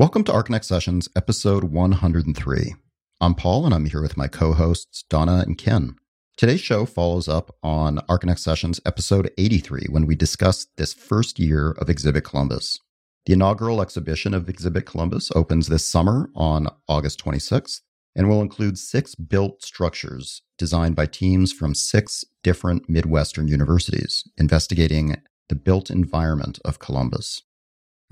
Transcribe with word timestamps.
Welcome 0.00 0.24
to 0.24 0.32
Archinect 0.32 0.64
Sessions, 0.64 1.10
episode 1.14 1.62
103. 1.62 2.74
I'm 3.20 3.34
Paul, 3.34 3.66
and 3.66 3.74
I'm 3.74 3.84
here 3.84 4.00
with 4.00 4.16
my 4.16 4.28
co 4.28 4.54
hosts, 4.54 5.04
Donna 5.10 5.44
and 5.46 5.58
Ken. 5.58 5.94
Today's 6.38 6.62
show 6.62 6.86
follows 6.86 7.28
up 7.28 7.54
on 7.62 7.98
Archinect 8.08 8.38
Sessions, 8.38 8.80
episode 8.86 9.30
83, 9.36 9.88
when 9.90 10.06
we 10.06 10.14
discussed 10.14 10.70
this 10.78 10.94
first 10.94 11.38
year 11.38 11.72
of 11.72 11.90
Exhibit 11.90 12.24
Columbus. 12.24 12.78
The 13.26 13.34
inaugural 13.34 13.82
exhibition 13.82 14.32
of 14.32 14.48
Exhibit 14.48 14.86
Columbus 14.86 15.30
opens 15.34 15.68
this 15.68 15.86
summer 15.86 16.30
on 16.34 16.68
August 16.88 17.22
26th 17.22 17.82
and 18.16 18.26
will 18.26 18.40
include 18.40 18.78
six 18.78 19.14
built 19.14 19.62
structures 19.62 20.40
designed 20.56 20.96
by 20.96 21.04
teams 21.04 21.52
from 21.52 21.74
six 21.74 22.24
different 22.42 22.88
Midwestern 22.88 23.48
universities 23.48 24.24
investigating 24.38 25.20
the 25.50 25.56
built 25.56 25.90
environment 25.90 26.58
of 26.64 26.78
Columbus. 26.78 27.42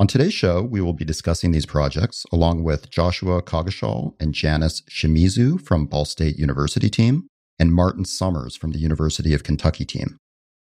On 0.00 0.06
today's 0.06 0.32
show, 0.32 0.62
we 0.62 0.80
will 0.80 0.92
be 0.92 1.04
discussing 1.04 1.50
these 1.50 1.66
projects 1.66 2.24
along 2.30 2.62
with 2.62 2.88
Joshua 2.88 3.42
Coggeshall 3.42 4.14
and 4.20 4.32
Janice 4.32 4.82
Shimizu 4.82 5.60
from 5.60 5.86
Ball 5.86 6.04
State 6.04 6.38
University 6.38 6.88
team 6.88 7.26
and 7.58 7.72
Martin 7.72 8.04
Summers 8.04 8.54
from 8.54 8.70
the 8.70 8.78
University 8.78 9.34
of 9.34 9.42
Kentucky 9.42 9.84
team. 9.84 10.16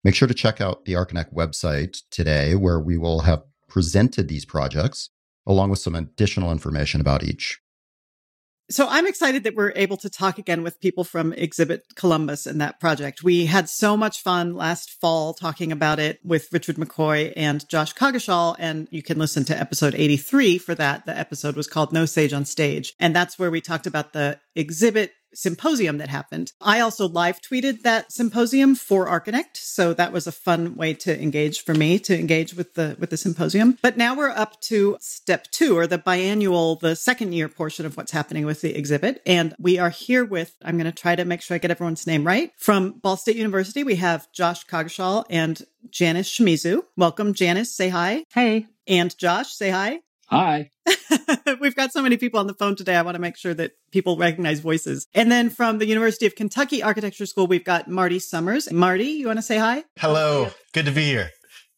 Make 0.03 0.13
sure 0.13 0.27
to 0.27 0.33
check 0.33 0.59
out 0.59 0.83
the 0.83 0.91
Archinect 0.91 1.33
website 1.33 2.01
today 2.11 2.55
where 2.55 2.81
we 2.81 2.97
will 2.97 3.21
have 3.21 3.43
presented 3.69 4.27
these 4.27 4.43
projects 4.43 5.09
along 5.47 5.69
with 5.69 5.79
some 5.79 5.95
additional 5.95 6.51
information 6.51 6.99
about 6.99 7.23
each. 7.23 7.61
So 8.73 8.87
I'm 8.89 9.05
excited 9.05 9.43
that 9.43 9.53
we're 9.55 9.71
able 9.75 9.97
to 9.97 10.09
talk 10.09 10.39
again 10.39 10.63
with 10.63 10.81
people 10.81 11.03
from 11.03 11.31
Exhibit 11.33 11.83
Columbus 11.93 12.47
and 12.47 12.59
that 12.59 12.79
project. 12.79 13.23
We 13.23 13.45
had 13.45 13.69
so 13.69 13.95
much 13.95 14.23
fun 14.23 14.55
last 14.55 14.99
fall 14.99 15.35
talking 15.35 15.71
about 15.71 15.99
it 15.99 16.19
with 16.23 16.49
Richard 16.51 16.77
McCoy 16.77 17.33
and 17.37 17.69
Josh 17.69 17.93
Coggeshall, 17.93 18.55
and 18.57 18.87
you 18.89 19.03
can 19.03 19.19
listen 19.19 19.43
to 19.45 19.59
episode 19.59 19.93
83 19.93 20.57
for 20.57 20.73
that. 20.73 21.05
The 21.05 21.15
episode 21.15 21.55
was 21.55 21.67
called 21.67 21.93
No 21.93 22.07
Sage 22.07 22.33
on 22.33 22.45
Stage. 22.45 22.95
And 22.99 23.15
that's 23.15 23.37
where 23.37 23.51
we 23.51 23.61
talked 23.61 23.85
about 23.85 24.13
the 24.13 24.39
exhibit 24.55 25.11
symposium 25.33 25.97
that 25.97 26.09
happened. 26.09 26.51
I 26.61 26.79
also 26.79 27.07
live 27.07 27.41
tweeted 27.41 27.81
that 27.81 28.11
symposium 28.11 28.75
for 28.75 29.07
Archinect, 29.07 29.57
so 29.57 29.93
that 29.93 30.13
was 30.13 30.27
a 30.27 30.31
fun 30.31 30.75
way 30.75 30.93
to 30.95 31.21
engage 31.21 31.63
for 31.63 31.73
me 31.73 31.99
to 31.99 32.17
engage 32.17 32.53
with 32.53 32.75
the 32.75 32.95
with 32.99 33.09
the 33.09 33.17
symposium. 33.17 33.77
But 33.81 33.97
now 33.97 34.15
we're 34.15 34.29
up 34.29 34.59
to 34.61 34.97
step 34.99 35.49
2 35.51 35.77
or 35.77 35.87
the 35.87 35.97
biannual 35.97 36.79
the 36.79 36.95
second 36.95 37.33
year 37.33 37.49
portion 37.49 37.85
of 37.85 37.97
what's 37.97 38.11
happening 38.11 38.45
with 38.45 38.61
the 38.61 38.75
exhibit 38.75 39.21
and 39.25 39.55
we 39.59 39.79
are 39.79 39.89
here 39.89 40.25
with 40.25 40.55
I'm 40.63 40.77
going 40.77 40.85
to 40.85 40.91
try 40.91 41.15
to 41.15 41.25
make 41.25 41.41
sure 41.41 41.55
I 41.55 41.59
get 41.59 41.71
everyone's 41.71 42.07
name 42.07 42.25
right. 42.25 42.51
From 42.57 42.91
Ball 42.91 43.17
State 43.17 43.35
University, 43.35 43.83
we 43.83 43.95
have 43.95 44.31
Josh 44.31 44.65
Coggeshall 44.65 45.25
and 45.29 45.61
Janice 45.89 46.29
Shimizu. 46.29 46.83
Welcome 46.97 47.33
Janice, 47.33 47.75
say 47.75 47.89
hi. 47.89 48.25
Hey. 48.33 48.67
And 48.87 49.17
Josh, 49.17 49.53
say 49.53 49.69
hi. 49.69 50.01
Hi. 50.33 50.71
We've 51.61 51.75
got 51.75 51.91
so 51.93 52.01
many 52.01 52.17
people 52.17 52.39
on 52.39 52.47
the 52.47 52.55
phone 52.55 52.75
today. 52.75 52.95
I 52.95 53.03
want 53.03 53.13
to 53.13 53.21
make 53.21 53.37
sure 53.37 53.53
that 53.53 53.73
people 53.91 54.17
recognize 54.17 54.61
voices. 54.61 55.05
And 55.13 55.31
then 55.31 55.51
from 55.51 55.77
the 55.77 55.85
University 55.85 56.25
of 56.25 56.33
Kentucky 56.33 56.81
Architecture 56.81 57.27
School, 57.27 57.45
we've 57.45 57.63
got 57.63 57.87
Marty 57.87 58.17
Summers. 58.17 58.71
Marty, 58.71 59.05
you 59.05 59.27
want 59.27 59.37
to 59.37 59.43
say 59.43 59.59
hi? 59.59 59.83
Hello. 59.99 60.49
Good 60.73 60.85
to 60.85 60.91
be 60.91 61.03
here. 61.03 61.29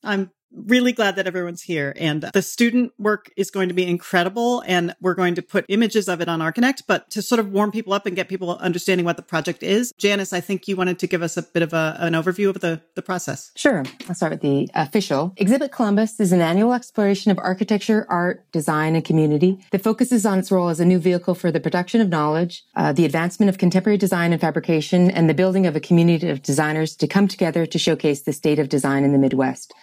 I'm 0.03 0.31
really 0.56 0.92
glad 0.92 1.16
that 1.16 1.28
everyone's 1.28 1.61
here. 1.61 1.94
And 1.98 2.22
the 2.34 2.42
student 2.42 2.94
work 2.98 3.31
is 3.36 3.52
going 3.52 3.67
to 3.67 3.73
be 3.73 3.88
incredible. 3.88 4.64
And 4.66 4.95
we're 5.02 5.14
going 5.16 5.36
to 5.36 5.42
put 5.42 5.66
images 5.70 6.08
of 6.08 6.22
it 6.22 6.30
on 6.30 6.39
Archinect. 6.39 6.84
But 6.88 7.09
to 7.11 7.22
sort 7.22 7.39
of 7.39 7.52
warm 7.52 7.72
people 7.72 7.94
up 7.94 8.06
and 8.06 8.16
get 8.16 8.30
people 8.30 8.56
understanding 8.58 9.06
what 9.06 9.17
the 9.17 9.23
project 9.23 9.64
is, 9.64 9.94
Janice, 9.98 10.33
I 10.33 10.42
think 10.42 10.67
you 10.67 10.76
wanted 10.76 11.00
to 11.00 11.08
give 11.08 11.22
us 11.22 11.38
a 11.38 11.44
bit 11.44 11.64
of 11.64 11.73
a, 11.73 11.98
an 12.00 12.14
overview 12.14 12.50
of 12.50 12.61
the, 12.61 12.81
the 12.95 13.02
process. 13.02 13.52
Sure. 13.56 13.83
I'll 14.08 14.16
start 14.16 14.31
with 14.31 14.42
the 14.42 14.70
official. 14.73 15.33
Exhibit 15.38 15.72
Columbus 15.72 16.20
is 16.20 16.31
an 16.31 16.42
annual 16.42 16.73
exploration 16.73 17.31
of 17.31 17.39
architecture, 17.39 18.06
art, 18.09 18.50
design, 18.52 18.95
and 18.95 19.03
community 19.03 19.59
that 19.72 19.81
focuses 19.81 20.26
on 20.26 20.39
its 20.39 20.52
role 20.52 20.70
as 20.70 20.80
a 20.80 20.86
new 20.86 21.00
vehicle 21.00 21.36
for 21.36 21.52
the 21.52 21.59
production 21.59 22.02
of 22.02 22.09
knowledge, 22.09 22.64
uh, 22.76 22.94
the 22.94 23.06
advancement 23.06 23.50
of 23.50 23.58
contemporary 23.58 23.98
design 23.98 24.31
and 24.31 24.42
fabrication, 24.42 25.11
and 25.11 25.30
the 25.30 25.33
building 25.33 25.66
of 25.66 25.76
a 25.76 25.80
community 25.80 26.30
of 26.30 26.42
designers 26.42 26.95
to 26.95 27.08
come 27.08 27.27
together 27.27 27.65
to 27.65 27.80
showcase 27.80 28.21
the 28.21 28.33
state 28.33 28.60
of 28.60 28.70
design 28.70 29.04
in 29.04 29.11
the 29.11 29.17
Midwest. 29.17 29.73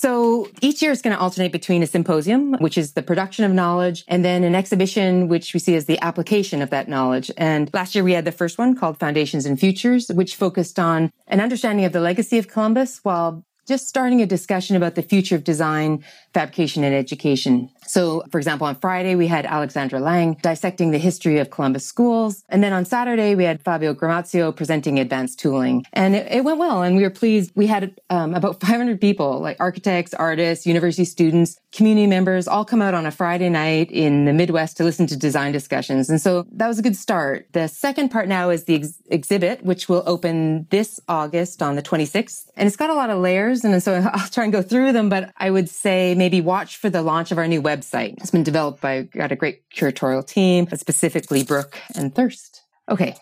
So 0.00 0.48
each 0.60 0.80
year 0.80 0.92
is 0.92 1.02
going 1.02 1.16
to 1.16 1.20
alternate 1.20 1.50
between 1.50 1.82
a 1.82 1.86
symposium, 1.88 2.52
which 2.60 2.78
is 2.78 2.92
the 2.92 3.02
production 3.02 3.44
of 3.44 3.50
knowledge, 3.50 4.04
and 4.06 4.24
then 4.24 4.44
an 4.44 4.54
exhibition, 4.54 5.26
which 5.26 5.52
we 5.52 5.58
see 5.58 5.74
as 5.74 5.86
the 5.86 6.00
application 6.00 6.62
of 6.62 6.70
that 6.70 6.88
knowledge. 6.88 7.32
And 7.36 7.68
last 7.74 7.96
year 7.96 8.04
we 8.04 8.12
had 8.12 8.24
the 8.24 8.30
first 8.30 8.58
one 8.58 8.76
called 8.76 9.00
Foundations 9.00 9.44
and 9.44 9.58
Futures, 9.58 10.06
which 10.06 10.36
focused 10.36 10.78
on 10.78 11.10
an 11.26 11.40
understanding 11.40 11.84
of 11.84 11.90
the 11.92 11.98
legacy 11.98 12.38
of 12.38 12.46
Columbus 12.46 13.00
while 13.02 13.44
just 13.66 13.88
starting 13.88 14.22
a 14.22 14.26
discussion 14.26 14.76
about 14.76 14.94
the 14.94 15.02
future 15.02 15.34
of 15.34 15.42
design, 15.42 16.04
fabrication, 16.38 16.84
and 16.84 16.94
education. 16.94 17.68
So, 17.88 18.22
for 18.30 18.38
example, 18.38 18.66
on 18.66 18.76
Friday, 18.76 19.14
we 19.14 19.26
had 19.26 19.46
Alexandra 19.46 19.98
Lange 19.98 20.36
dissecting 20.42 20.90
the 20.90 20.98
history 20.98 21.38
of 21.38 21.50
Columbus 21.50 21.84
schools. 21.86 22.44
And 22.48 22.62
then 22.62 22.72
on 22.72 22.84
Saturday, 22.84 23.34
we 23.34 23.44
had 23.44 23.62
Fabio 23.62 23.94
Gramazio 23.94 24.54
presenting 24.54 25.00
advanced 25.00 25.40
tooling. 25.40 25.86
And 25.94 26.14
it, 26.14 26.30
it 26.30 26.44
went 26.44 26.58
well. 26.58 26.82
And 26.82 26.96
we 26.96 27.02
were 27.02 27.10
pleased. 27.10 27.50
We 27.56 27.66
had 27.66 27.98
um, 28.10 28.34
about 28.34 28.60
500 28.68 29.00
people, 29.00 29.40
like 29.40 29.56
architects, 29.58 30.12
artists, 30.12 30.66
university 30.66 31.06
students, 31.06 31.58
community 31.72 32.06
members, 32.06 32.46
all 32.46 32.64
come 32.64 32.82
out 32.82 32.92
on 32.92 33.06
a 33.06 33.10
Friday 33.10 33.48
night 33.48 33.90
in 33.90 34.26
the 34.26 34.34
Midwest 34.34 34.76
to 34.76 34.84
listen 34.84 35.06
to 35.06 35.16
design 35.16 35.52
discussions. 35.52 36.10
And 36.10 36.20
so 36.20 36.46
that 36.52 36.68
was 36.68 36.78
a 36.78 36.82
good 36.82 36.96
start. 36.96 37.48
The 37.52 37.68
second 37.68 38.10
part 38.10 38.28
now 38.28 38.50
is 38.50 38.64
the 38.64 38.76
ex- 38.76 38.98
exhibit, 39.10 39.64
which 39.64 39.88
will 39.88 40.02
open 40.04 40.66
this 40.70 41.00
August 41.08 41.62
on 41.62 41.74
the 41.74 41.82
26th. 41.82 42.50
And 42.54 42.66
it's 42.66 42.76
got 42.76 42.90
a 42.90 42.94
lot 42.94 43.08
of 43.08 43.18
layers. 43.18 43.64
And 43.64 43.82
so 43.82 43.94
I'll 44.12 44.28
try 44.28 44.44
and 44.44 44.52
go 44.52 44.60
through 44.60 44.92
them, 44.92 45.08
but 45.08 45.32
I 45.38 45.50
would 45.50 45.70
say 45.70 46.14
maybe 46.14 46.27
watch 46.36 46.76
for 46.76 46.90
the 46.90 47.02
launch 47.02 47.32
of 47.32 47.38
our 47.38 47.48
new 47.48 47.62
website. 47.62 48.14
It's 48.18 48.30
been 48.30 48.42
developed 48.42 48.80
by, 48.80 49.02
got 49.02 49.32
a 49.32 49.36
great 49.36 49.62
curatorial 49.70 50.26
team, 50.26 50.68
specifically 50.74 51.42
Brooke 51.42 51.78
and 51.94 52.14
Thirst. 52.14 52.62
Okay. 52.88 53.16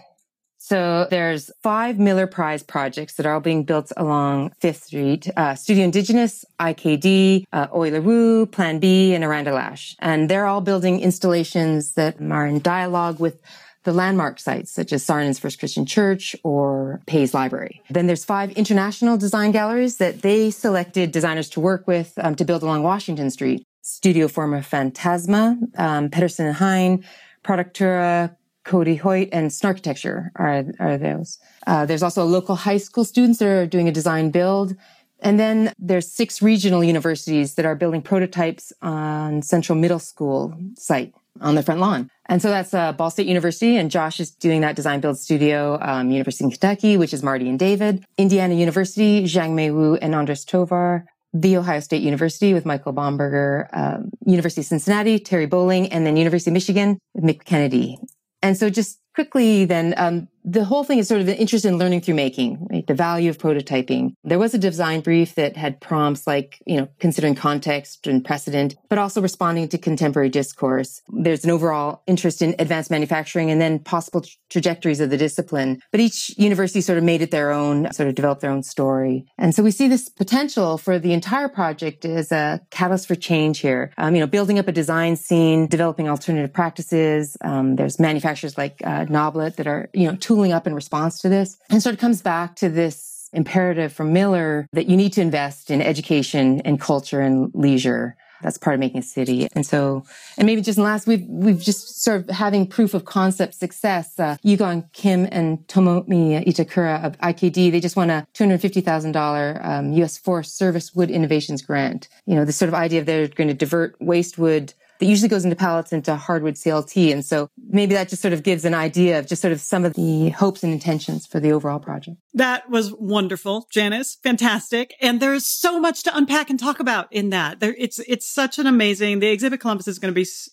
So 0.59 1.07
there's 1.11 1.51
five 1.63 2.01
Miller 2.01 2.27
Prize 2.27 2.65
projects 2.65 3.15
that 3.15 3.27
are 3.27 3.35
all 3.35 3.41
being 3.41 3.63
built 3.63 3.93
along 3.97 4.51
Fifth 4.59 4.85
Street, 4.87 5.31
uh, 5.37 5.55
Studio 5.55 5.85
Indigenous, 5.85 6.45
IKD, 6.59 7.45
uh, 7.53 7.69
Oyler 7.69 8.03
Wu, 8.03 8.47
Plan 8.47 8.81
B, 8.81 9.15
and 9.15 9.23
Aranda 9.23 9.53
Lasch. 9.53 9.95
And 10.01 10.29
they're 10.29 10.47
all 10.47 10.61
building 10.61 10.99
installations 10.99 11.93
that 11.93 12.21
are 12.21 12.47
in 12.47 12.59
dialogue 12.61 13.21
with 13.21 13.41
the 13.87 13.93
landmark 13.93 14.39
sites 14.39 14.71
such 14.71 14.93
as 14.93 15.07
Saarinen's 15.07 15.39
First 15.39 15.59
Christian 15.59 15.87
Church 15.87 16.37
or 16.43 17.01
Pei's 17.07 17.33
Library. 17.33 17.81
Then 17.89 18.09
there's 18.09 18.25
five 18.25 18.51
international 18.53 19.17
design 19.17 19.53
galleries 19.53 19.97
that 19.97 20.21
they 20.21 20.51
selected 20.51 21.13
designers 21.13 21.49
to 21.51 21.61
work 21.61 21.87
with 21.87 22.13
um, 22.19 22.35
to 22.35 22.45
build 22.45 22.63
along 22.63 22.83
Washington 22.83 23.31
Street. 23.31 23.63
Studio 23.83 24.27
Formafantasma, 24.27 25.79
um, 25.79 26.11
Pedersen 26.11 26.47
and 26.47 26.57
Hein, 26.57 27.05
Productora, 27.45 28.35
Cody 28.65 28.97
Hoyt, 28.97 29.29
and 29.31 29.51
Snarkitecture 29.51 30.31
are, 30.35 30.65
are 30.81 30.99
those. 30.99 31.39
Uh, 31.69 31.87
there's 31.87 32.03
also 32.03 32.25
local 32.25 32.57
high 32.57 32.79
school 32.79 33.05
students 33.05 33.39
that 33.39 33.47
are 33.47 33.67
doing 33.67 33.89
a 33.89 33.93
design 33.93 34.33
build. 34.33 34.75
And 35.21 35.39
then 35.39 35.73
there's 35.79 36.11
six 36.11 36.43
regional 36.43 36.83
universities 36.83 37.55
that 37.55 37.65
are 37.65 37.77
building 37.77 38.03
prototypes 38.03 38.73
on 38.83 39.43
Central 39.43 39.79
Middle 39.79 40.01
School 40.01 40.53
site 40.77 41.15
on 41.41 41.55
the 41.55 41.63
front 41.63 41.81
lawn. 41.81 42.11
And 42.27 42.43
so 42.43 42.51
that's 42.51 42.75
uh, 42.75 42.93
Ball 42.93 43.11
State 43.11 43.27
University, 43.27 43.77
and 43.77 43.91
Josh 43.91 44.21
is 44.21 44.31
doing 44.31 44.61
that 44.63 44.77
design 44.77 45.01
build 45.01 45.19
studio. 45.19 45.79
Um, 45.81 46.11
University 46.11 46.45
of 46.45 46.51
Kentucky, 46.51 46.97
which 46.97 47.15
is 47.15 47.23
Marty 47.23 47.49
and 47.49 47.59
David. 47.59 48.05
Indiana 48.19 48.55
University, 48.55 49.25
Zhang 49.25 49.55
Mei 49.55 49.71
Wu 49.71 49.97
and 49.97 50.15
Andres 50.15 50.45
Tovar. 50.45 51.07
The 51.33 51.57
Ohio 51.59 51.81
State 51.81 52.03
University 52.03 52.55
with 52.55 52.65
Michael 52.65 52.95
Bomberger, 52.95 53.69
um, 53.73 54.11
University 54.25 54.63
of 54.63 54.67
Cincinnati, 54.67 55.19
Terry 55.19 55.47
Boling, 55.47 55.93
and 55.93 56.07
then 56.07 56.17
University 56.17 56.51
of 56.51 56.55
Michigan 56.55 56.99
with 57.15 57.25
Mick 57.25 57.45
Kennedy. 57.45 57.99
And 58.43 58.57
so 58.57 58.71
just 58.71 58.99
quickly 59.15 59.65
then, 59.67 59.95
um, 59.97 60.29
the 60.47 60.65
whole 60.65 60.85
thing 60.85 60.99
is 60.99 61.09
sort 61.09 61.21
of 61.21 61.29
an 61.29 61.35
interest 61.35 61.65
in 61.65 61.77
learning 61.77 62.01
through 62.01 62.15
making, 62.15 62.67
right? 62.71 62.87
The 62.87 62.95
value 62.95 63.29
of 63.29 63.37
prototyping. 63.37 64.15
There 64.23 64.39
was 64.39 64.55
a 64.55 64.59
design 64.59 65.01
brief 65.01 65.35
that 65.35 65.57
had 65.57 65.81
prompts 65.81 66.27
like, 66.27 66.63
you 66.67 66.77
know, 66.77 66.89
considering 67.01 67.35
context 67.35 68.07
and 68.07 68.25
precedent, 68.25 68.77
but 68.89 68.99
also 68.99 69.21
responding 69.21 69.69
to 69.69 69.79
contemporary 69.79 70.29
discourse. 70.29 71.03
There's 71.09 71.45
an 71.45 71.51
overall 71.51 72.03
interest 72.07 72.43
in 72.43 72.55
advanced 72.61 72.93
manufacturing 72.93 73.51
and 73.51 73.61
then 73.61 73.81
possible 73.81 74.21
tra- 74.21 74.31
trajectories 74.49 75.01
of 75.01 75.11
the 75.11 75.17
discipline. 75.17 75.81
But 75.91 76.01
each 76.01 76.37
university 76.39 76.81
sort 76.81 76.99
of 76.99 77.05
made 77.05 77.23
it 77.23 77.31
their 77.31 77.51
own, 77.51 77.93
sort 77.93 78.09
of 78.09 78.15
developed 78.15 78.41
their 78.41 78.51
own 78.51 78.63
story. 78.63 79.27
And 79.39 79.55
so 79.55 79.63
we 79.63 79.71
see 79.71 79.89
this 79.89 80.09
potential 80.09 80.79
for 80.79 80.99
the 80.99 81.13
entire 81.13 81.49
project 81.49 82.05
as 82.05 82.33
a 82.33 82.61
catalyst 82.71 83.07
for 83.09 83.15
change 83.17 83.59
here. 83.59 83.93
Um, 83.99 84.15
you 84.15 84.21
know, 84.21 84.27
building 84.27 84.59
up 84.59 84.69
a 84.69 84.73
design 84.73 85.17
scene, 85.17 85.67
developing 85.67 86.09
alternative 86.09 86.53
practices. 86.53 87.37
Um, 87.43 87.77
there's 87.77 87.99
manufacturers 88.01 88.57
like 88.57 88.81
uh, 88.85 89.05
Noblet 89.07 89.57
that 89.57 89.67
are, 89.67 89.89
you 89.93 90.07
know, 90.11 90.17
tooling 90.37 90.53
up 90.53 90.67
in 90.67 90.75
response 90.75 91.19
to 91.21 91.31
this. 91.31 91.59
And 91.71 91.83
so 91.83 91.89
it 91.89 91.99
comes 91.99 92.21
back 92.21 92.57
to 92.57 92.69
this 92.69 93.31
imperative 93.33 93.91
from 93.91 94.13
Miller 94.13 94.69
that 94.75 94.87
you 94.87 94.95
need 94.95 95.15
to 95.15 95.23
invest 95.23 95.71
in 95.71 95.81
education 95.81 96.61
and 96.61 96.79
culture 96.79 97.23
and 97.23 97.51
leisure. 97.55 98.17
That's 98.43 98.59
part 98.59 98.75
of 98.75 98.81
making 98.81 98.99
a 98.99 99.03
city. 99.03 99.49
And 99.55 99.65
so, 99.65 100.05
and 100.37 100.45
maybe 100.45 100.61
just 100.61 100.79
last, 100.79 101.07
we've, 101.07 101.25
we've 101.27 101.59
just 101.59 102.03
sort 102.03 102.21
of 102.21 102.29
having 102.29 102.67
proof 102.67 102.93
of 102.93 103.07
concept 103.07 103.55
success. 103.55 104.21
Uh, 104.21 104.37
Yugon 104.45 104.93
Kim 104.93 105.27
and 105.33 105.67
Tomomi 105.69 106.45
Itakura 106.47 107.03
of 107.03 107.17
IKD, 107.21 107.73
they 107.73 107.81
just 107.81 107.97
won 107.97 108.11
a 108.11 108.29
$250,000 108.35 109.67
um, 109.67 109.93
U.S. 109.95 110.19
Forest 110.19 110.59
Service 110.59 110.95
Wood 110.95 111.11
Innovations 111.11 111.63
Grant. 111.63 112.09
You 112.27 112.35
know, 112.35 112.45
this 112.45 112.57
sort 112.57 112.69
of 112.69 112.75
idea 112.75 113.01
of 113.01 113.07
they're 113.07 113.29
going 113.29 113.49
to 113.49 113.55
divert 113.55 113.97
waste 114.03 114.37
wood 114.37 114.75
that 114.99 115.07
usually 115.07 115.29
goes 115.29 115.45
into 115.45 115.57
pallets 115.57 115.93
into 115.93 116.15
hardwood 116.17 116.55
CLT. 116.55 117.13
And 117.13 117.25
so 117.25 117.49
maybe 117.69 117.95
that 117.95 118.09
just 118.09 118.23
sort 118.23 118.35
of 118.35 118.43
gives 118.43 118.65
an 118.65 118.75
idea 118.75 119.19
of 119.19 119.27
just 119.27 119.43
sort 119.43 119.53
of 119.53 119.61
some 119.61 119.85
of 119.85 119.95
the 119.95 120.31
hopes 120.31 120.63
and 120.63 120.73
intentions 120.73 121.27
for 121.27 121.41
the 121.41 121.53
overall 121.53 121.79
project. 121.79 122.19
That 122.35 122.71
was 122.71 122.93
wonderful, 122.93 123.67
Janice. 123.73 124.19
Fantastic. 124.23 124.95
And 125.01 125.21
there's 125.21 125.47
so 125.47 125.81
much 125.81 126.03
to 126.05 126.17
unpack 126.17 126.51
and 126.51 126.59
talk 126.59 126.81
about 126.81 127.13
in 127.13 127.31
that. 127.31 127.61
There, 127.61 127.75
it's, 127.79 127.99
it's 128.01 128.33
such 128.33 128.59
an 128.59 128.67
amazing, 128.67 129.21
the 129.21 129.29
exhibit 129.29 129.61
Columbus 129.61 129.89
is 129.89 129.99
going 129.99 130.13
to 130.13 130.15
be 130.15 130.23
s- 130.23 130.49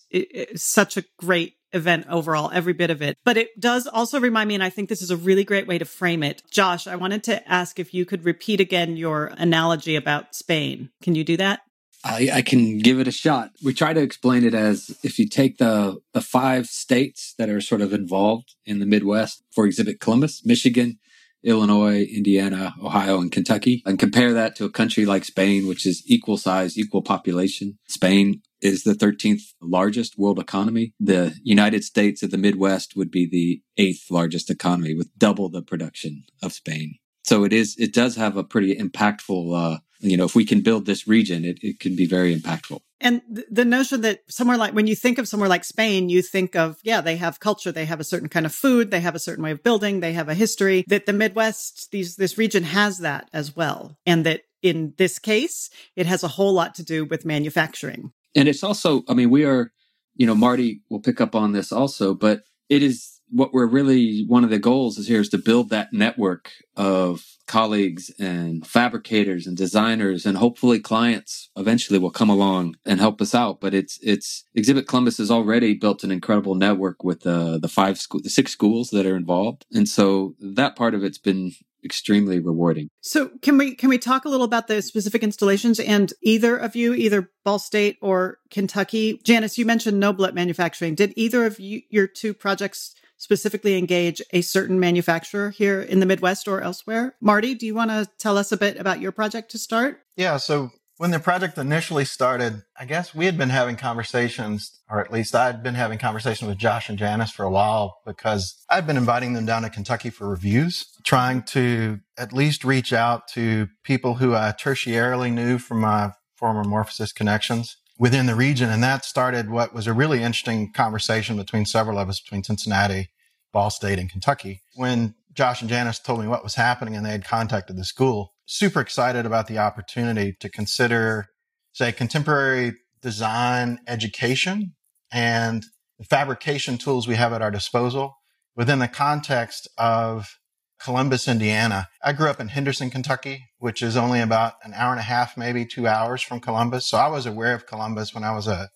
such 0.56 0.96
a 0.96 1.04
great 1.18 1.54
event 1.74 2.06
overall, 2.08 2.50
every 2.54 2.72
bit 2.72 2.90
of 2.90 3.02
it. 3.02 3.18
But 3.24 3.36
it 3.36 3.60
does 3.60 3.86
also 3.86 4.20
remind 4.20 4.48
me, 4.48 4.54
and 4.54 4.62
I 4.62 4.70
think 4.70 4.88
this 4.88 5.02
is 5.02 5.10
a 5.10 5.16
really 5.16 5.44
great 5.44 5.66
way 5.66 5.76
to 5.76 5.84
frame 5.84 6.22
it. 6.22 6.42
Josh, 6.50 6.86
I 6.86 6.96
wanted 6.96 7.24
to 7.24 7.46
ask 7.50 7.78
if 7.78 7.92
you 7.92 8.06
could 8.06 8.24
repeat 8.24 8.60
again 8.60 8.96
your 8.96 9.32
analogy 9.36 9.96
about 9.96 10.34
Spain. 10.34 10.90
Can 11.02 11.14
you 11.14 11.24
do 11.24 11.36
that? 11.36 11.60
I, 12.04 12.30
I, 12.34 12.42
can 12.42 12.78
give 12.78 13.00
it 13.00 13.08
a 13.08 13.12
shot. 13.12 13.52
We 13.64 13.72
try 13.72 13.94
to 13.94 14.02
explain 14.02 14.44
it 14.44 14.52
as 14.52 14.96
if 15.02 15.18
you 15.18 15.26
take 15.26 15.56
the, 15.56 16.00
the 16.12 16.20
five 16.20 16.66
states 16.66 17.34
that 17.38 17.48
are 17.48 17.62
sort 17.62 17.80
of 17.80 17.94
involved 17.94 18.54
in 18.66 18.78
the 18.78 18.86
Midwest 18.86 19.42
for 19.50 19.64
Exhibit 19.64 20.00
Columbus, 20.00 20.44
Michigan, 20.44 20.98
Illinois, 21.42 22.02
Indiana, 22.02 22.74
Ohio, 22.82 23.20
and 23.20 23.32
Kentucky, 23.32 23.82
and 23.86 23.98
compare 23.98 24.32
that 24.32 24.56
to 24.56 24.64
a 24.64 24.70
country 24.70 25.06
like 25.06 25.24
Spain, 25.24 25.66
which 25.66 25.86
is 25.86 26.02
equal 26.06 26.36
size, 26.36 26.78
equal 26.78 27.02
population. 27.02 27.78
Spain 27.86 28.42
is 28.60 28.82
the 28.82 28.94
13th 28.94 29.42
largest 29.60 30.18
world 30.18 30.38
economy. 30.38 30.94
The 30.98 31.34
United 31.42 31.84
States 31.84 32.22
of 32.22 32.30
the 32.30 32.38
Midwest 32.38 32.96
would 32.96 33.10
be 33.10 33.26
the 33.26 33.62
eighth 33.76 34.10
largest 34.10 34.50
economy 34.50 34.94
with 34.94 35.16
double 35.18 35.50
the 35.50 35.62
production 35.62 36.24
of 36.42 36.52
Spain. 36.52 36.96
So 37.24 37.44
it 37.44 37.52
is, 37.52 37.76
it 37.78 37.92
does 37.92 38.16
have 38.16 38.36
a 38.36 38.44
pretty 38.44 38.74
impactful, 38.74 39.54
uh, 39.54 39.78
you 40.00 40.16
know, 40.16 40.24
if 40.24 40.34
we 40.34 40.44
can 40.44 40.60
build 40.60 40.86
this 40.86 41.06
region, 41.06 41.44
it, 41.44 41.58
it 41.62 41.80
can 41.80 41.96
be 41.96 42.06
very 42.06 42.34
impactful. 42.34 42.80
And 43.00 43.22
the 43.50 43.64
notion 43.64 44.00
that 44.02 44.20
somewhere 44.28 44.56
like, 44.56 44.72
when 44.72 44.86
you 44.86 44.96
think 44.96 45.18
of 45.18 45.28
somewhere 45.28 45.48
like 45.48 45.64
Spain, 45.64 46.08
you 46.08 46.22
think 46.22 46.56
of, 46.56 46.78
yeah, 46.82 47.00
they 47.00 47.16
have 47.16 47.40
culture, 47.40 47.70
they 47.70 47.84
have 47.84 48.00
a 48.00 48.04
certain 48.04 48.28
kind 48.28 48.46
of 48.46 48.54
food, 48.54 48.90
they 48.90 49.00
have 49.00 49.14
a 49.14 49.18
certain 49.18 49.44
way 49.44 49.50
of 49.50 49.62
building, 49.62 50.00
they 50.00 50.14
have 50.14 50.28
a 50.28 50.34
history, 50.34 50.84
that 50.88 51.06
the 51.06 51.12
Midwest, 51.12 51.90
these, 51.90 52.16
this 52.16 52.38
region 52.38 52.64
has 52.64 52.98
that 52.98 53.28
as 53.32 53.54
well. 53.54 53.98
And 54.06 54.24
that 54.24 54.42
in 54.62 54.94
this 54.96 55.18
case, 55.18 55.68
it 55.96 56.06
has 56.06 56.22
a 56.22 56.28
whole 56.28 56.54
lot 56.54 56.74
to 56.76 56.82
do 56.82 57.04
with 57.04 57.26
manufacturing. 57.26 58.12
And 58.34 58.48
it's 58.48 58.64
also, 58.64 59.02
I 59.08 59.14
mean, 59.14 59.30
we 59.30 59.44
are, 59.44 59.70
you 60.16 60.26
know, 60.26 60.34
Marty 60.34 60.80
will 60.88 61.00
pick 61.00 61.20
up 61.20 61.34
on 61.34 61.52
this 61.52 61.72
also, 61.72 62.14
but 62.14 62.44
it 62.70 62.82
is 62.82 63.13
what 63.30 63.52
we're 63.52 63.66
really 63.66 64.24
one 64.26 64.44
of 64.44 64.50
the 64.50 64.58
goals 64.58 64.98
is 64.98 65.08
here 65.08 65.20
is 65.20 65.28
to 65.30 65.38
build 65.38 65.70
that 65.70 65.92
network 65.92 66.52
of 66.76 67.24
colleagues 67.46 68.10
and 68.18 68.66
fabricators 68.66 69.46
and 69.46 69.56
designers 69.56 70.24
and 70.24 70.38
hopefully 70.38 70.78
clients 70.78 71.50
eventually 71.56 71.98
will 71.98 72.10
come 72.10 72.30
along 72.30 72.74
and 72.86 73.00
help 73.00 73.20
us 73.20 73.34
out 73.34 73.60
but 73.60 73.74
it's 73.74 73.98
it's 74.02 74.44
exhibit 74.54 74.86
columbus 74.86 75.18
has 75.18 75.30
already 75.30 75.74
built 75.74 76.04
an 76.04 76.10
incredible 76.10 76.54
network 76.54 77.04
with 77.04 77.20
the 77.20 77.58
the 77.60 77.68
five 77.68 77.98
school 77.98 78.20
the 78.22 78.30
six 78.30 78.52
schools 78.52 78.90
that 78.90 79.06
are 79.06 79.16
involved 79.16 79.66
and 79.72 79.88
so 79.88 80.34
that 80.40 80.76
part 80.76 80.94
of 80.94 81.04
it's 81.04 81.18
been 81.18 81.52
extremely 81.84 82.40
rewarding. 82.40 82.88
So 83.02 83.30
can 83.42 83.58
we 83.58 83.74
can 83.74 83.90
we 83.90 83.98
talk 83.98 84.24
a 84.24 84.28
little 84.28 84.46
about 84.46 84.68
the 84.68 84.80
specific 84.80 85.22
installations 85.22 85.78
and 85.78 86.12
either 86.22 86.56
of 86.56 86.74
you, 86.74 86.94
either 86.94 87.30
Ball 87.44 87.58
State 87.58 87.98
or 88.00 88.38
Kentucky? 88.50 89.20
Janice, 89.22 89.58
you 89.58 89.66
mentioned 89.66 90.02
Noblet 90.02 90.34
Manufacturing. 90.34 90.94
Did 90.94 91.12
either 91.16 91.44
of 91.44 91.60
you 91.60 91.82
your 91.90 92.06
two 92.06 92.32
projects 92.32 92.94
specifically 93.16 93.78
engage 93.78 94.20
a 94.32 94.40
certain 94.40 94.78
manufacturer 94.78 95.50
here 95.50 95.80
in 95.80 96.00
the 96.00 96.06
Midwest 96.06 96.48
or 96.48 96.60
elsewhere. 96.60 97.14
Marty, 97.20 97.54
do 97.54 97.66
you 97.66 97.74
want 97.74 97.90
to 97.90 98.08
tell 98.18 98.36
us 98.38 98.52
a 98.52 98.56
bit 98.56 98.78
about 98.78 99.00
your 99.00 99.12
project 99.12 99.50
to 99.52 99.58
start? 99.58 100.00
Yeah. 100.16 100.36
So 100.36 100.70
when 100.96 101.10
the 101.10 101.18
project 101.18 101.58
initially 101.58 102.04
started, 102.04 102.62
I 102.78 102.84
guess 102.84 103.14
we 103.14 103.26
had 103.26 103.36
been 103.36 103.50
having 103.50 103.76
conversations, 103.76 104.80
or 104.88 105.00
at 105.00 105.12
least 105.12 105.34
I'd 105.34 105.62
been 105.62 105.74
having 105.74 105.98
conversations 105.98 106.48
with 106.48 106.58
Josh 106.58 106.88
and 106.88 106.98
Janice 106.98 107.32
for 107.32 107.44
a 107.44 107.50
while 107.50 107.98
because 108.06 108.64
I'd 108.70 108.86
been 108.86 108.96
inviting 108.96 109.32
them 109.32 109.46
down 109.46 109.62
to 109.62 109.70
Kentucky 109.70 110.10
for 110.10 110.28
reviews, 110.28 110.86
trying 111.04 111.42
to 111.44 112.00
at 112.16 112.32
least 112.32 112.64
reach 112.64 112.92
out 112.92 113.26
to 113.28 113.68
people 113.82 114.14
who 114.14 114.34
I 114.34 114.52
tertiarily 114.52 115.32
knew 115.32 115.58
from 115.58 115.80
my 115.80 116.12
former 116.36 116.64
Morphosis 116.64 117.14
connections 117.14 117.76
within 117.98 118.26
the 118.26 118.34
region. 118.34 118.70
And 118.70 118.82
that 118.82 119.04
started 119.04 119.50
what 119.50 119.74
was 119.74 119.86
a 119.86 119.92
really 119.92 120.22
interesting 120.22 120.72
conversation 120.72 121.36
between 121.36 121.66
several 121.66 121.98
of 121.98 122.08
us 122.08 122.20
between 122.20 122.44
Cincinnati, 122.44 123.10
Ball 123.52 123.70
State, 123.70 123.98
and 123.98 124.10
Kentucky. 124.10 124.62
When 124.74 125.14
Josh 125.32 125.60
and 125.60 125.70
Janice 125.70 125.98
told 125.98 126.20
me 126.20 126.28
what 126.28 126.44
was 126.44 126.54
happening 126.54 126.96
and 126.96 127.04
they 127.04 127.10
had 127.10 127.24
contacted 127.24 127.76
the 127.76 127.84
school, 127.84 128.34
super 128.46 128.80
excited 128.80 129.26
about 129.26 129.46
the 129.46 129.58
opportunity 129.58 130.36
to 130.40 130.48
consider, 130.48 131.26
say, 131.72 131.92
contemporary 131.92 132.74
design 133.00 133.78
education 133.86 134.74
and 135.12 135.64
the 135.98 136.04
fabrication 136.04 136.78
tools 136.78 137.06
we 137.06 137.14
have 137.14 137.32
at 137.32 137.42
our 137.42 137.50
disposal 137.50 138.16
within 138.56 138.78
the 138.78 138.88
context 138.88 139.68
of 139.78 140.38
Columbus, 140.82 141.28
Indiana. 141.28 141.88
I 142.02 142.12
grew 142.12 142.28
up 142.28 142.40
in 142.40 142.48
Henderson, 142.48 142.90
Kentucky, 142.90 143.46
which 143.58 143.82
is 143.82 143.96
only 143.96 144.20
about 144.20 144.54
an 144.64 144.74
hour 144.74 144.90
and 144.90 145.00
a 145.00 145.04
half, 145.04 145.36
maybe 145.36 145.64
two 145.64 145.86
hours 145.86 146.22
from 146.22 146.40
Columbus. 146.40 146.86
So 146.86 146.98
I 146.98 147.08
was 147.08 147.26
aware 147.26 147.54
of 147.54 147.66
Columbus 147.66 148.14
when 148.14 148.24
I 148.24 148.34
was 148.34 148.46
a 148.46 148.70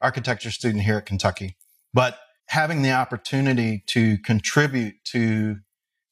architecture 0.00 0.50
student 0.50 0.84
here 0.84 0.98
at 0.98 1.06
Kentucky. 1.06 1.56
But 1.94 2.18
having 2.48 2.82
the 2.82 2.92
opportunity 2.92 3.82
to 3.88 4.18
contribute 4.18 4.96
to, 5.06 5.56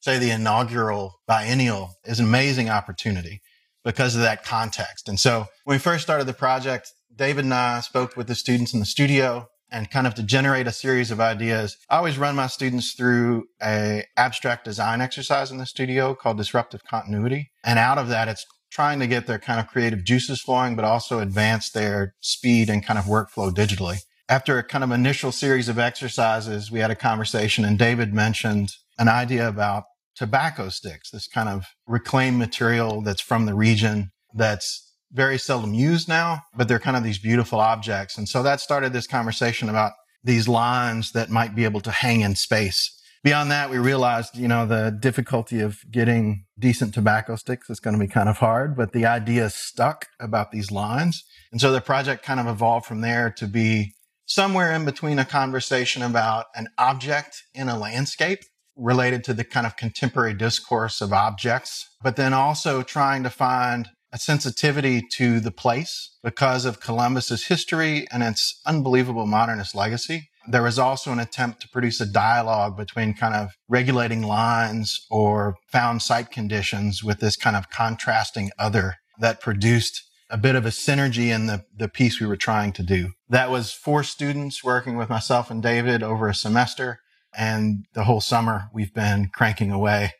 say, 0.00 0.18
the 0.18 0.30
inaugural 0.30 1.20
biennial 1.26 1.94
is 2.04 2.20
an 2.20 2.26
amazing 2.26 2.70
opportunity 2.70 3.42
because 3.84 4.14
of 4.14 4.22
that 4.22 4.44
context. 4.44 5.08
And 5.08 5.20
so 5.20 5.46
when 5.64 5.74
we 5.74 5.78
first 5.78 6.02
started 6.02 6.26
the 6.26 6.32
project, 6.32 6.92
David 7.14 7.44
and 7.44 7.54
I 7.54 7.80
spoke 7.80 8.16
with 8.16 8.26
the 8.26 8.34
students 8.34 8.72
in 8.72 8.80
the 8.80 8.86
studio 8.86 9.48
and 9.74 9.90
kind 9.90 10.06
of 10.06 10.14
to 10.14 10.22
generate 10.22 10.68
a 10.68 10.72
series 10.72 11.10
of 11.10 11.20
ideas. 11.20 11.76
I 11.90 11.96
always 11.96 12.16
run 12.16 12.36
my 12.36 12.46
students 12.46 12.92
through 12.92 13.48
a 13.60 14.04
abstract 14.16 14.64
design 14.64 15.00
exercise 15.00 15.50
in 15.50 15.58
the 15.58 15.66
studio 15.66 16.14
called 16.14 16.36
disruptive 16.36 16.84
continuity. 16.84 17.50
And 17.64 17.78
out 17.78 17.98
of 17.98 18.08
that, 18.08 18.28
it's 18.28 18.46
trying 18.70 19.00
to 19.00 19.06
get 19.08 19.26
their 19.26 19.38
kind 19.38 19.58
of 19.58 19.66
creative 19.66 20.04
juices 20.04 20.40
flowing, 20.40 20.76
but 20.76 20.84
also 20.84 21.18
advance 21.18 21.70
their 21.70 22.14
speed 22.20 22.70
and 22.70 22.86
kind 22.86 22.98
of 22.98 23.06
workflow 23.06 23.52
digitally. 23.52 23.98
After 24.28 24.58
a 24.58 24.64
kind 24.64 24.84
of 24.84 24.92
initial 24.92 25.32
series 25.32 25.68
of 25.68 25.78
exercises, 25.78 26.70
we 26.70 26.78
had 26.78 26.90
a 26.90 26.96
conversation 26.96 27.64
and 27.64 27.78
David 27.78 28.14
mentioned 28.14 28.70
an 28.96 29.08
idea 29.08 29.46
about 29.46 29.84
tobacco 30.14 30.68
sticks, 30.68 31.10
this 31.10 31.26
kind 31.26 31.48
of 31.48 31.66
reclaimed 31.86 32.38
material 32.38 33.02
that's 33.02 33.20
from 33.20 33.46
the 33.46 33.54
region 33.54 34.12
that's 34.34 34.83
very 35.14 35.38
seldom 35.38 35.72
used 35.72 36.08
now, 36.08 36.42
but 36.56 36.68
they're 36.68 36.78
kind 36.78 36.96
of 36.96 37.04
these 37.04 37.18
beautiful 37.18 37.60
objects. 37.60 38.18
And 38.18 38.28
so 38.28 38.42
that 38.42 38.60
started 38.60 38.92
this 38.92 39.06
conversation 39.06 39.68
about 39.68 39.92
these 40.22 40.48
lines 40.48 41.12
that 41.12 41.30
might 41.30 41.54
be 41.54 41.64
able 41.64 41.80
to 41.82 41.90
hang 41.90 42.22
in 42.22 42.34
space. 42.34 42.90
Beyond 43.22 43.50
that, 43.52 43.70
we 43.70 43.78
realized, 43.78 44.36
you 44.36 44.48
know, 44.48 44.66
the 44.66 44.94
difficulty 45.00 45.60
of 45.60 45.78
getting 45.90 46.44
decent 46.58 46.92
tobacco 46.92 47.36
sticks 47.36 47.70
is 47.70 47.80
going 47.80 47.94
to 47.94 48.00
be 48.00 48.10
kind 48.10 48.28
of 48.28 48.38
hard, 48.38 48.76
but 48.76 48.92
the 48.92 49.06
idea 49.06 49.48
stuck 49.48 50.08
about 50.20 50.50
these 50.50 50.70
lines. 50.70 51.24
And 51.50 51.60
so 51.60 51.72
the 51.72 51.80
project 51.80 52.22
kind 52.22 52.38
of 52.38 52.46
evolved 52.46 52.84
from 52.84 53.00
there 53.00 53.30
to 53.38 53.46
be 53.46 53.94
somewhere 54.26 54.72
in 54.72 54.84
between 54.84 55.18
a 55.18 55.24
conversation 55.24 56.02
about 56.02 56.46
an 56.54 56.68
object 56.76 57.44
in 57.54 57.68
a 57.68 57.78
landscape 57.78 58.40
related 58.76 59.22
to 59.24 59.32
the 59.32 59.44
kind 59.44 59.66
of 59.66 59.76
contemporary 59.76 60.34
discourse 60.34 61.00
of 61.00 61.12
objects, 61.12 61.88
but 62.02 62.16
then 62.16 62.34
also 62.34 62.82
trying 62.82 63.22
to 63.22 63.30
find 63.30 63.88
a 64.14 64.18
sensitivity 64.18 65.02
to 65.10 65.40
the 65.40 65.50
place 65.50 66.16
because 66.22 66.64
of 66.64 66.80
Columbus's 66.80 67.46
history 67.46 68.06
and 68.12 68.22
its 68.22 68.60
unbelievable 68.64 69.26
modernist 69.26 69.74
legacy. 69.74 70.28
There 70.46 70.62
was 70.62 70.78
also 70.78 71.10
an 71.10 71.18
attempt 71.18 71.60
to 71.62 71.68
produce 71.68 72.00
a 72.00 72.06
dialogue 72.06 72.76
between 72.76 73.14
kind 73.14 73.34
of 73.34 73.50
regulating 73.68 74.22
lines 74.22 75.04
or 75.10 75.56
found 75.72 76.00
site 76.00 76.30
conditions 76.30 77.02
with 77.02 77.18
this 77.18 77.34
kind 77.34 77.56
of 77.56 77.70
contrasting 77.70 78.52
other 78.56 78.94
that 79.18 79.40
produced 79.40 80.04
a 80.30 80.38
bit 80.38 80.54
of 80.54 80.64
a 80.64 80.70
synergy 80.70 81.34
in 81.34 81.46
the, 81.46 81.64
the 81.76 81.88
piece 81.88 82.20
we 82.20 82.26
were 82.26 82.36
trying 82.36 82.72
to 82.72 82.84
do. 82.84 83.10
That 83.28 83.50
was 83.50 83.72
four 83.72 84.04
students 84.04 84.62
working 84.62 84.96
with 84.96 85.08
myself 85.08 85.50
and 85.50 85.60
David 85.60 86.04
over 86.04 86.28
a 86.28 86.34
semester. 86.34 87.00
And 87.36 87.86
the 87.94 88.04
whole 88.04 88.20
summer 88.20 88.68
we've 88.72 88.94
been 88.94 89.30
cranking 89.34 89.72
away 89.72 90.12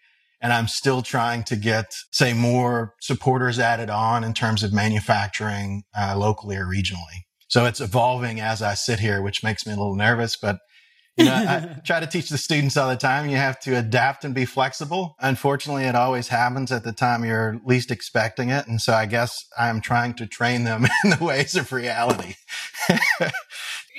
and 0.45 0.53
I'm 0.53 0.69
still 0.69 1.01
trying 1.01 1.43
to 1.45 1.57
get, 1.57 1.87
say, 2.13 2.35
more 2.35 2.95
supporters 3.01 3.59
added 3.59 3.89
on 3.89 4.23
in 4.23 4.35
terms 4.35 4.63
of 4.63 4.75
manufacturing 4.75 5.85
uh, 5.99 6.15
locally 6.19 6.55
or 6.55 6.67
regionally. 6.67 7.25
So 7.49 7.65
it's 7.65 7.81
evolving 7.81 8.41
as 8.41 8.61
I 8.61 8.75
sit 8.75 9.01
here, 9.01 9.23
which 9.23 9.43
makes 9.43 9.67
me 9.67 9.73
a 9.73 9.77
little 9.77 9.97
nervous, 9.97 10.37
but 10.37 10.59
you 11.17 11.25
know, 11.25 11.33
I 11.33 11.81
try 11.87 11.99
to 11.99 12.07
teach 12.07 12.29
the 12.29 12.37
students 12.37 12.77
all 12.77 12.91
the 12.91 12.97
time. 12.97 13.31
You 13.31 13.37
have 13.37 13.59
to 13.61 13.79
adapt 13.79 14.23
and 14.25 14.35
be 14.35 14.45
flexible. 14.45 15.17
Unfortunately, 15.19 15.85
it 15.85 15.95
always 15.95 16.29
happens 16.29 16.71
at 16.71 16.85
the 16.85 16.93
time 16.93 17.25
you're 17.25 17.59
least 17.65 17.91
expecting 17.91 18.51
it. 18.51 18.67
And 18.67 18.83
so 18.83 18.93
I 18.93 19.07
guess 19.07 19.47
I'm 19.59 19.81
trying 19.81 20.13
to 20.15 20.27
train 20.27 20.65
them 20.65 20.85
in 21.05 21.11
the 21.11 21.25
ways 21.25 21.55
of 21.55 21.73
reality. 21.73 22.35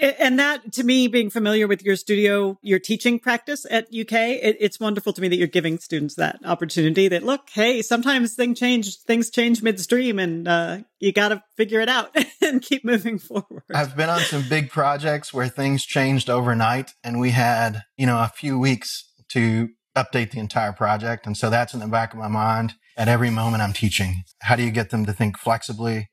and 0.01 0.39
that 0.39 0.73
to 0.73 0.83
me 0.83 1.07
being 1.07 1.29
familiar 1.29 1.67
with 1.67 1.83
your 1.83 1.95
studio 1.95 2.57
your 2.61 2.79
teaching 2.79 3.19
practice 3.19 3.65
at 3.69 3.85
uk 3.85 4.11
it, 4.11 4.57
it's 4.59 4.79
wonderful 4.79 5.13
to 5.13 5.21
me 5.21 5.27
that 5.27 5.37
you're 5.37 5.47
giving 5.47 5.77
students 5.77 6.15
that 6.15 6.39
opportunity 6.45 7.07
that 7.07 7.23
look 7.23 7.49
hey 7.51 7.81
sometimes 7.81 8.35
things 8.35 8.59
change 8.59 8.99
things 9.01 9.29
change 9.29 9.61
midstream 9.61 10.19
and 10.19 10.47
uh, 10.47 10.77
you 10.99 11.11
got 11.11 11.29
to 11.29 11.43
figure 11.55 11.79
it 11.79 11.89
out 11.89 12.15
and 12.41 12.61
keep 12.61 12.83
moving 12.83 13.19
forward. 13.19 13.63
I've 13.73 13.95
been 13.95 14.09
on 14.09 14.21
some 14.21 14.43
big 14.49 14.69
projects 14.69 15.33
where 15.33 15.47
things 15.47 15.85
changed 15.85 16.29
overnight 16.29 16.93
and 17.03 17.19
we 17.19 17.31
had 17.31 17.83
you 17.97 18.05
know 18.05 18.19
a 18.19 18.31
few 18.35 18.57
weeks 18.57 19.11
to 19.29 19.69
update 19.95 20.31
the 20.31 20.39
entire 20.39 20.73
project. 20.73 21.25
And 21.25 21.37
so 21.37 21.49
that's 21.49 21.73
in 21.73 21.79
the 21.79 21.87
back 21.87 22.13
of 22.13 22.19
my 22.19 22.27
mind. 22.27 22.73
At 22.97 23.09
every 23.09 23.29
moment 23.29 23.61
i'm 23.61 23.73
teaching. 23.73 24.23
How 24.41 24.55
do 24.55 24.63
you 24.63 24.71
get 24.71 24.89
them 24.89 25.05
to 25.05 25.13
think 25.13 25.37
flexibly 25.37 26.09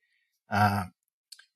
uh, 0.50 0.84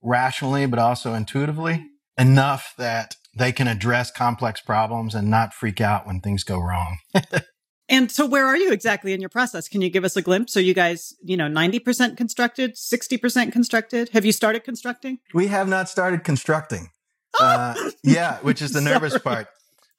rationally 0.02 0.66
but 0.66 0.78
also 0.78 1.14
intuitively 1.14 1.84
enough 2.18 2.74
that 2.78 3.16
they 3.36 3.52
can 3.52 3.68
address 3.68 4.10
complex 4.10 4.60
problems 4.60 5.14
and 5.14 5.30
not 5.30 5.52
freak 5.52 5.80
out 5.80 6.06
when 6.06 6.20
things 6.20 6.42
go 6.42 6.58
wrong. 6.58 6.98
and 7.88 8.10
so 8.10 8.26
where 8.26 8.46
are 8.46 8.56
you 8.56 8.72
exactly 8.72 9.12
in 9.12 9.20
your 9.20 9.28
process? 9.28 9.68
Can 9.68 9.82
you 9.82 9.90
give 9.90 10.04
us 10.04 10.16
a 10.16 10.22
glimpse? 10.22 10.56
Are 10.56 10.62
you 10.62 10.74
guys, 10.74 11.14
you 11.22 11.36
know, 11.36 11.46
90% 11.46 12.16
constructed, 12.16 12.74
60% 12.76 13.52
constructed? 13.52 14.08
Have 14.10 14.24
you 14.24 14.32
started 14.32 14.64
constructing? 14.64 15.18
We 15.34 15.48
have 15.48 15.68
not 15.68 15.88
started 15.88 16.24
constructing. 16.24 16.90
Uh, 17.38 17.74
yeah, 18.02 18.38
which 18.38 18.62
is 18.62 18.72
the 18.72 18.80
nervous 18.82 19.18
part. 19.18 19.48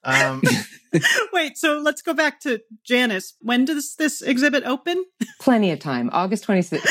Um, 0.04 0.42
Wait, 1.32 1.58
so 1.58 1.78
let's 1.78 2.02
go 2.02 2.14
back 2.14 2.40
to 2.40 2.60
Janice. 2.84 3.34
When 3.40 3.64
does 3.64 3.94
this 3.96 4.22
exhibit 4.22 4.64
open? 4.64 5.04
Plenty 5.40 5.70
of 5.70 5.78
time. 5.78 6.10
August 6.12 6.46
26th. 6.46 6.88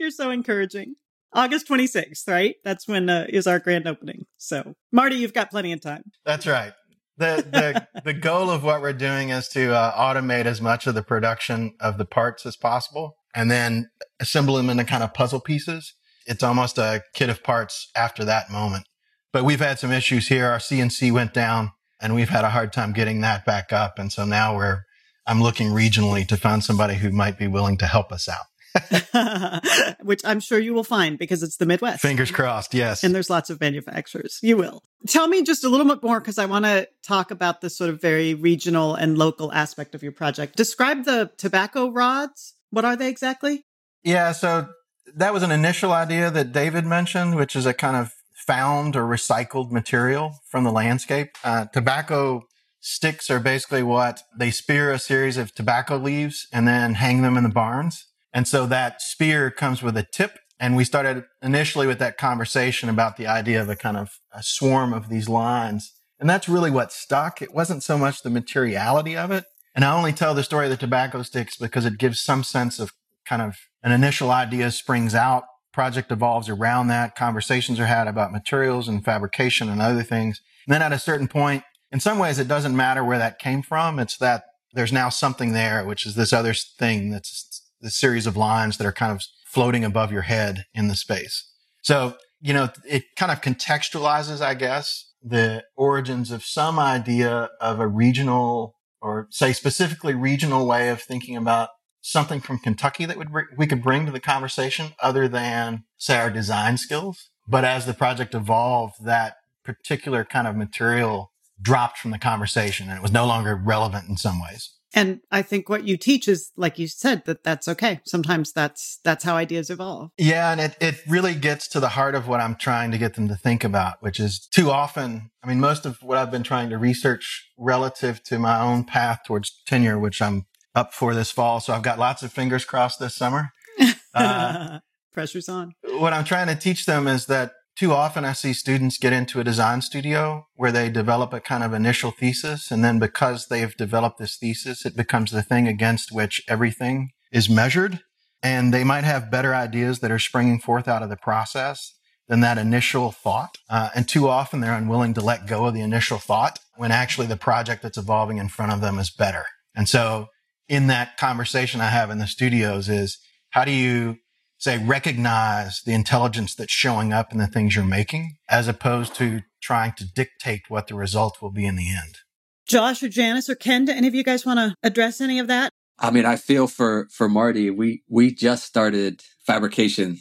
You're 0.00 0.10
so 0.10 0.30
encouraging. 0.30 0.96
August 1.34 1.68
26th, 1.68 2.28
right? 2.28 2.56
That's 2.64 2.86
when 2.86 3.08
uh, 3.08 3.26
is 3.28 3.46
our 3.46 3.58
grand 3.58 3.86
opening. 3.86 4.26
So, 4.36 4.74
Marty, 4.90 5.16
you've 5.16 5.32
got 5.32 5.50
plenty 5.50 5.72
of 5.72 5.80
time. 5.80 6.02
That's 6.24 6.46
right. 6.46 6.72
The 7.16 7.46
the 7.92 8.00
the 8.04 8.14
goal 8.14 8.50
of 8.50 8.64
what 8.64 8.80
we're 8.80 8.92
doing 8.92 9.30
is 9.30 9.48
to 9.48 9.74
uh, 9.74 9.94
automate 9.94 10.46
as 10.46 10.60
much 10.60 10.86
of 10.86 10.94
the 10.94 11.02
production 11.02 11.74
of 11.80 11.98
the 11.98 12.04
parts 12.04 12.46
as 12.46 12.56
possible, 12.56 13.16
and 13.34 13.50
then 13.50 13.90
assemble 14.20 14.56
them 14.56 14.70
into 14.70 14.84
kind 14.84 15.02
of 15.02 15.14
puzzle 15.14 15.40
pieces. 15.40 15.94
It's 16.26 16.42
almost 16.42 16.78
a 16.78 17.02
kit 17.14 17.30
of 17.30 17.42
parts 17.42 17.90
after 17.96 18.24
that 18.24 18.50
moment. 18.50 18.86
But 19.32 19.44
we've 19.44 19.60
had 19.60 19.78
some 19.78 19.90
issues 19.90 20.28
here. 20.28 20.46
Our 20.46 20.58
CNC 20.58 21.12
went 21.12 21.32
down, 21.32 21.72
and 22.00 22.14
we've 22.14 22.28
had 22.28 22.44
a 22.44 22.50
hard 22.50 22.72
time 22.72 22.92
getting 22.92 23.22
that 23.22 23.44
back 23.44 23.72
up. 23.72 23.98
And 23.98 24.12
so 24.12 24.24
now 24.24 24.54
we're 24.54 24.82
I'm 25.26 25.42
looking 25.42 25.68
regionally 25.68 26.26
to 26.28 26.36
find 26.36 26.62
somebody 26.62 26.96
who 26.96 27.10
might 27.10 27.38
be 27.38 27.46
willing 27.46 27.78
to 27.78 27.86
help 27.86 28.12
us 28.12 28.28
out. 28.28 28.46
which 30.02 30.22
I'm 30.24 30.40
sure 30.40 30.58
you 30.58 30.74
will 30.74 30.84
find 30.84 31.18
because 31.18 31.42
it's 31.42 31.56
the 31.56 31.66
Midwest. 31.66 32.00
Fingers 32.00 32.30
crossed, 32.30 32.74
yes. 32.74 33.04
And 33.04 33.14
there's 33.14 33.30
lots 33.30 33.50
of 33.50 33.60
manufacturers. 33.60 34.38
You 34.42 34.56
will. 34.56 34.82
Tell 35.06 35.28
me 35.28 35.42
just 35.42 35.64
a 35.64 35.68
little 35.68 35.86
bit 35.86 36.02
more 36.02 36.20
because 36.20 36.38
I 36.38 36.46
want 36.46 36.64
to 36.64 36.88
talk 37.02 37.30
about 37.30 37.60
this 37.60 37.76
sort 37.76 37.90
of 37.90 38.00
very 38.00 38.34
regional 38.34 38.94
and 38.94 39.18
local 39.18 39.52
aspect 39.52 39.94
of 39.94 40.02
your 40.02 40.12
project. 40.12 40.56
Describe 40.56 41.04
the 41.04 41.30
tobacco 41.36 41.90
rods. 41.90 42.54
What 42.70 42.84
are 42.84 42.96
they 42.96 43.08
exactly? 43.08 43.64
Yeah, 44.02 44.32
so 44.32 44.68
that 45.14 45.32
was 45.32 45.42
an 45.42 45.50
initial 45.50 45.92
idea 45.92 46.30
that 46.30 46.52
David 46.52 46.86
mentioned, 46.86 47.36
which 47.36 47.54
is 47.54 47.66
a 47.66 47.74
kind 47.74 47.96
of 47.96 48.12
found 48.46 48.96
or 48.96 49.04
recycled 49.04 49.70
material 49.70 50.40
from 50.48 50.64
the 50.64 50.72
landscape. 50.72 51.36
Uh, 51.44 51.66
tobacco 51.66 52.42
sticks 52.80 53.30
are 53.30 53.38
basically 53.38 53.82
what 53.82 54.22
they 54.36 54.50
spear 54.50 54.90
a 54.90 54.98
series 54.98 55.36
of 55.36 55.54
tobacco 55.54 55.96
leaves 55.96 56.48
and 56.52 56.66
then 56.66 56.94
hang 56.94 57.22
them 57.22 57.36
in 57.36 57.44
the 57.44 57.48
barns. 57.48 58.06
And 58.32 58.48
so 58.48 58.66
that 58.66 59.02
spear 59.02 59.50
comes 59.50 59.82
with 59.82 59.96
a 59.96 60.02
tip. 60.02 60.38
And 60.58 60.76
we 60.76 60.84
started 60.84 61.24
initially 61.42 61.86
with 61.86 61.98
that 61.98 62.18
conversation 62.18 62.88
about 62.88 63.16
the 63.16 63.26
idea 63.26 63.60
of 63.60 63.68
a 63.68 63.76
kind 63.76 63.96
of 63.96 64.20
a 64.32 64.42
swarm 64.42 64.92
of 64.92 65.08
these 65.08 65.28
lines. 65.28 65.92
And 66.20 66.30
that's 66.30 66.48
really 66.48 66.70
what 66.70 66.92
stuck. 66.92 67.42
It 67.42 67.52
wasn't 67.52 67.82
so 67.82 67.98
much 67.98 68.22
the 68.22 68.30
materiality 68.30 69.16
of 69.16 69.30
it. 69.30 69.44
And 69.74 69.84
I 69.84 69.96
only 69.96 70.12
tell 70.12 70.34
the 70.34 70.44
story 70.44 70.66
of 70.66 70.70
the 70.70 70.76
tobacco 70.76 71.22
sticks 71.22 71.56
because 71.56 71.84
it 71.84 71.98
gives 71.98 72.20
some 72.20 72.44
sense 72.44 72.78
of 72.78 72.92
kind 73.24 73.42
of 73.42 73.56
an 73.82 73.92
initial 73.92 74.30
idea 74.30 74.70
springs 74.70 75.14
out. 75.14 75.44
Project 75.72 76.12
evolves 76.12 76.48
around 76.48 76.88
that. 76.88 77.16
Conversations 77.16 77.80
are 77.80 77.86
had 77.86 78.06
about 78.06 78.30
materials 78.30 78.86
and 78.86 79.04
fabrication 79.04 79.68
and 79.68 79.80
other 79.80 80.02
things. 80.02 80.40
And 80.66 80.74
then 80.74 80.82
at 80.82 80.92
a 80.92 80.98
certain 80.98 81.26
point, 81.26 81.64
in 81.90 81.98
some 81.98 82.18
ways, 82.18 82.38
it 82.38 82.48
doesn't 82.48 82.76
matter 82.76 83.02
where 83.02 83.18
that 83.18 83.38
came 83.38 83.62
from. 83.62 83.98
It's 83.98 84.16
that 84.18 84.44
there's 84.74 84.92
now 84.92 85.08
something 85.08 85.52
there, 85.52 85.84
which 85.84 86.06
is 86.06 86.14
this 86.14 86.32
other 86.32 86.54
thing 86.54 87.10
that's 87.10 87.51
the 87.82 87.90
series 87.90 88.26
of 88.26 88.36
lines 88.36 88.78
that 88.78 88.86
are 88.86 88.92
kind 88.92 89.12
of 89.12 89.22
floating 89.46 89.84
above 89.84 90.10
your 90.10 90.22
head 90.22 90.64
in 90.72 90.88
the 90.88 90.94
space. 90.94 91.50
So, 91.82 92.16
you 92.40 92.54
know, 92.54 92.70
it 92.88 93.04
kind 93.16 93.30
of 93.30 93.42
contextualizes, 93.42 94.40
I 94.40 94.54
guess, 94.54 95.12
the 95.22 95.64
origins 95.76 96.30
of 96.30 96.44
some 96.44 96.78
idea 96.78 97.50
of 97.60 97.80
a 97.80 97.86
regional 97.86 98.76
or 99.00 99.26
say 99.30 99.52
specifically 99.52 100.14
regional 100.14 100.66
way 100.66 100.88
of 100.88 101.02
thinking 101.02 101.36
about 101.36 101.70
something 102.00 102.40
from 102.40 102.58
Kentucky 102.58 103.04
that 103.04 103.18
we 103.56 103.66
could 103.66 103.82
bring 103.82 104.06
to 104.06 104.12
the 104.12 104.20
conversation 104.20 104.92
other 105.00 105.28
than 105.28 105.84
say 105.96 106.18
our 106.18 106.30
design 106.30 106.76
skills. 106.78 107.30
But 107.46 107.64
as 107.64 107.86
the 107.86 107.94
project 107.94 108.34
evolved, 108.34 109.04
that 109.04 109.36
particular 109.64 110.24
kind 110.24 110.46
of 110.46 110.56
material 110.56 111.32
dropped 111.60 111.98
from 111.98 112.10
the 112.10 112.18
conversation 112.18 112.88
and 112.88 112.98
it 112.98 113.02
was 113.02 113.12
no 113.12 113.26
longer 113.26 113.54
relevant 113.54 114.08
in 114.08 114.16
some 114.16 114.40
ways. 114.40 114.72
And 114.94 115.20
I 115.30 115.42
think 115.42 115.68
what 115.68 115.86
you 115.86 115.96
teach 115.96 116.28
is, 116.28 116.52
like 116.56 116.78
you 116.78 116.86
said, 116.86 117.24
that 117.24 117.44
that's 117.44 117.66
okay. 117.68 118.00
Sometimes 118.04 118.52
that's 118.52 119.00
that's 119.04 119.24
how 119.24 119.36
ideas 119.36 119.70
evolve. 119.70 120.10
Yeah, 120.18 120.52
and 120.52 120.60
it 120.60 120.76
it 120.80 121.00
really 121.08 121.34
gets 121.34 121.66
to 121.68 121.80
the 121.80 121.90
heart 121.90 122.14
of 122.14 122.28
what 122.28 122.40
I'm 122.40 122.56
trying 122.56 122.90
to 122.90 122.98
get 122.98 123.14
them 123.14 123.28
to 123.28 123.36
think 123.36 123.64
about, 123.64 123.96
which 124.00 124.20
is 124.20 124.38
too 124.38 124.70
often. 124.70 125.30
I 125.42 125.48
mean, 125.48 125.60
most 125.60 125.86
of 125.86 126.02
what 126.02 126.18
I've 126.18 126.30
been 126.30 126.42
trying 126.42 126.70
to 126.70 126.78
research 126.78 127.50
relative 127.58 128.22
to 128.24 128.38
my 128.38 128.60
own 128.60 128.84
path 128.84 129.20
towards 129.26 129.62
tenure, 129.66 129.98
which 129.98 130.20
I'm 130.20 130.46
up 130.74 130.92
for 130.92 131.14
this 131.14 131.30
fall. 131.30 131.60
So 131.60 131.72
I've 131.72 131.82
got 131.82 131.98
lots 131.98 132.22
of 132.22 132.32
fingers 132.32 132.64
crossed 132.64 133.00
this 133.00 133.16
summer. 133.16 133.50
Uh, 134.14 134.80
Pressure's 135.14 135.48
on. 135.48 135.74
What 135.84 136.12
I'm 136.12 136.24
trying 136.24 136.48
to 136.48 136.54
teach 136.54 136.84
them 136.84 137.08
is 137.08 137.24
that 137.26 137.52
too 137.76 137.92
often 137.92 138.24
I 138.24 138.32
see 138.32 138.52
students 138.52 138.98
get 138.98 139.12
into 139.12 139.40
a 139.40 139.44
design 139.44 139.80
studio 139.82 140.46
where 140.54 140.72
they 140.72 140.90
develop 140.90 141.32
a 141.32 141.40
kind 141.40 141.64
of 141.64 141.72
initial 141.72 142.10
thesis. 142.10 142.70
And 142.70 142.84
then 142.84 142.98
because 142.98 143.46
they've 143.46 143.76
developed 143.76 144.18
this 144.18 144.36
thesis, 144.36 144.84
it 144.84 144.96
becomes 144.96 145.30
the 145.30 145.42
thing 145.42 145.66
against 145.66 146.12
which 146.12 146.42
everything 146.48 147.10
is 147.32 147.48
measured. 147.48 148.00
And 148.42 148.74
they 148.74 148.84
might 148.84 149.04
have 149.04 149.30
better 149.30 149.54
ideas 149.54 150.00
that 150.00 150.10
are 150.10 150.18
springing 150.18 150.60
forth 150.60 150.88
out 150.88 151.02
of 151.02 151.08
the 151.08 151.16
process 151.16 151.94
than 152.28 152.40
that 152.40 152.58
initial 152.58 153.10
thought. 153.10 153.58
Uh, 153.68 153.90
and 153.94 154.08
too 154.08 154.28
often 154.28 154.60
they're 154.60 154.76
unwilling 154.76 155.14
to 155.14 155.20
let 155.20 155.46
go 155.46 155.66
of 155.66 155.74
the 155.74 155.80
initial 155.80 156.18
thought 156.18 156.58
when 156.76 156.92
actually 156.92 157.26
the 157.26 157.36
project 157.36 157.82
that's 157.82 157.98
evolving 157.98 158.38
in 158.38 158.48
front 158.48 158.72
of 158.72 158.80
them 158.80 158.98
is 158.98 159.10
better. 159.10 159.44
And 159.74 159.88
so 159.88 160.28
in 160.68 160.88
that 160.88 161.16
conversation 161.16 161.80
I 161.80 161.88
have 161.88 162.10
in 162.10 162.18
the 162.18 162.26
studios 162.26 162.88
is 162.88 163.18
how 163.50 163.64
do 163.64 163.70
you 163.70 164.16
say 164.62 164.78
recognize 164.78 165.82
the 165.84 165.92
intelligence 165.92 166.54
that's 166.54 166.72
showing 166.72 167.12
up 167.12 167.32
in 167.32 167.38
the 167.38 167.48
things 167.48 167.74
you're 167.74 167.84
making 167.84 168.36
as 168.48 168.68
opposed 168.68 169.12
to 169.12 169.40
trying 169.60 169.92
to 169.94 170.04
dictate 170.04 170.62
what 170.68 170.86
the 170.86 170.94
result 170.94 171.42
will 171.42 171.50
be 171.50 171.66
in 171.66 171.74
the 171.74 171.90
end. 171.90 172.18
Josh 172.64 173.02
or 173.02 173.08
Janice 173.08 173.50
or 173.50 173.56
Ken, 173.56 173.86
do 173.86 173.92
any 173.92 174.06
of 174.06 174.14
you 174.14 174.22
guys 174.22 174.46
want 174.46 174.58
to 174.58 174.76
address 174.84 175.20
any 175.20 175.40
of 175.40 175.48
that? 175.48 175.70
I 175.98 176.12
mean, 176.12 176.24
I 176.24 176.36
feel 176.36 176.68
for 176.68 177.08
for 177.10 177.28
Marty. 177.28 177.70
We 177.70 178.04
we 178.08 178.32
just 178.32 178.64
started 178.64 179.22
fabrication, 179.44 180.18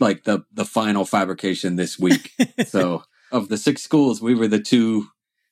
like 0.00 0.24
the 0.24 0.44
the 0.50 0.64
final 0.64 1.04
fabrication 1.04 1.76
this 1.76 1.98
week. 1.98 2.32
so 2.66 3.02
of 3.30 3.50
the 3.50 3.58
six 3.58 3.82
schools, 3.82 4.22
we 4.22 4.34
were 4.34 4.48
the 4.48 4.58
two 4.58 5.08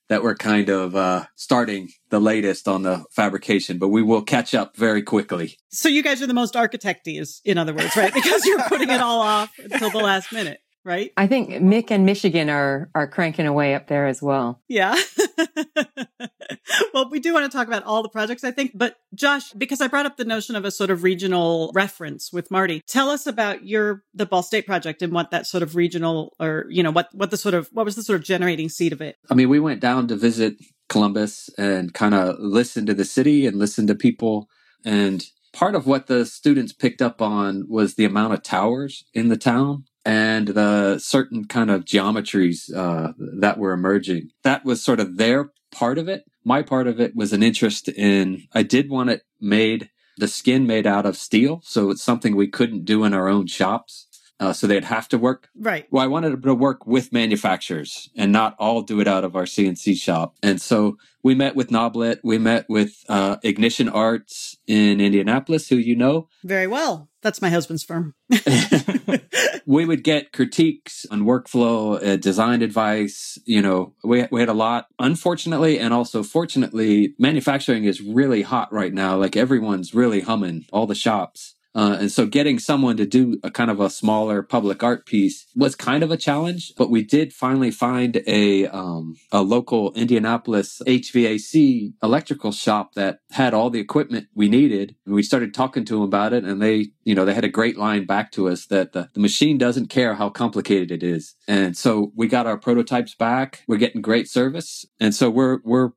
that 0.09 0.23
we're 0.23 0.35
kind 0.35 0.69
of 0.69 0.95
uh, 0.95 1.25
starting 1.35 1.89
the 2.09 2.19
latest 2.19 2.67
on 2.67 2.83
the 2.83 3.03
fabrication, 3.11 3.77
but 3.77 3.89
we 3.89 4.01
will 4.03 4.21
catch 4.21 4.53
up 4.53 4.77
very 4.77 5.01
quickly. 5.01 5.57
So 5.69 5.89
you 5.89 6.03
guys 6.03 6.21
are 6.21 6.27
the 6.27 6.33
most 6.33 6.53
architecty, 6.53 7.19
is 7.19 7.41
in 7.43 7.57
other 7.57 7.73
words, 7.73 7.95
right? 7.95 8.13
Because 8.13 8.45
you're 8.45 8.63
putting 8.63 8.89
it 8.89 9.01
all 9.01 9.21
off 9.21 9.51
until 9.57 9.89
the 9.89 9.99
last 9.99 10.31
minute 10.31 10.59
right? 10.85 11.11
I 11.17 11.27
think 11.27 11.49
Mick 11.49 11.91
and 11.91 12.05
Michigan 12.05 12.49
are 12.49 12.89
are 12.95 13.07
cranking 13.07 13.47
away 13.47 13.73
up 13.75 13.87
there 13.87 14.05
as 14.05 14.21
well. 14.21 14.61
Yeah. 14.69 14.95
well, 16.93 17.09
we 17.09 17.19
do 17.19 17.33
want 17.33 17.49
to 17.49 17.55
talk 17.55 17.67
about 17.67 17.83
all 17.83 18.03
the 18.03 18.09
projects, 18.09 18.43
I 18.43 18.51
think. 18.51 18.71
But 18.73 18.95
Josh, 19.13 19.51
because 19.53 19.81
I 19.81 19.87
brought 19.87 20.05
up 20.05 20.17
the 20.17 20.25
notion 20.25 20.55
of 20.55 20.65
a 20.65 20.71
sort 20.71 20.89
of 20.89 21.03
regional 21.03 21.71
reference 21.73 22.31
with 22.31 22.51
Marty, 22.51 22.81
tell 22.87 23.09
us 23.09 23.27
about 23.27 23.65
your 23.65 24.03
the 24.13 24.25
Ball 24.25 24.43
State 24.43 24.65
project 24.65 25.01
and 25.01 25.13
what 25.13 25.31
that 25.31 25.47
sort 25.47 25.63
of 25.63 25.75
regional 25.75 26.35
or 26.39 26.65
you 26.69 26.83
know 26.83 26.91
what 26.91 27.09
what 27.13 27.31
the 27.31 27.37
sort 27.37 27.53
of 27.53 27.69
what 27.71 27.85
was 27.85 27.95
the 27.95 28.03
sort 28.03 28.19
of 28.19 28.25
generating 28.25 28.69
seed 28.69 28.93
of 28.93 29.01
it. 29.01 29.17
I 29.29 29.35
mean, 29.35 29.49
we 29.49 29.59
went 29.59 29.81
down 29.81 30.07
to 30.07 30.15
visit 30.15 30.55
Columbus 30.89 31.49
and 31.57 31.93
kind 31.93 32.13
of 32.13 32.35
listen 32.39 32.85
to 32.85 32.93
the 32.93 33.05
city 33.05 33.45
and 33.45 33.57
listen 33.57 33.87
to 33.87 33.95
people 33.95 34.47
and 34.83 35.25
part 35.55 35.73
of 35.73 35.87
what 35.87 36.07
the 36.07 36.25
students 36.25 36.73
picked 36.73 37.01
up 37.01 37.21
on 37.21 37.65
was 37.67 37.95
the 37.95 38.05
amount 38.05 38.33
of 38.33 38.43
towers 38.43 39.05
in 39.13 39.29
the 39.29 39.37
town 39.37 39.85
and 40.03 40.49
the 40.49 40.99
certain 40.99 41.45
kind 41.45 41.71
of 41.71 41.85
geometries 41.85 42.73
uh, 42.75 43.13
that 43.39 43.57
were 43.57 43.71
emerging. 43.71 44.29
That 44.43 44.65
was 44.65 44.83
sort 44.83 44.99
of 44.99 45.17
their 45.17 45.51
part 45.71 45.97
of 45.97 46.07
it. 46.07 46.25
My 46.47 46.61
part 46.61 46.87
of 46.87 46.99
it 46.99 47.15
was 47.15 47.33
an 47.33 47.41
interest 47.41 47.89
in, 47.89 48.43
I 48.53 48.61
did 48.61 48.89
want 48.89 49.09
it 49.09 49.23
made, 49.41 49.89
the 50.17 50.27
skin 50.27 50.67
made 50.67 50.85
out 50.85 51.07
of 51.07 51.17
steel. 51.17 51.61
So 51.63 51.89
it's 51.89 52.03
something 52.03 52.35
we 52.35 52.47
couldn't 52.47 52.85
do 52.85 53.03
in 53.03 53.15
our 53.15 53.27
own 53.27 53.47
shops. 53.47 54.07
Uh, 54.39 54.53
so 54.53 54.67
they'd 54.67 54.83
have 54.83 55.07
to 55.09 55.17
work. 55.17 55.49
Right. 55.55 55.87
Well, 55.89 56.03
I 56.03 56.07
wanted 56.07 56.41
to 56.41 56.53
work 56.53 56.85
with 56.85 57.13
manufacturers 57.13 58.09
and 58.15 58.31
not 58.31 58.55
all 58.59 58.81
do 58.81 58.99
it 58.99 59.07
out 59.07 59.23
of 59.23 59.35
our 59.35 59.43
CNC 59.43 59.95
shop. 59.95 60.35
And 60.43 60.61
so 60.61 60.97
we 61.23 61.35
met 61.35 61.55
with 61.55 61.69
Noblet. 61.69 62.19
We 62.23 62.37
met 62.37 62.65
with 62.69 63.03
uh, 63.07 63.37
Ignition 63.43 63.87
Arts 63.89 64.57
in 64.67 64.99
Indianapolis, 64.99 65.69
who 65.69 65.77
you 65.77 65.95
know. 65.95 66.27
Very 66.43 66.67
well. 66.67 67.09
That's 67.21 67.41
my 67.41 67.49
husband's 67.49 67.83
firm. 67.83 68.13
we 69.65 69.85
would 69.85 70.03
get 70.03 70.33
critiques 70.33 71.05
on 71.09 71.21
workflow, 71.21 72.03
uh, 72.05 72.17
design 72.17 72.61
advice. 72.61 73.39
You 73.45 73.61
know, 73.61 73.93
we, 74.03 74.27
we 74.31 74.41
had 74.41 74.49
a 74.49 74.53
lot. 74.53 74.87
Unfortunately, 74.99 75.79
and 75.79 75.93
also 75.93 76.23
fortunately, 76.23 77.15
manufacturing 77.17 77.85
is 77.85 78.01
really 78.01 78.41
hot 78.41 78.71
right 78.71 78.93
now. 78.93 79.15
Like 79.17 79.35
everyone's 79.35 79.95
really 79.95 80.21
humming, 80.21 80.65
all 80.71 80.85
the 80.85 80.93
shops. 80.93 81.55
Uh, 81.75 81.97
and 81.99 82.11
so 82.11 82.25
getting 82.25 82.57
someone 82.57 82.95
to 82.95 83.05
do 83.05 83.37
a 83.43 83.51
kind 83.51 83.69
of 83.69 83.81
a 83.81 83.89
smaller 83.89 84.41
public 84.41 84.81
art 84.81 85.05
piece 85.05 85.45
was 85.55 85.75
kind 85.75 86.03
of 86.03 86.09
a 86.09 86.17
challenge, 86.17 86.73
but 86.77 86.89
we 86.89 87.03
did 87.03 87.33
finally 87.33 87.69
find 87.69 88.21
a, 88.25 88.65
um, 88.67 89.15
a 89.31 89.41
local 89.41 89.91
Indianapolis 89.93 90.81
HVAC 90.87 91.93
electrical 92.01 92.53
shop 92.53 92.93
that 92.93 93.19
had 93.31 93.53
all 93.53 93.69
the 93.69 93.79
equipment 93.79 94.27
we 94.33 94.47
needed. 94.47 94.95
And 95.05 95.13
we 95.13 95.21
started 95.21 95.53
talking 95.53 95.83
to 95.85 95.95
them 95.95 96.03
about 96.03 96.31
it 96.31 96.45
and 96.45 96.61
they, 96.61 96.87
you 97.03 97.13
know, 97.13 97.25
they 97.25 97.33
had 97.33 97.43
a 97.43 97.49
great 97.49 97.77
line 97.77 98.05
back 98.05 98.31
to 98.33 98.47
us 98.47 98.67
that 98.67 98.93
the, 98.93 99.09
the 99.13 99.19
machine 99.19 99.57
doesn't 99.57 99.87
care 99.87 100.15
how 100.15 100.29
complicated 100.29 100.91
it 100.91 101.03
is. 101.03 101.35
And 101.47 101.75
so 101.75 102.13
we 102.15 102.27
got 102.27 102.47
our 102.47 102.57
prototypes 102.57 103.15
back. 103.15 103.63
We're 103.67 103.77
getting 103.77 104.01
great 104.01 104.29
service. 104.29 104.85
And 105.01 105.13
so 105.13 105.29
we're, 105.29 105.59
we're, 105.63 105.91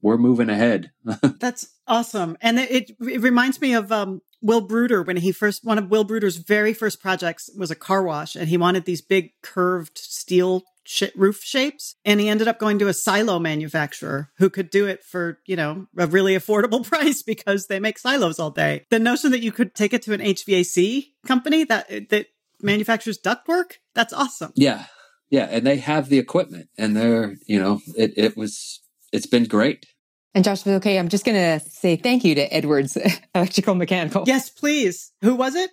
we're 0.00 0.18
moving 0.18 0.50
ahead. 0.50 0.92
That's 1.40 1.66
awesome. 1.86 2.36
And 2.42 2.58
it, 2.58 2.90
it 3.00 3.22
reminds 3.22 3.60
me 3.60 3.72
of 3.72 3.90
um, 3.90 4.20
Will 4.44 4.60
Bruder, 4.60 5.02
when 5.02 5.16
he 5.16 5.32
first, 5.32 5.64
one 5.64 5.78
of 5.78 5.90
Will 5.90 6.04
Bruder's 6.04 6.36
very 6.36 6.74
first 6.74 7.00
projects 7.00 7.48
was 7.56 7.70
a 7.70 7.74
car 7.74 8.02
wash, 8.02 8.36
and 8.36 8.46
he 8.46 8.58
wanted 8.58 8.84
these 8.84 9.00
big 9.00 9.30
curved 9.40 9.96
steel 9.96 10.64
sh- 10.84 11.04
roof 11.16 11.42
shapes. 11.42 11.96
And 12.04 12.20
he 12.20 12.28
ended 12.28 12.46
up 12.46 12.58
going 12.58 12.78
to 12.80 12.88
a 12.88 12.92
silo 12.92 13.38
manufacturer 13.38 14.30
who 14.36 14.50
could 14.50 14.68
do 14.68 14.86
it 14.86 15.02
for, 15.02 15.38
you 15.46 15.56
know, 15.56 15.86
a 15.96 16.06
really 16.06 16.36
affordable 16.36 16.86
price 16.88 17.22
because 17.22 17.68
they 17.68 17.80
make 17.80 17.98
silos 17.98 18.38
all 18.38 18.50
day. 18.50 18.84
The 18.90 18.98
notion 18.98 19.30
that 19.30 19.40
you 19.40 19.50
could 19.50 19.74
take 19.74 19.94
it 19.94 20.02
to 20.02 20.12
an 20.12 20.20
HVAC 20.20 21.06
company 21.26 21.64
that, 21.64 22.10
that 22.10 22.26
manufactures 22.60 23.18
ductwork, 23.18 23.78
that's 23.94 24.12
awesome. 24.12 24.52
Yeah. 24.54 24.84
Yeah. 25.30 25.48
And 25.50 25.66
they 25.66 25.78
have 25.78 26.10
the 26.10 26.18
equipment 26.18 26.68
and 26.76 26.94
they're, 26.94 27.36
you 27.46 27.58
know, 27.58 27.80
it, 27.96 28.12
it 28.18 28.36
was, 28.36 28.80
it's 29.10 29.26
been 29.26 29.44
great. 29.44 29.86
And 30.34 30.44
Josh, 30.44 30.64
was 30.64 30.74
okay, 30.74 30.98
I'm 30.98 31.08
just 31.08 31.24
going 31.24 31.36
to 31.36 31.64
say 31.64 31.96
thank 31.96 32.24
you 32.24 32.34
to 32.34 32.52
Edwards 32.52 32.98
Electrical 33.34 33.76
Mechanical. 33.76 34.24
Yes, 34.26 34.50
please. 34.50 35.12
Who 35.22 35.36
was 35.36 35.54
it? 35.54 35.70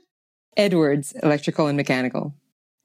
Edwards 0.56 1.14
Electrical 1.24 1.68
and 1.68 1.76
Mechanical. 1.76 2.36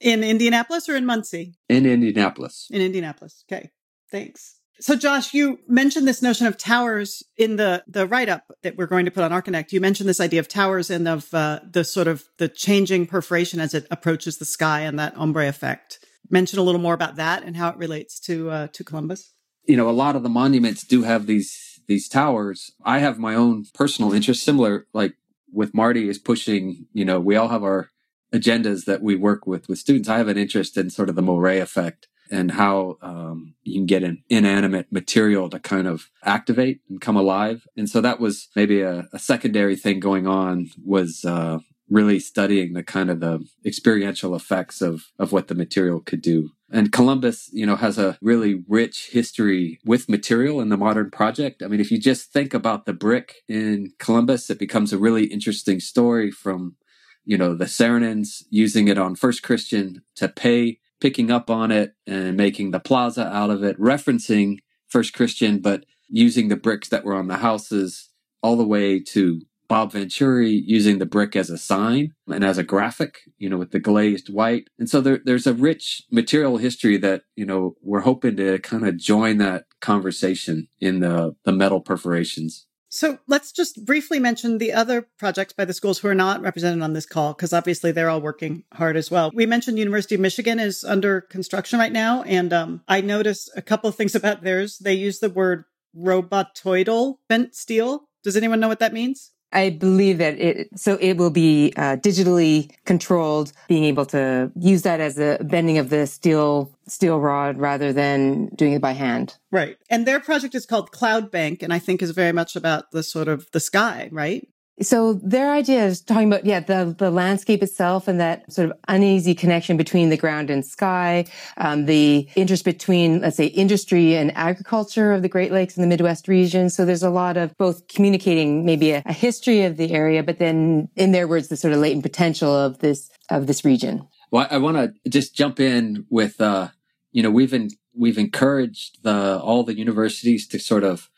In 0.00 0.24
Indianapolis 0.24 0.88
or 0.88 0.96
in 0.96 1.04
Muncie? 1.04 1.54
In 1.68 1.84
Indianapolis. 1.86 2.68
In 2.70 2.80
Indianapolis. 2.80 3.44
Okay. 3.50 3.70
Thanks. 4.10 4.56
So 4.78 4.94
Josh, 4.94 5.32
you 5.32 5.58
mentioned 5.66 6.06
this 6.06 6.20
notion 6.20 6.46
of 6.46 6.58
towers 6.58 7.22
in 7.38 7.56
the 7.56 7.82
the 7.86 8.06
write 8.06 8.28
up 8.28 8.44
that 8.62 8.76
we're 8.76 8.86
going 8.86 9.06
to 9.06 9.10
put 9.10 9.24
on 9.24 9.30
Archinect. 9.30 9.72
You 9.72 9.80
mentioned 9.80 10.06
this 10.06 10.20
idea 10.20 10.38
of 10.40 10.48
towers 10.48 10.90
and 10.90 11.08
of 11.08 11.32
uh, 11.32 11.60
the 11.68 11.82
sort 11.82 12.08
of 12.08 12.24
the 12.36 12.48
changing 12.48 13.06
perforation 13.06 13.58
as 13.58 13.72
it 13.72 13.86
approaches 13.90 14.36
the 14.36 14.44
sky 14.44 14.80
and 14.80 14.98
that 14.98 15.16
ombre 15.16 15.48
effect. 15.48 15.98
Mention 16.28 16.58
a 16.58 16.62
little 16.62 16.80
more 16.80 16.92
about 16.92 17.16
that 17.16 17.42
and 17.42 17.56
how 17.56 17.70
it 17.70 17.78
relates 17.78 18.20
to 18.20 18.50
uh, 18.50 18.66
to 18.68 18.84
Columbus. 18.84 19.32
You 19.64 19.78
know, 19.78 19.88
a 19.88 19.92
lot 19.92 20.14
of 20.14 20.22
the 20.22 20.28
monuments 20.28 20.84
do 20.84 21.02
have 21.04 21.26
these 21.26 21.65
these 21.86 22.08
towers. 22.08 22.72
I 22.84 22.98
have 22.98 23.18
my 23.18 23.34
own 23.34 23.66
personal 23.74 24.12
interest, 24.12 24.42
similar 24.42 24.86
like 24.92 25.14
with 25.52 25.74
Marty 25.74 26.08
is 26.08 26.18
pushing, 26.18 26.86
you 26.92 27.04
know, 27.04 27.20
we 27.20 27.36
all 27.36 27.48
have 27.48 27.62
our 27.62 27.90
agendas 28.32 28.84
that 28.84 29.02
we 29.02 29.16
work 29.16 29.46
with 29.46 29.68
with 29.68 29.78
students. 29.78 30.08
I 30.08 30.18
have 30.18 30.28
an 30.28 30.38
interest 30.38 30.76
in 30.76 30.90
sort 30.90 31.08
of 31.08 31.14
the 31.14 31.22
moire 31.22 31.60
effect 31.60 32.08
and 32.30 32.52
how 32.52 32.98
um, 33.02 33.54
you 33.62 33.74
can 33.74 33.86
get 33.86 34.02
an 34.02 34.22
inanimate 34.28 34.90
material 34.90 35.48
to 35.48 35.60
kind 35.60 35.86
of 35.86 36.10
activate 36.24 36.80
and 36.88 37.00
come 37.00 37.16
alive. 37.16 37.66
And 37.76 37.88
so 37.88 38.00
that 38.00 38.20
was 38.20 38.48
maybe 38.56 38.80
a, 38.80 39.08
a 39.12 39.18
secondary 39.18 39.76
thing 39.76 40.00
going 40.00 40.26
on 40.26 40.70
was 40.84 41.24
uh, 41.24 41.60
really 41.88 42.18
studying 42.18 42.72
the 42.72 42.82
kind 42.82 43.10
of 43.10 43.20
the 43.20 43.46
experiential 43.64 44.34
effects 44.34 44.82
of 44.82 45.04
of 45.18 45.32
what 45.32 45.48
the 45.48 45.54
material 45.54 46.00
could 46.00 46.22
do. 46.22 46.50
And 46.70 46.90
Columbus, 46.90 47.48
you 47.52 47.64
know, 47.64 47.76
has 47.76 47.96
a 47.96 48.18
really 48.20 48.64
rich 48.66 49.10
history 49.12 49.78
with 49.84 50.08
material 50.08 50.60
in 50.60 50.68
the 50.68 50.76
modern 50.76 51.10
project. 51.10 51.62
I 51.62 51.68
mean, 51.68 51.80
if 51.80 51.92
you 51.92 51.98
just 51.98 52.32
think 52.32 52.54
about 52.54 52.86
the 52.86 52.92
brick 52.92 53.36
in 53.48 53.92
Columbus, 53.98 54.50
it 54.50 54.58
becomes 54.58 54.92
a 54.92 54.98
really 54.98 55.26
interesting 55.26 55.78
story 55.78 56.30
from, 56.30 56.76
you 57.24 57.38
know, 57.38 57.54
the 57.54 57.66
Saarinen 57.66 58.26
using 58.50 58.88
it 58.88 58.98
on 58.98 59.14
First 59.14 59.44
Christian 59.44 60.02
to 60.16 60.28
Pei, 60.28 60.80
picking 61.00 61.30
up 61.30 61.50
on 61.50 61.70
it 61.70 61.94
and 62.06 62.36
making 62.36 62.72
the 62.72 62.80
plaza 62.80 63.26
out 63.28 63.50
of 63.50 63.62
it, 63.62 63.78
referencing 63.78 64.58
First 64.88 65.14
Christian, 65.14 65.60
but 65.60 65.84
using 66.08 66.48
the 66.48 66.56
bricks 66.56 66.88
that 66.88 67.04
were 67.04 67.14
on 67.14 67.28
the 67.28 67.36
houses 67.36 68.10
all 68.42 68.56
the 68.56 68.66
way 68.66 68.98
to 69.00 69.42
Bob 69.68 69.92
Venturi 69.92 70.50
using 70.50 70.98
the 70.98 71.06
brick 71.06 71.36
as 71.36 71.50
a 71.50 71.58
sign 71.58 72.14
and 72.26 72.44
as 72.44 72.58
a 72.58 72.62
graphic, 72.64 73.20
you 73.38 73.48
know, 73.48 73.58
with 73.58 73.70
the 73.70 73.80
glazed 73.80 74.32
white. 74.32 74.68
And 74.78 74.88
so 74.88 75.00
there, 75.00 75.20
there's 75.24 75.46
a 75.46 75.54
rich 75.54 76.02
material 76.10 76.56
history 76.58 76.96
that, 76.98 77.22
you 77.34 77.46
know, 77.46 77.76
we're 77.82 78.00
hoping 78.00 78.36
to 78.36 78.58
kind 78.58 78.86
of 78.86 78.96
join 78.96 79.38
that 79.38 79.64
conversation 79.80 80.68
in 80.80 81.00
the, 81.00 81.34
the 81.44 81.52
metal 81.52 81.80
perforations. 81.80 82.66
So 82.88 83.18
let's 83.26 83.52
just 83.52 83.84
briefly 83.84 84.18
mention 84.18 84.58
the 84.58 84.72
other 84.72 85.08
projects 85.18 85.52
by 85.52 85.64
the 85.64 85.74
schools 85.74 85.98
who 85.98 86.08
are 86.08 86.14
not 86.14 86.40
represented 86.40 86.82
on 86.82 86.92
this 86.92 87.04
call, 87.04 87.34
because 87.34 87.52
obviously 87.52 87.92
they're 87.92 88.08
all 88.08 88.22
working 88.22 88.64
hard 88.72 88.96
as 88.96 89.10
well. 89.10 89.30
We 89.34 89.44
mentioned 89.44 89.78
University 89.78 90.14
of 90.14 90.20
Michigan 90.20 90.58
is 90.58 90.84
under 90.84 91.20
construction 91.20 91.78
right 91.78 91.92
now. 91.92 92.22
And 92.22 92.52
um, 92.52 92.82
I 92.88 93.00
noticed 93.02 93.50
a 93.56 93.60
couple 93.60 93.88
of 93.88 93.96
things 93.96 94.14
about 94.14 94.42
theirs. 94.42 94.78
They 94.78 94.94
use 94.94 95.18
the 95.18 95.28
word 95.28 95.64
robotoidal 95.94 97.16
bent 97.28 97.54
steel. 97.54 98.08
Does 98.22 98.36
anyone 98.36 98.60
know 98.60 98.68
what 98.68 98.78
that 98.78 98.94
means? 98.94 99.32
I 99.52 99.70
believe 99.70 100.18
that 100.18 100.38
it, 100.38 100.68
so 100.78 100.98
it 101.00 101.14
will 101.14 101.30
be 101.30 101.72
uh, 101.76 101.96
digitally 101.96 102.70
controlled, 102.84 103.52
being 103.68 103.84
able 103.84 104.04
to 104.06 104.50
use 104.58 104.82
that 104.82 105.00
as 105.00 105.18
a 105.18 105.38
bending 105.40 105.78
of 105.78 105.90
the 105.90 106.06
steel, 106.06 106.72
steel 106.88 107.20
rod 107.20 107.58
rather 107.58 107.92
than 107.92 108.48
doing 108.56 108.72
it 108.72 108.82
by 108.82 108.92
hand. 108.92 109.36
Right. 109.50 109.78
And 109.88 110.06
their 110.06 110.20
project 110.20 110.54
is 110.54 110.66
called 110.66 110.92
Cloud 110.92 111.30
Bank, 111.30 111.62
and 111.62 111.72
I 111.72 111.78
think 111.78 112.02
is 112.02 112.10
very 112.10 112.32
much 112.32 112.56
about 112.56 112.90
the 112.90 113.02
sort 113.02 113.28
of 113.28 113.48
the 113.52 113.60
sky, 113.60 114.08
right? 114.12 114.46
So 114.82 115.14
their 115.14 115.52
idea 115.52 115.86
is 115.86 116.02
talking 116.02 116.28
about, 116.28 116.44
yeah, 116.44 116.60
the, 116.60 116.94
the 116.98 117.10
landscape 117.10 117.62
itself 117.62 118.08
and 118.08 118.20
that 118.20 118.52
sort 118.52 118.70
of 118.70 118.76
uneasy 118.88 119.34
connection 119.34 119.78
between 119.78 120.10
the 120.10 120.18
ground 120.18 120.50
and 120.50 120.66
sky, 120.66 121.24
um, 121.56 121.86
the 121.86 122.28
interest 122.36 122.66
between, 122.66 123.22
let's 123.22 123.38
say, 123.38 123.46
industry 123.46 124.16
and 124.16 124.36
agriculture 124.36 125.12
of 125.12 125.22
the 125.22 125.30
Great 125.30 125.50
Lakes 125.50 125.76
and 125.76 125.84
the 125.84 125.88
Midwest 125.88 126.28
region. 126.28 126.68
So 126.68 126.84
there's 126.84 127.02
a 127.02 127.08
lot 127.08 127.38
of 127.38 127.56
both 127.56 127.88
communicating 127.88 128.66
maybe 128.66 128.90
a, 128.90 129.02
a 129.06 129.14
history 129.14 129.62
of 129.62 129.78
the 129.78 129.92
area, 129.92 130.22
but 130.22 130.38
then 130.38 130.90
in 130.94 131.12
their 131.12 131.26
words, 131.26 131.48
the 131.48 131.56
sort 131.56 131.72
of 131.72 131.80
latent 131.80 132.02
potential 132.02 132.54
of 132.54 132.80
this, 132.80 133.10
of 133.30 133.46
this 133.46 133.64
region. 133.64 134.06
Well, 134.30 134.46
I 134.50 134.58
want 134.58 134.76
to 134.76 135.08
just 135.08 135.34
jump 135.34 135.58
in 135.58 136.04
with, 136.10 136.38
uh, 136.38 136.68
you 137.12 137.22
know, 137.22 137.30
we've, 137.30 137.54
in, 137.54 137.70
we've 137.94 138.18
encouraged 138.18 139.02
the, 139.04 139.38
all 139.38 139.64
the 139.64 139.78
universities 139.78 140.46
to 140.48 140.58
sort 140.58 140.84
of 140.84 141.08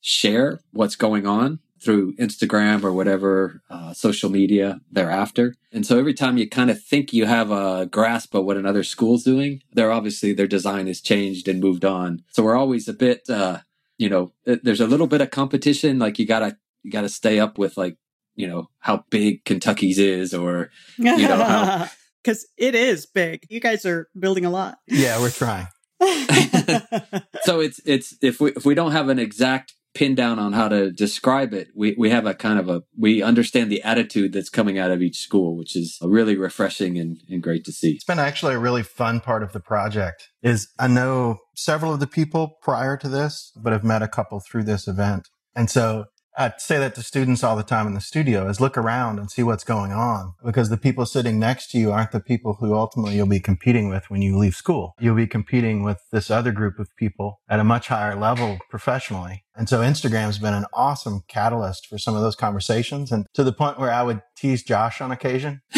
share 0.00 0.60
what's 0.72 0.96
going 0.96 1.26
on 1.26 1.58
through 1.82 2.14
Instagram 2.16 2.84
or 2.84 2.92
whatever 2.92 3.60
uh, 3.68 3.92
social 3.92 4.30
media 4.30 4.80
thereafter. 4.90 5.54
And 5.72 5.84
so 5.84 5.98
every 5.98 6.14
time 6.14 6.36
you 6.36 6.48
kind 6.48 6.70
of 6.70 6.82
think 6.82 7.12
you 7.12 7.26
have 7.26 7.50
a 7.50 7.86
grasp 7.86 8.34
of 8.34 8.44
what 8.44 8.56
another 8.56 8.84
school's 8.84 9.24
doing, 9.24 9.62
they're 9.72 9.90
obviously 9.90 10.32
their 10.32 10.46
design 10.46 10.86
has 10.86 11.00
changed 11.00 11.48
and 11.48 11.60
moved 11.60 11.84
on. 11.84 12.22
So 12.30 12.42
we're 12.44 12.56
always 12.56 12.88
a 12.88 12.92
bit, 12.92 13.28
uh, 13.28 13.58
you 13.98 14.08
know, 14.08 14.32
there's 14.44 14.80
a 14.80 14.86
little 14.86 15.06
bit 15.06 15.20
of 15.20 15.30
competition. 15.30 15.98
Like 15.98 16.18
you 16.18 16.26
gotta, 16.26 16.56
you 16.82 16.90
gotta 16.90 17.08
stay 17.08 17.40
up 17.40 17.58
with 17.58 17.76
like, 17.76 17.96
you 18.34 18.46
know, 18.46 18.68
how 18.78 19.04
big 19.10 19.44
Kentucky's 19.44 19.98
is 19.98 20.32
or, 20.32 20.70
you 20.96 21.28
know, 21.28 21.42
how. 21.42 21.88
Cause 22.24 22.46
it 22.56 22.76
is 22.76 23.04
big. 23.06 23.44
You 23.50 23.58
guys 23.58 23.84
are 23.84 24.08
building 24.16 24.44
a 24.44 24.50
lot. 24.50 24.78
Yeah, 24.86 25.20
we're 25.20 25.30
trying. 25.30 25.66
so 27.42 27.58
it's, 27.58 27.80
it's, 27.84 28.16
if 28.22 28.40
we, 28.40 28.52
if 28.52 28.64
we 28.64 28.76
don't 28.76 28.92
have 28.92 29.08
an 29.08 29.18
exact 29.18 29.74
pin 29.94 30.14
down 30.14 30.38
on 30.38 30.52
how 30.52 30.68
to 30.68 30.90
describe 30.90 31.52
it, 31.52 31.68
we, 31.74 31.94
we 31.98 32.10
have 32.10 32.26
a 32.26 32.34
kind 32.34 32.58
of 32.58 32.68
a, 32.68 32.82
we 32.96 33.22
understand 33.22 33.70
the 33.70 33.82
attitude 33.82 34.32
that's 34.32 34.48
coming 34.48 34.78
out 34.78 34.90
of 34.90 35.02
each 35.02 35.18
school, 35.18 35.56
which 35.56 35.76
is 35.76 35.98
really 36.02 36.36
refreshing 36.36 36.98
and, 36.98 37.18
and 37.28 37.42
great 37.42 37.64
to 37.64 37.72
see. 37.72 37.92
It's 37.92 38.04
been 38.04 38.18
actually 38.18 38.54
a 38.54 38.58
really 38.58 38.82
fun 38.82 39.20
part 39.20 39.42
of 39.42 39.52
the 39.52 39.60
project 39.60 40.28
is 40.42 40.68
I 40.78 40.88
know 40.88 41.38
several 41.54 41.92
of 41.92 42.00
the 42.00 42.06
people 42.06 42.58
prior 42.62 42.96
to 42.96 43.08
this, 43.08 43.52
but 43.56 43.72
have 43.72 43.84
met 43.84 44.02
a 44.02 44.08
couple 44.08 44.40
through 44.40 44.64
this 44.64 44.88
event. 44.88 45.28
And 45.54 45.68
so 45.70 46.06
I 46.36 46.52
say 46.56 46.78
that 46.78 46.94
to 46.94 47.02
students 47.02 47.44
all 47.44 47.56
the 47.56 47.62
time 47.62 47.86
in 47.86 47.94
the 47.94 48.00
studio 48.00 48.48
is 48.48 48.60
look 48.60 48.78
around 48.78 49.18
and 49.18 49.30
see 49.30 49.42
what's 49.42 49.64
going 49.64 49.92
on 49.92 50.34
because 50.44 50.70
the 50.70 50.78
people 50.78 51.04
sitting 51.04 51.38
next 51.38 51.70
to 51.72 51.78
you 51.78 51.92
aren't 51.92 52.12
the 52.12 52.20
people 52.20 52.54
who 52.54 52.74
ultimately 52.74 53.16
you'll 53.16 53.26
be 53.26 53.40
competing 53.40 53.88
with 53.88 54.08
when 54.08 54.22
you 54.22 54.38
leave 54.38 54.54
school. 54.54 54.94
You'll 54.98 55.16
be 55.16 55.26
competing 55.26 55.82
with 55.82 56.00
this 56.10 56.30
other 56.30 56.52
group 56.52 56.78
of 56.78 56.94
people 56.96 57.40
at 57.48 57.60
a 57.60 57.64
much 57.64 57.88
higher 57.88 58.16
level 58.16 58.58
professionally. 58.70 59.44
And 59.54 59.68
so 59.68 59.80
Instagram's 59.80 60.38
been 60.38 60.54
an 60.54 60.66
awesome 60.72 61.22
catalyst 61.28 61.86
for 61.86 61.98
some 61.98 62.14
of 62.14 62.22
those 62.22 62.36
conversations 62.36 63.12
and 63.12 63.26
to 63.34 63.44
the 63.44 63.52
point 63.52 63.78
where 63.78 63.92
I 63.92 64.02
would 64.02 64.22
tease 64.36 64.62
Josh 64.62 65.00
on 65.00 65.12
occasion. 65.12 65.60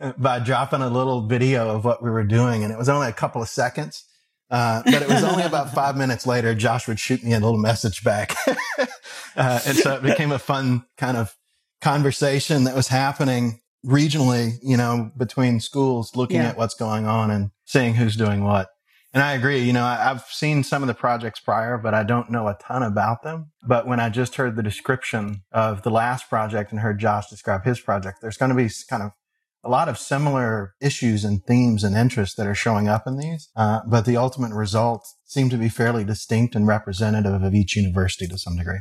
by 0.18 0.38
dropping 0.38 0.82
a 0.82 0.88
little 0.88 1.26
video 1.26 1.70
of 1.70 1.84
what 1.84 2.02
we 2.02 2.10
were 2.10 2.24
doing. 2.24 2.62
And 2.62 2.72
it 2.72 2.78
was 2.78 2.88
only 2.88 3.08
a 3.08 3.12
couple 3.12 3.42
of 3.42 3.48
seconds. 3.48 4.04
Uh, 4.50 4.82
but 4.84 5.02
it 5.02 5.08
was 5.08 5.22
only 5.22 5.42
about 5.42 5.74
five 5.74 5.96
minutes 5.96 6.26
later, 6.26 6.54
Josh 6.54 6.88
would 6.88 6.98
shoot 6.98 7.22
me 7.22 7.32
a 7.32 7.40
little 7.40 7.58
message 7.58 8.02
back. 8.02 8.34
uh, 9.36 9.60
and 9.66 9.76
so 9.76 9.96
it 9.96 10.02
became 10.02 10.32
a 10.32 10.38
fun 10.38 10.84
kind 10.96 11.16
of 11.16 11.36
conversation 11.80 12.64
that 12.64 12.74
was 12.74 12.88
happening 12.88 13.60
regionally, 13.84 14.58
you 14.62 14.76
know, 14.76 15.10
between 15.16 15.60
schools, 15.60 16.16
looking 16.16 16.38
yeah. 16.38 16.48
at 16.48 16.56
what's 16.56 16.74
going 16.74 17.06
on 17.06 17.30
and 17.30 17.50
seeing 17.64 17.94
who's 17.94 18.16
doing 18.16 18.42
what. 18.42 18.68
And 19.14 19.22
I 19.22 19.32
agree. 19.32 19.60
You 19.60 19.72
know, 19.72 19.84
I, 19.84 19.96
have 19.96 20.26
seen 20.28 20.62
some 20.62 20.82
of 20.82 20.86
the 20.86 20.94
projects 20.94 21.40
prior, 21.40 21.78
but 21.78 21.94
I 21.94 22.02
don't 22.02 22.30
know 22.30 22.46
a 22.46 22.58
ton 22.60 22.82
about 22.82 23.22
them. 23.22 23.52
But 23.66 23.86
when 23.86 24.00
I 24.00 24.10
just 24.10 24.36
heard 24.36 24.54
the 24.56 24.62
description 24.62 25.42
of 25.50 25.82
the 25.82 25.90
last 25.90 26.28
project 26.28 26.72
and 26.72 26.80
heard 26.80 26.98
Josh 26.98 27.28
describe 27.28 27.64
his 27.64 27.80
project, 27.80 28.18
there's 28.20 28.36
going 28.36 28.50
to 28.50 28.54
be 28.54 28.68
kind 28.88 29.02
of 29.02 29.12
a 29.64 29.68
lot 29.68 29.88
of 29.88 29.98
similar 29.98 30.74
issues 30.80 31.24
and 31.24 31.44
themes 31.44 31.84
and 31.84 31.96
interests 31.96 32.36
that 32.36 32.46
are 32.46 32.54
showing 32.54 32.88
up 32.88 33.06
in 33.06 33.18
these. 33.18 33.50
Uh, 33.56 33.80
but 33.86 34.04
the 34.04 34.16
ultimate 34.16 34.52
results 34.52 35.16
seem 35.24 35.50
to 35.50 35.56
be 35.56 35.68
fairly 35.68 36.04
distinct 36.04 36.54
and 36.54 36.66
representative 36.66 37.42
of 37.42 37.54
each 37.54 37.76
university 37.76 38.26
to 38.28 38.38
some 38.38 38.56
degree. 38.56 38.80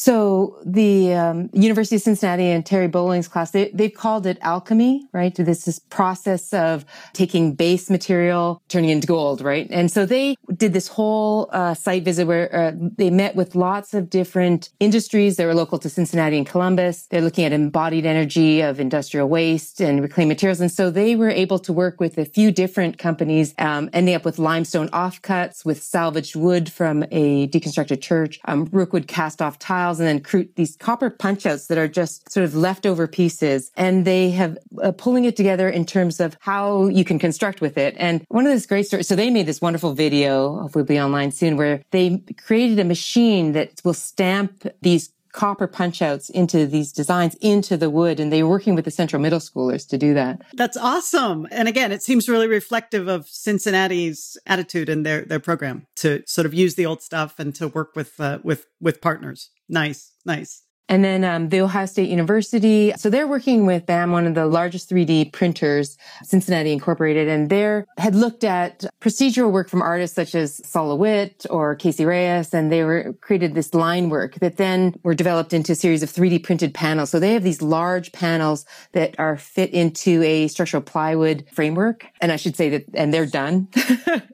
So 0.00 0.60
the 0.64 1.12
um, 1.14 1.50
University 1.52 1.96
of 1.96 2.02
Cincinnati 2.02 2.44
and 2.44 2.64
Terry 2.64 2.86
Boling's 2.86 3.26
class, 3.26 3.50
they, 3.50 3.70
they've 3.70 3.92
called 3.92 4.26
it 4.26 4.38
alchemy, 4.42 5.08
right? 5.12 5.34
This 5.34 5.66
is 5.66 5.80
process 5.80 6.54
of 6.54 6.84
taking 7.14 7.56
base 7.56 7.90
material, 7.90 8.62
turning 8.68 8.90
into 8.90 9.08
gold, 9.08 9.40
right? 9.40 9.66
And 9.72 9.90
so 9.90 10.06
they 10.06 10.36
did 10.56 10.72
this 10.72 10.86
whole 10.86 11.48
uh, 11.52 11.74
site 11.74 12.04
visit 12.04 12.28
where 12.28 12.54
uh, 12.54 12.72
they 12.76 13.10
met 13.10 13.34
with 13.34 13.56
lots 13.56 13.92
of 13.92 14.08
different 14.08 14.70
industries 14.78 15.36
that 15.36 15.46
were 15.46 15.54
local 15.54 15.80
to 15.80 15.90
Cincinnati 15.90 16.36
and 16.36 16.46
Columbus. 16.46 17.06
They're 17.06 17.20
looking 17.20 17.44
at 17.44 17.52
embodied 17.52 18.06
energy 18.06 18.60
of 18.60 18.78
industrial 18.78 19.28
waste 19.28 19.80
and 19.80 20.00
reclaimed 20.00 20.28
materials. 20.28 20.60
And 20.60 20.70
so 20.70 20.92
they 20.92 21.16
were 21.16 21.28
able 21.28 21.58
to 21.58 21.72
work 21.72 21.98
with 21.98 22.18
a 22.18 22.24
few 22.24 22.52
different 22.52 22.98
companies, 22.98 23.52
um, 23.58 23.90
ending 23.92 24.14
up 24.14 24.24
with 24.24 24.38
limestone 24.38 24.90
offcuts, 24.90 25.64
with 25.64 25.82
salvaged 25.82 26.36
wood 26.36 26.70
from 26.70 27.02
a 27.10 27.48
deconstructed 27.48 28.00
church, 28.00 28.38
um, 28.44 28.68
rookwood 28.70 29.08
cast 29.08 29.42
off 29.42 29.58
tile, 29.58 29.87
and 29.96 30.22
then 30.24 30.48
these 30.54 30.76
copper 30.76 31.10
punch 31.10 31.46
outs 31.46 31.66
that 31.66 31.78
are 31.78 31.88
just 31.88 32.30
sort 32.30 32.44
of 32.44 32.54
leftover 32.54 33.06
pieces. 33.06 33.70
And 33.76 34.04
they 34.04 34.30
have 34.30 34.58
uh, 34.82 34.92
pulling 34.92 35.24
it 35.24 35.36
together 35.36 35.68
in 35.68 35.84
terms 35.84 36.20
of 36.20 36.36
how 36.40 36.88
you 36.88 37.04
can 37.04 37.18
construct 37.18 37.60
with 37.60 37.78
it. 37.78 37.94
And 37.98 38.24
one 38.28 38.46
of 38.46 38.52
those 38.52 38.66
great 38.66 38.86
stories, 38.86 39.08
so 39.08 39.16
they 39.16 39.30
made 39.30 39.46
this 39.46 39.60
wonderful 39.60 39.94
video, 39.94 40.60
hopefully 40.60 40.84
be 40.84 41.00
online 41.00 41.32
soon, 41.32 41.56
where 41.56 41.82
they 41.90 42.22
created 42.36 42.78
a 42.78 42.84
machine 42.84 43.52
that 43.52 43.80
will 43.84 43.94
stamp 43.94 44.66
these 44.82 45.10
copper 45.32 45.66
punch 45.66 46.02
outs 46.02 46.30
into 46.30 46.66
these 46.66 46.92
designs 46.92 47.34
into 47.40 47.76
the 47.76 47.90
wood 47.90 48.20
and 48.20 48.32
they 48.32 48.42
were 48.42 48.50
working 48.50 48.74
with 48.74 48.84
the 48.84 48.90
central 48.90 49.20
middle 49.20 49.38
schoolers 49.38 49.88
to 49.88 49.98
do 49.98 50.14
that. 50.14 50.42
That's 50.54 50.76
awesome. 50.76 51.46
And 51.50 51.68
again 51.68 51.92
it 51.92 52.02
seems 52.02 52.28
really 52.28 52.48
reflective 52.48 53.08
of 53.08 53.28
cincinnati's 53.28 54.36
attitude 54.46 54.88
and 54.88 55.04
their 55.04 55.24
their 55.24 55.40
program 55.40 55.86
to 55.96 56.22
sort 56.26 56.46
of 56.46 56.54
use 56.54 56.74
the 56.74 56.86
old 56.86 57.02
stuff 57.02 57.38
and 57.38 57.54
to 57.56 57.68
work 57.68 57.94
with 57.94 58.18
uh, 58.20 58.38
with 58.42 58.66
with 58.80 59.00
partners. 59.00 59.50
Nice 59.68 60.12
nice 60.24 60.62
and 60.88 61.04
then 61.04 61.24
um, 61.24 61.48
the 61.50 61.60
Ohio 61.60 61.86
State 61.86 62.08
University. 62.08 62.92
So 62.96 63.10
they're 63.10 63.26
working 63.26 63.66
with 63.66 63.86
BAM, 63.86 64.12
one 64.12 64.26
of 64.26 64.34
the 64.34 64.46
largest 64.46 64.90
3D 64.90 65.32
printers, 65.32 65.98
Cincinnati 66.22 66.72
Incorporated, 66.72 67.28
and 67.28 67.50
they 67.50 67.82
had 67.98 68.14
looked 68.14 68.44
at 68.44 68.84
procedural 69.00 69.52
work 69.52 69.68
from 69.68 69.82
artists 69.82 70.14
such 70.14 70.34
as 70.34 70.60
Sol 70.66 70.88
LeWitt 70.88 71.44
or 71.50 71.74
Casey 71.74 72.04
Reas, 72.04 72.54
and 72.54 72.72
they 72.72 72.84
were 72.84 73.14
created 73.20 73.54
this 73.54 73.74
line 73.74 74.08
work 74.08 74.36
that 74.36 74.56
then 74.56 74.94
were 75.02 75.14
developed 75.14 75.52
into 75.52 75.72
a 75.72 75.74
series 75.74 76.02
of 76.02 76.10
3D 76.10 76.42
printed 76.42 76.72
panels. 76.72 77.10
So 77.10 77.18
they 77.18 77.34
have 77.34 77.42
these 77.42 77.60
large 77.60 78.12
panels 78.12 78.64
that 78.92 79.18
are 79.18 79.36
fit 79.36 79.70
into 79.70 80.22
a 80.22 80.48
structural 80.48 80.82
plywood 80.82 81.44
framework. 81.52 82.06
And 82.20 82.32
I 82.32 82.36
should 82.36 82.56
say 82.56 82.70
that, 82.70 82.84
and 82.94 83.12
they're 83.12 83.26
done. 83.26 83.68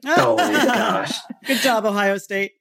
oh 0.05 0.35
my 0.37 0.51
gosh. 0.65 1.13
Good 1.45 1.59
job, 1.59 1.85
Ohio 1.85 2.17
State. 2.17 2.53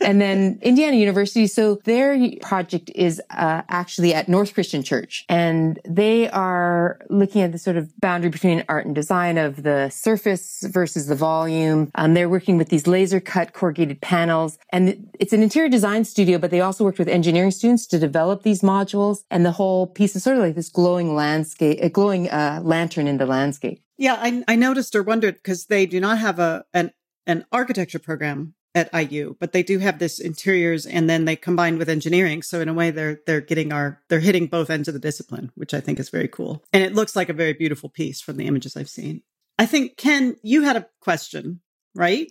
and 0.00 0.20
then 0.20 0.58
Indiana 0.62 0.96
University. 0.96 1.46
So 1.46 1.76
their 1.84 2.16
project 2.42 2.90
is 2.94 3.07
is 3.08 3.20
uh, 3.30 3.62
actually 3.80 4.10
at 4.18 4.28
North 4.28 4.50
Christian 4.56 4.82
Church, 4.82 5.24
and 5.28 5.80
they 5.84 6.28
are 6.30 7.00
looking 7.20 7.42
at 7.42 7.52
the 7.52 7.58
sort 7.66 7.76
of 7.80 7.84
boundary 8.06 8.30
between 8.30 8.64
art 8.68 8.84
and 8.86 8.94
design 8.94 9.36
of 9.46 9.62
the 9.68 9.80
surface 9.90 10.46
versus 10.78 11.06
the 11.06 11.18
volume. 11.30 11.90
Um, 11.94 12.14
they're 12.14 12.28
working 12.36 12.56
with 12.60 12.68
these 12.68 12.86
laser 12.86 13.20
cut 13.20 13.48
corrugated 13.52 13.98
panels, 14.00 14.58
and 14.70 14.82
it's 15.22 15.32
an 15.32 15.42
interior 15.42 15.70
design 15.78 16.04
studio, 16.04 16.38
but 16.38 16.50
they 16.50 16.60
also 16.60 16.84
worked 16.84 16.98
with 16.98 17.08
engineering 17.08 17.50
students 17.50 17.86
to 17.88 17.98
develop 17.98 18.42
these 18.42 18.62
modules, 18.74 19.16
and 19.30 19.44
the 19.44 19.56
whole 19.60 19.86
piece 19.86 20.14
is 20.14 20.22
sort 20.22 20.36
of 20.36 20.42
like 20.42 20.54
this 20.54 20.68
glowing 20.68 21.14
landscape, 21.14 21.78
a 21.80 21.88
glowing 21.88 22.28
uh, 22.30 22.60
lantern 22.62 23.06
in 23.06 23.18
the 23.18 23.26
landscape. 23.26 23.82
Yeah, 23.96 24.16
I, 24.20 24.44
I 24.46 24.56
noticed 24.56 24.94
or 24.94 25.02
wondered 25.02 25.36
because 25.36 25.66
they 25.66 25.84
do 25.86 26.00
not 26.00 26.18
have 26.18 26.38
a 26.38 26.64
an 26.72 26.92
an 27.26 27.44
architecture 27.52 27.98
program 27.98 28.54
at 28.74 28.92
IU, 28.94 29.36
but 29.40 29.52
they 29.52 29.62
do 29.62 29.78
have 29.78 29.98
this 29.98 30.18
interiors 30.18 30.86
and 30.86 31.08
then 31.08 31.24
they 31.24 31.36
combine 31.36 31.78
with 31.78 31.88
engineering. 31.88 32.42
So 32.42 32.60
in 32.60 32.68
a 32.68 32.74
way, 32.74 32.90
they're, 32.90 33.20
they're 33.26 33.40
getting 33.40 33.72
our, 33.72 34.00
they're 34.08 34.20
hitting 34.20 34.46
both 34.46 34.70
ends 34.70 34.88
of 34.88 34.94
the 34.94 35.00
discipline, 35.00 35.50
which 35.54 35.74
I 35.74 35.80
think 35.80 35.98
is 35.98 36.10
very 36.10 36.28
cool. 36.28 36.62
And 36.72 36.82
it 36.82 36.94
looks 36.94 37.16
like 37.16 37.28
a 37.28 37.34
very 37.34 37.52
beautiful 37.52 37.88
piece 37.88 38.20
from 38.20 38.36
the 38.36 38.46
images 38.46 38.76
I've 38.76 38.88
seen. 38.88 39.22
I 39.58 39.66
think, 39.66 39.96
Ken, 39.96 40.36
you 40.42 40.62
had 40.62 40.76
a 40.76 40.86
question, 41.00 41.60
right? 41.94 42.30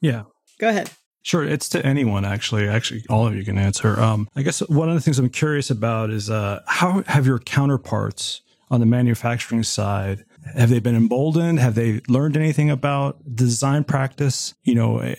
Yeah. 0.00 0.24
Go 0.58 0.68
ahead. 0.68 0.90
Sure, 1.22 1.42
it's 1.42 1.68
to 1.70 1.84
anyone 1.84 2.24
actually. 2.24 2.68
Actually, 2.68 3.04
all 3.10 3.26
of 3.26 3.34
you 3.34 3.44
can 3.44 3.58
answer. 3.58 3.98
Um, 4.00 4.28
I 4.36 4.42
guess 4.42 4.60
one 4.68 4.88
of 4.88 4.94
the 4.94 5.00
things 5.00 5.18
I'm 5.18 5.28
curious 5.28 5.70
about 5.70 6.10
is 6.10 6.30
uh, 6.30 6.62
how 6.68 7.02
have 7.08 7.26
your 7.26 7.40
counterparts 7.40 8.42
on 8.70 8.78
the 8.78 8.86
manufacturing 8.86 9.64
side 9.64 10.24
have 10.54 10.70
they 10.70 10.78
been 10.78 10.94
emboldened? 10.94 11.58
Have 11.58 11.74
they 11.74 12.00
learned 12.08 12.36
anything 12.36 12.70
about 12.70 13.34
design 13.34 13.82
practice? 13.82 14.54
You 14.62 14.76
know, 14.76 15.14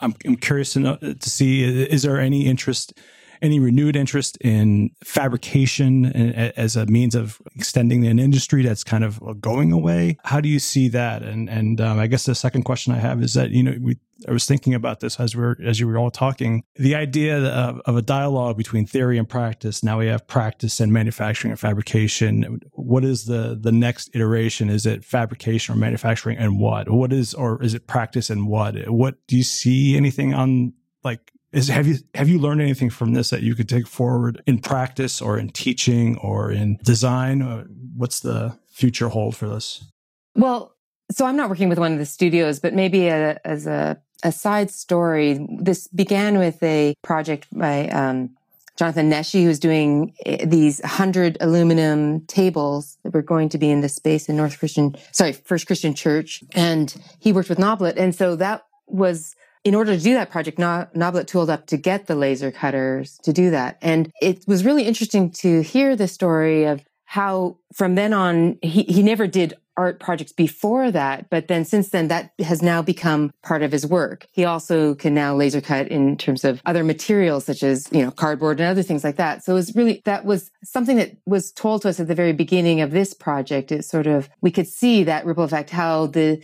I'm, 0.00 0.14
I'm 0.24 0.36
curious 0.36 0.72
to 0.74 0.80
know 0.80 0.96
to 0.96 1.30
see 1.30 1.64
is 1.64 2.02
there 2.02 2.20
any 2.20 2.46
interest 2.46 2.92
any 3.40 3.60
renewed 3.60 3.96
interest 3.96 4.36
in 4.38 4.90
fabrication 5.04 6.06
as 6.56 6.76
a 6.76 6.86
means 6.86 7.14
of 7.14 7.40
extending 7.54 8.06
an 8.06 8.18
industry 8.18 8.62
that's 8.62 8.82
kind 8.82 9.04
of 9.04 9.40
going 9.40 9.72
away? 9.72 10.16
How 10.24 10.40
do 10.40 10.48
you 10.48 10.58
see 10.58 10.88
that? 10.88 11.22
And 11.22 11.48
and 11.48 11.80
um, 11.80 11.98
I 11.98 12.06
guess 12.06 12.24
the 12.24 12.34
second 12.34 12.64
question 12.64 12.92
I 12.92 12.98
have 12.98 13.22
is 13.22 13.34
that 13.34 13.50
you 13.50 13.62
know 13.62 13.76
we 13.80 13.96
I 14.26 14.32
was 14.32 14.46
thinking 14.46 14.74
about 14.74 15.00
this 15.00 15.20
as 15.20 15.36
we 15.36 15.44
are 15.44 15.56
as 15.64 15.78
you 15.78 15.86
were 15.86 15.98
all 15.98 16.10
talking. 16.10 16.64
The 16.76 16.94
idea 16.94 17.38
of, 17.38 17.80
of, 17.80 17.96
a 17.96 18.02
dialogue 18.02 18.56
between 18.56 18.86
theory 18.86 19.18
and 19.18 19.28
practice. 19.28 19.84
Now 19.84 19.98
we 19.98 20.06
have 20.06 20.26
practice 20.26 20.80
and 20.80 20.92
manufacturing 20.92 21.52
and 21.52 21.60
fabrication. 21.60 22.60
What 22.72 23.04
is 23.04 23.26
the 23.26 23.56
the 23.60 23.72
next 23.72 24.10
iteration? 24.14 24.70
Is 24.70 24.86
it 24.86 25.04
fabrication 25.04 25.74
or 25.74 25.78
manufacturing 25.78 26.38
and 26.38 26.58
what? 26.58 26.90
What 26.90 27.12
is 27.12 27.34
or 27.34 27.62
is 27.62 27.74
it 27.74 27.86
practice 27.86 28.30
and 28.30 28.48
what? 28.48 28.88
What 28.88 29.26
do 29.28 29.36
you 29.36 29.44
see 29.44 29.96
anything 29.96 30.34
on 30.34 30.72
like 31.04 31.32
is 31.52 31.68
have 31.68 31.86
you 31.86 31.96
have 32.14 32.28
you 32.28 32.38
learned 32.38 32.60
anything 32.60 32.90
from 32.90 33.14
this 33.14 33.30
that 33.30 33.42
you 33.42 33.54
could 33.54 33.68
take 33.68 33.86
forward 33.86 34.42
in 34.46 34.58
practice 34.58 35.22
or 35.22 35.38
in 35.38 35.50
teaching 35.50 36.16
or 36.18 36.50
in 36.50 36.78
design? 36.82 37.40
Uh, 37.42 37.64
what's 37.96 38.20
the 38.20 38.58
future 38.70 39.08
hold 39.08 39.36
for 39.36 39.48
this? 39.48 39.84
Well, 40.34 40.74
so 41.10 41.24
I'm 41.24 41.36
not 41.36 41.48
working 41.48 41.68
with 41.68 41.78
one 41.78 41.92
of 41.92 41.98
the 41.98 42.06
studios, 42.06 42.60
but 42.60 42.74
maybe 42.74 43.08
a, 43.08 43.40
as 43.44 43.66
a 43.66 44.00
a 44.22 44.32
side 44.32 44.70
story. 44.70 45.46
This 45.60 45.88
began 45.88 46.38
with 46.38 46.62
a 46.62 46.94
project 47.02 47.46
by 47.56 47.88
um, 47.88 48.30
Jonathan 48.78 49.10
Nesci, 49.10 49.42
who's 49.42 49.58
doing 49.58 50.14
eh, 50.24 50.44
these 50.46 50.84
hundred 50.84 51.36
aluminum 51.40 52.20
tables 52.26 52.96
that 53.02 53.12
were 53.12 53.22
going 53.22 53.48
to 53.48 53.58
be 53.58 53.70
in 53.70 53.80
the 53.80 53.88
space 53.88 54.28
in 54.28 54.36
North 54.36 54.58
Christian, 54.58 54.94
sorry, 55.12 55.32
First 55.32 55.66
Christian 55.66 55.94
Church. 55.94 56.44
And 56.54 56.94
he 57.18 57.32
worked 57.32 57.48
with 57.48 57.58
Noblet. 57.58 57.96
And 57.96 58.14
so 58.14 58.36
that 58.36 58.64
was, 58.86 59.34
in 59.64 59.74
order 59.74 59.96
to 59.96 60.02
do 60.02 60.14
that 60.14 60.30
project, 60.30 60.58
Noblet 60.58 61.26
tooled 61.26 61.50
up 61.50 61.66
to 61.66 61.76
get 61.76 62.06
the 62.06 62.14
laser 62.14 62.52
cutters 62.52 63.18
to 63.24 63.32
do 63.32 63.50
that. 63.50 63.78
And 63.82 64.12
it 64.22 64.44
was 64.46 64.64
really 64.64 64.84
interesting 64.84 65.32
to 65.32 65.62
hear 65.62 65.96
the 65.96 66.08
story 66.08 66.64
of 66.64 66.80
how 67.04 67.56
from 67.74 67.96
then 67.96 68.12
on, 68.12 68.58
he, 68.62 68.82
he 68.84 69.02
never 69.02 69.26
did 69.26 69.54
art 69.78 70.00
projects 70.00 70.32
before 70.32 70.90
that, 70.90 71.30
but 71.30 71.46
then 71.46 71.64
since 71.64 71.90
then 71.90 72.08
that 72.08 72.32
has 72.40 72.60
now 72.60 72.82
become 72.82 73.30
part 73.42 73.62
of 73.62 73.70
his 73.72 73.86
work. 73.86 74.26
He 74.32 74.44
also 74.44 74.96
can 74.96 75.14
now 75.14 75.34
laser 75.34 75.60
cut 75.60 75.88
in 75.88 76.16
terms 76.16 76.44
of 76.44 76.60
other 76.66 76.82
materials 76.82 77.44
such 77.44 77.62
as, 77.62 77.88
you 77.92 78.02
know, 78.02 78.10
cardboard 78.10 78.60
and 78.60 78.68
other 78.68 78.82
things 78.82 79.04
like 79.04 79.16
that. 79.16 79.44
So 79.44 79.52
it 79.52 79.54
was 79.54 79.74
really, 79.76 80.02
that 80.04 80.24
was 80.24 80.50
something 80.64 80.96
that 80.96 81.16
was 81.24 81.52
told 81.52 81.82
to 81.82 81.88
us 81.88 82.00
at 82.00 82.08
the 82.08 82.14
very 82.14 82.32
beginning 82.32 82.80
of 82.80 82.90
this 82.90 83.14
project. 83.14 83.70
It 83.70 83.84
sort 83.84 84.08
of, 84.08 84.28
we 84.40 84.50
could 84.50 84.66
see 84.66 85.04
that 85.04 85.24
ripple 85.24 85.44
effect, 85.44 85.70
how 85.70 86.08
the, 86.08 86.42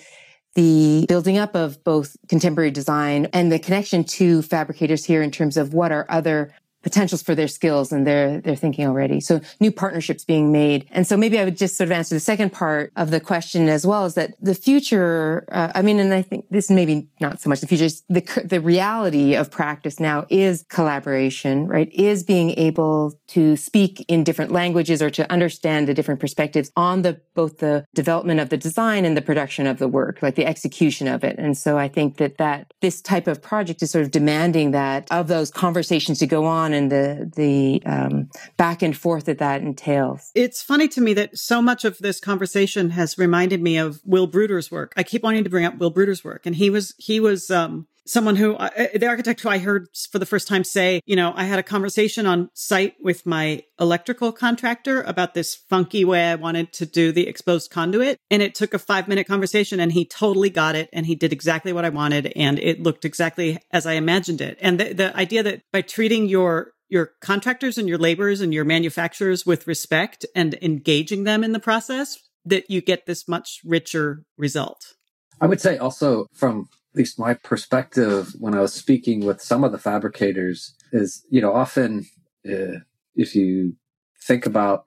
the 0.55 1.05
building 1.09 1.37
up 1.37 1.57
of 1.57 1.83
both 1.83 2.17
contemporary 2.29 2.71
design 2.71 3.27
and 3.33 3.51
the 3.51 3.59
connection 3.59 4.05
to 4.05 4.43
fabricators 4.43 5.05
here 5.05 5.23
in 5.23 5.33
terms 5.33 5.57
of 5.57 5.75
what 5.75 5.91
are 5.91 6.07
other 6.09 6.55
potentials 6.85 7.23
for 7.23 7.35
their 7.35 7.49
skills 7.49 7.91
and 7.91 8.07
their 8.07 8.41
their 8.41 8.55
thinking 8.55 8.87
already. 8.87 9.21
So 9.21 9.41
new 9.59 9.73
partnerships 9.73 10.25
being 10.25 10.53
made. 10.53 10.87
And 10.91 11.07
so 11.07 11.17
maybe 11.17 11.39
I 11.41 11.45
would 11.45 11.57
just 11.57 11.77
sort 11.77 11.89
of 11.89 11.93
answer 11.93 12.15
the 12.15 12.21
second 12.21 12.53
part 12.53 12.93
of 12.95 13.11
the 13.11 13.21
question 13.21 13.69
as 13.69 13.87
well 13.87 14.05
is 14.05 14.15
that 14.15 14.35
the 14.41 14.55
future. 14.55 15.45
Uh, 15.51 15.73
I 15.75 15.83
mean, 15.83 15.99
and 15.99 16.13
I 16.15 16.23
think 16.23 16.47
this 16.51 16.71
maybe 16.71 17.09
not 17.21 17.41
so 17.41 17.49
much 17.49 17.61
the 17.61 17.67
future. 17.67 17.89
The 18.09 18.43
the 18.45 18.61
reality 18.61 19.35
of 19.35 19.51
practice 19.51 19.99
now 19.99 20.27
is 20.29 20.65
collaboration, 20.69 21.67
right? 21.67 21.91
Is 21.93 22.23
being 22.23 22.51
able 22.51 23.15
to 23.29 23.57
speak 23.57 24.05
in 24.07 24.23
different 24.23 24.53
languages 24.53 25.03
or 25.03 25.11
to 25.11 25.31
understand 25.33 25.89
the 25.89 25.95
different 25.95 26.21
perspectives 26.21 26.71
on 26.77 27.03
the 27.03 27.21
both 27.35 27.59
the 27.59 27.85
development 27.95 28.41
of 28.41 28.51
the 28.51 28.57
design 28.57 29.05
and 29.05 29.17
the 29.17 29.23
production 29.23 29.67
of 29.67 29.79
the 29.79 29.89
work, 29.89 30.23
like 30.23 30.35
the 30.35 30.47
execution 30.47 31.09
of 31.09 31.25
it. 31.25 31.37
And 31.39 31.57
so 31.57 31.79
I 31.79 31.89
think 31.89 32.19
that 32.19 32.37
that 32.39 32.73
this 32.81 33.01
type 33.01 33.27
of 33.27 33.41
project 33.41 33.83
is 33.83 33.91
sort 33.91 34.05
of 34.05 34.11
demanding 34.11 34.73
that 34.73 35.11
of 35.11 35.29
those 35.29 35.51
conversations 35.51 36.19
to 36.19 36.27
go 36.27 36.45
on 36.45 36.74
and 36.75 36.91
the 36.93 37.31
the 37.35 37.83
um, 37.87 38.29
back 38.57 38.83
and 38.83 38.97
forth 38.97 39.25
that 39.25 39.39
that 39.39 39.63
entails. 39.63 40.31
It's 40.35 40.63
funny 40.63 40.89
to 40.89 41.01
me 41.01 41.15
that 41.15 41.39
so 41.39 41.63
much 41.63 41.85
of 41.85 41.99
this 41.99 42.21
conversation 42.21 42.91
has 42.91 43.17
reminded 43.17 43.63
me 43.63 43.79
of 43.79 44.01
Will 44.05 44.27
Bruder's 44.27 44.71
work. 44.71 44.93
I 44.97 45.03
keep 45.03 45.23
wanting 45.23 45.45
to 45.45 45.51
bring 45.51 45.65
up 45.65 45.79
Will 45.79 45.91
Bruder's 45.91 46.25
work, 46.25 46.47
and 46.47 46.57
he 46.57 46.71
was 46.71 46.95
he 46.99 47.21
was 47.21 47.51
um, 47.51 47.87
someone 48.07 48.37
who 48.37 48.55
uh, 48.55 48.71
the 48.95 49.07
architect 49.07 49.41
who 49.41 49.49
I 49.49 49.59
heard 49.59 49.89
for 50.11 50.19
the 50.19 50.27
first 50.27 50.49
time 50.49 50.65
say, 50.65 51.01
you 51.07 51.17
know, 51.17 51.33
I 51.35 51.45
had 51.45 51.59
a 51.59 51.63
conversation 51.63 52.27
on 52.27 52.51
site 52.55 52.95
with 53.01 53.27
my 53.27 53.63
electrical 53.81 54.33
contractor 54.33 55.03
about 55.03 55.35
this 55.35 55.55
funky 55.55 56.05
way 56.05 56.31
I 56.31 56.35
wanted 56.35 56.73
to 56.75 56.87
do 56.87 57.13
the 57.13 57.27
exposed 57.27 57.71
conduit. 57.71 58.19
And 58.31 58.43
it 58.43 58.55
took 58.55 58.75
a 58.75 58.79
five 58.79 59.09
minute 59.09 59.27
conversation 59.27 59.81
and 59.81 59.93
he 59.93 60.05
totally 60.05 60.51
got 60.51 60.75
it. 60.75 60.89
And 60.93 61.07
he 61.07 61.15
did 61.15 61.33
exactly 61.33 61.73
what 61.73 61.85
I 61.85 61.91
wanted. 61.91 62.33
And 62.37 62.59
it 62.59 62.83
looked 62.83 63.05
exactly 63.05 63.59
as 63.71 63.87
I 63.87 63.95
imagined 63.95 64.41
it. 64.41 64.59
And 64.61 64.79
the, 64.79 64.93
the 64.93 65.17
idea 65.17 65.43
that 65.43 65.63
by 65.73 65.83
treating 65.83 66.29
your 66.29 66.73
your 66.91 67.13
contractors 67.21 67.79
and 67.79 67.89
your 67.89 67.99
laborers 67.99 68.41
and 68.41 68.53
your 68.53 68.65
manufacturers 68.65 69.47
with 69.47 69.67
respect 69.67 70.27
and 70.37 70.55
engaging 70.61 71.25
them 71.25 71.43
in 71.43 71.53
the 71.53 71.59
process 71.59 72.19
that 72.45 72.71
you 72.71 72.83
get 72.83 73.07
this 73.07 73.27
much 73.27 73.61
richer 73.65 74.23
result. 74.37 74.95
I 75.41 75.47
would 75.47 75.61
say 75.61 75.79
also 75.79 76.27
from 76.35 76.69
at 76.95 76.99
least 76.99 77.19
my 77.19 77.35
perspective 77.35 78.35
when 78.39 78.55
I 78.55 78.61
was 78.61 78.73
speaking 78.73 79.27
with 79.27 79.41
some 79.41 79.65
of 79.65 79.73
the 79.73 79.79
fabricators 79.79 80.77
is, 80.93 81.27
you 81.29 81.41
know, 81.41 81.53
often 81.53 82.07
uh, 82.49 82.79
if 83.17 83.35
you 83.35 83.75
think 84.23 84.47
about 84.47 84.85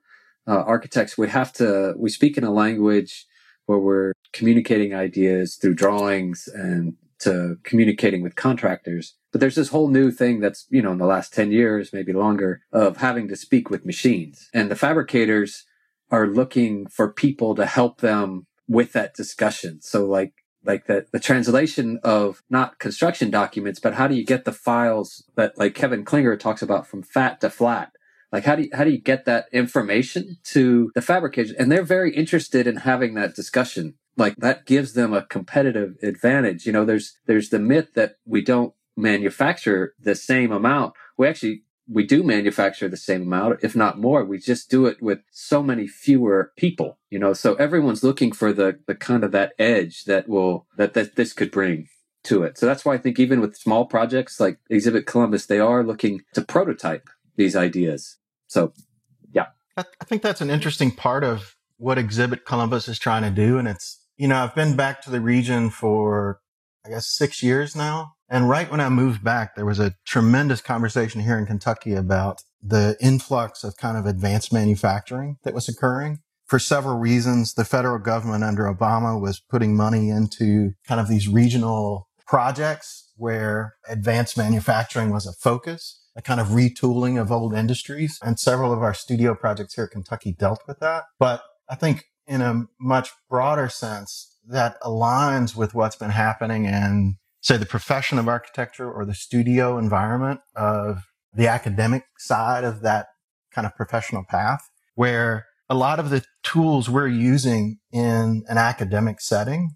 uh, 0.48 0.64
architects, 0.64 1.18
we 1.18 1.28
have 1.28 1.52
to, 1.54 1.94
we 1.98 2.10
speak 2.10 2.38
in 2.38 2.46
a 2.46 2.52
language 2.52 3.26
where 3.66 3.78
we're 3.78 4.14
communicating 4.32 4.96
ideas 4.96 5.58
through 5.58 5.76
drawings 5.76 6.48
and 6.54 6.94
to 7.20 7.58
communicating 7.64 8.24
with 8.24 8.38
contractors. 8.38 9.16
But 9.34 9.42
there's 9.42 9.56
this 9.56 9.70
whole 9.70 9.90
new 9.90 10.10
thing 10.10 10.40
that's, 10.40 10.66
you 10.70 10.82
know, 10.82 10.94
in 10.94 11.00
the 11.00 11.06
last 11.06 11.34
10 11.34 11.52
years, 11.52 11.92
maybe 11.92 12.14
longer, 12.14 12.62
of 12.72 12.98
having 12.98 13.28
to 13.28 13.36
speak 13.36 13.70
with 13.70 13.86
machines. 13.86 14.50
And 14.54 14.72
the 14.72 14.78
fabricators 14.78 15.66
are 16.10 16.26
looking 16.26 16.88
for 16.88 17.12
people 17.12 17.54
to 17.56 17.66
help 17.66 18.00
them 18.00 18.48
with 18.66 18.94
that 18.94 19.14
discussion. 19.14 19.82
So 19.82 20.06
like 20.06 20.34
like 20.66 20.88
the, 20.88 21.06
the 21.12 21.20
translation 21.20 22.00
of 22.04 22.44
not 22.50 22.80
construction 22.80 23.30
documents, 23.30 23.80
but 23.80 23.94
how 23.94 24.08
do 24.08 24.16
you 24.16 24.26
get 24.26 24.46
the 24.46 24.52
files 24.52 25.24
that 25.36 25.58
like 25.58 25.76
Kevin 25.76 26.04
Klinger 26.04 26.36
talks 26.36 26.62
about 26.62 26.88
from 26.88 27.04
fat 27.04 27.40
to 27.42 27.50
flat? 27.50 27.92
Like 28.32 28.44
how 28.44 28.56
do 28.56 28.64
you, 28.64 28.70
how 28.74 28.84
do 28.84 28.92
you 28.92 29.02
get 29.02 29.26
that 29.26 29.46
information 29.52 30.38
to 30.46 30.92
the 30.96 31.02
fabricators? 31.02 31.52
And 31.54 31.72
they're 31.72 31.84
very 31.84 32.14
interested 32.14 32.68
in 32.68 32.78
having 32.78 33.14
that 33.14 33.36
discussion. 33.36 33.96
Like 34.18 34.36
that 34.38 34.66
gives 34.66 34.94
them 34.94 35.14
a 35.14 35.26
competitive 35.26 35.96
advantage. 36.04 36.66
You 36.66 36.74
know, 36.74 36.86
there's, 36.86 37.18
there's 37.28 37.50
the 37.50 37.60
myth 37.60 37.94
that 37.96 38.16
we 38.26 38.42
don't 38.42 38.74
manufacture 38.98 39.94
the 40.00 40.16
same 40.16 40.52
amount. 40.52 40.94
We 41.18 41.28
actually 41.28 41.64
we 41.90 42.06
do 42.06 42.24
manufacture 42.24 42.90
the 42.90 42.98
same 42.98 43.22
amount, 43.22 43.60
if 43.64 43.76
not 43.76 44.00
more. 44.00 44.24
We 44.24 44.40
just 44.40 44.70
do 44.70 44.86
it 44.86 45.02
with 45.02 45.20
so 45.32 45.64
many 45.64 45.88
fewer 45.88 46.52
people, 46.58 47.00
you 47.10 47.18
know. 47.18 47.34
So 47.34 47.56
everyone's 47.56 48.04
looking 48.04 48.32
for 48.32 48.52
the 48.52 48.80
the 48.88 48.96
kind 48.96 49.24
of 49.24 49.32
that 49.32 49.54
edge 49.58 50.04
that 50.06 50.28
will 50.28 50.68
that 50.78 50.94
that 50.94 51.16
this 51.16 51.34
could 51.34 51.52
bring 51.52 51.88
to 52.24 52.44
it. 52.44 52.58
So 52.58 52.66
that's 52.66 52.84
why 52.84 52.96
I 52.96 52.98
think 52.98 53.20
even 53.20 53.40
with 53.40 53.56
small 53.56 53.86
projects 53.86 54.40
like 54.40 54.60
Exhibit 54.70 55.06
Columbus, 55.06 55.46
they 55.46 55.60
are 55.60 55.84
looking 55.84 56.22
to 56.34 56.42
prototype 56.42 57.10
these 57.38 57.56
ideas. 57.56 58.18
So, 58.48 58.74
yeah, 59.32 59.48
I, 59.78 59.84
think 60.06 60.22
that's 60.22 60.42
an 60.42 60.50
interesting 60.50 60.92
part 60.92 61.24
of 61.24 61.56
what 61.78 61.98
Exhibit 61.98 62.46
Columbus 62.46 62.88
is 62.88 63.00
trying 63.00 63.24
to 63.24 63.30
do, 63.30 63.58
and 63.58 63.68
it's 63.68 64.04
you 64.18 64.28
know 64.28 64.44
I've 64.44 64.56
been 64.56 64.76
back 64.76 65.02
to 65.04 65.10
the 65.10 65.22
region 65.22 65.70
for 65.70 66.42
I 66.86 66.90
guess 66.90 67.08
six 67.08 67.42
years 67.42 67.76
now 67.76 68.17
and 68.30 68.50
right 68.50 68.70
when 68.70 68.82
I 68.82 68.90
moved 68.90 69.24
back, 69.24 69.56
there 69.56 69.66
was 69.66 69.80
a 69.80 69.96
tremendous 70.06 70.62
conversation 70.62 71.22
here 71.22 71.38
in 71.38 71.46
Kentucky 71.46 71.94
about 71.94 72.42
the 72.62 72.98
influx 73.00 73.64
of 73.64 73.78
kind 73.78 73.98
of 73.98 74.06
advanced 74.06 74.52
manufacturing 74.52 75.38
that 75.44 75.54
was 75.54 75.70
occurring. 75.70 76.20
For 76.46 76.60
several 76.60 76.98
reasons, 76.98 77.54
the 77.54 77.66
federal 77.66 78.00
government 78.00 78.44
under 78.44 78.64
Obama 78.64 79.20
was 79.20 79.40
putting 79.40 79.76
money 79.76 80.10
into 80.10 80.72
kind 80.88 81.00
of 81.00 81.08
these 81.08 81.28
regional 81.28 82.08
projects 82.26 83.12
where 83.16 83.76
advanced 83.88 84.38
manufacturing 84.38 85.12
was 85.12 85.26
a 85.26 85.34
focus, 85.34 86.02
a 86.16 86.22
kind 86.22 86.40
of 86.40 86.48
retooling 86.48 87.20
of 87.20 87.32
old 87.32 87.54
industries. 87.54 88.20
And 88.24 88.40
several 88.40 88.72
of 88.72 88.82
our 88.82 88.94
studio 88.94 89.36
projects 89.36 89.76
here 89.76 89.86
at 89.86 89.92
Kentucky 89.92 90.32
dealt 90.32 90.62
with 90.68 90.80
that. 90.80 91.06
But 91.20 91.44
I 91.70 91.76
think 91.76 92.06
in 92.28 92.42
a 92.42 92.66
much 92.80 93.12
broader 93.30 93.70
sense, 93.70 94.38
that 94.46 94.80
aligns 94.82 95.56
with 95.56 95.74
what's 95.74 95.96
been 95.96 96.12
happening 96.12 96.66
in 96.66 97.18
say 97.42 97.58
the 97.58 97.66
profession 97.66 98.20
of 98.20 98.28
architecture 98.28 98.92
or 98.92 99.06
the 99.06 99.14
studio 99.14 99.78
environment 99.78 100.42
of 100.56 101.04
the 101.34 101.48
academic 101.48 102.04
side 102.18 102.64
of 102.64 102.82
that 102.82 103.08
kind 103.52 103.66
of 103.66 103.76
professional 103.76 104.24
path 104.28 104.62
where 104.96 105.46
a 105.70 105.76
lot 105.76 106.00
of 106.00 106.10
the 106.10 106.24
tools 106.44 106.90
we're 106.90 107.08
using 107.08 107.78
in 107.92 108.44
an 108.48 108.58
academic 108.58 109.20
setting 109.22 109.72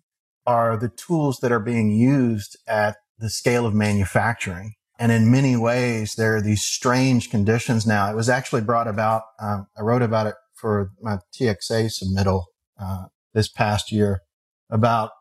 are 0.46 0.78
the 0.78 0.90
tools 0.90 1.40
that 1.40 1.52
are 1.52 1.60
being 1.60 1.92
used 1.92 2.58
at 2.68 2.98
the 3.20 3.30
scale 3.30 3.66
of 3.66 3.74
manufacturing. 3.74 4.74
And 4.98 5.12
in 5.12 5.32
many 5.32 5.56
ways, 5.56 6.16
there 6.16 6.36
are 6.36 6.42
these 6.42 6.64
strange 6.64 7.30
conditions 7.30 7.86
now. 7.86 8.10
It 8.10 8.16
was 8.16 8.30
actually 8.30 8.62
brought 8.62 8.88
about, 8.88 9.24
um, 9.40 9.68
I 9.78 9.82
wrote 9.82 10.02
about 10.02 10.28
it 10.28 10.36
for 10.56 10.92
my 11.02 11.18
TXA 11.34 11.92
submittal 11.92 12.46
uh, 12.80 13.06
this 13.34 13.48
past 13.48 13.92
year 13.92 14.22
about 14.70 15.12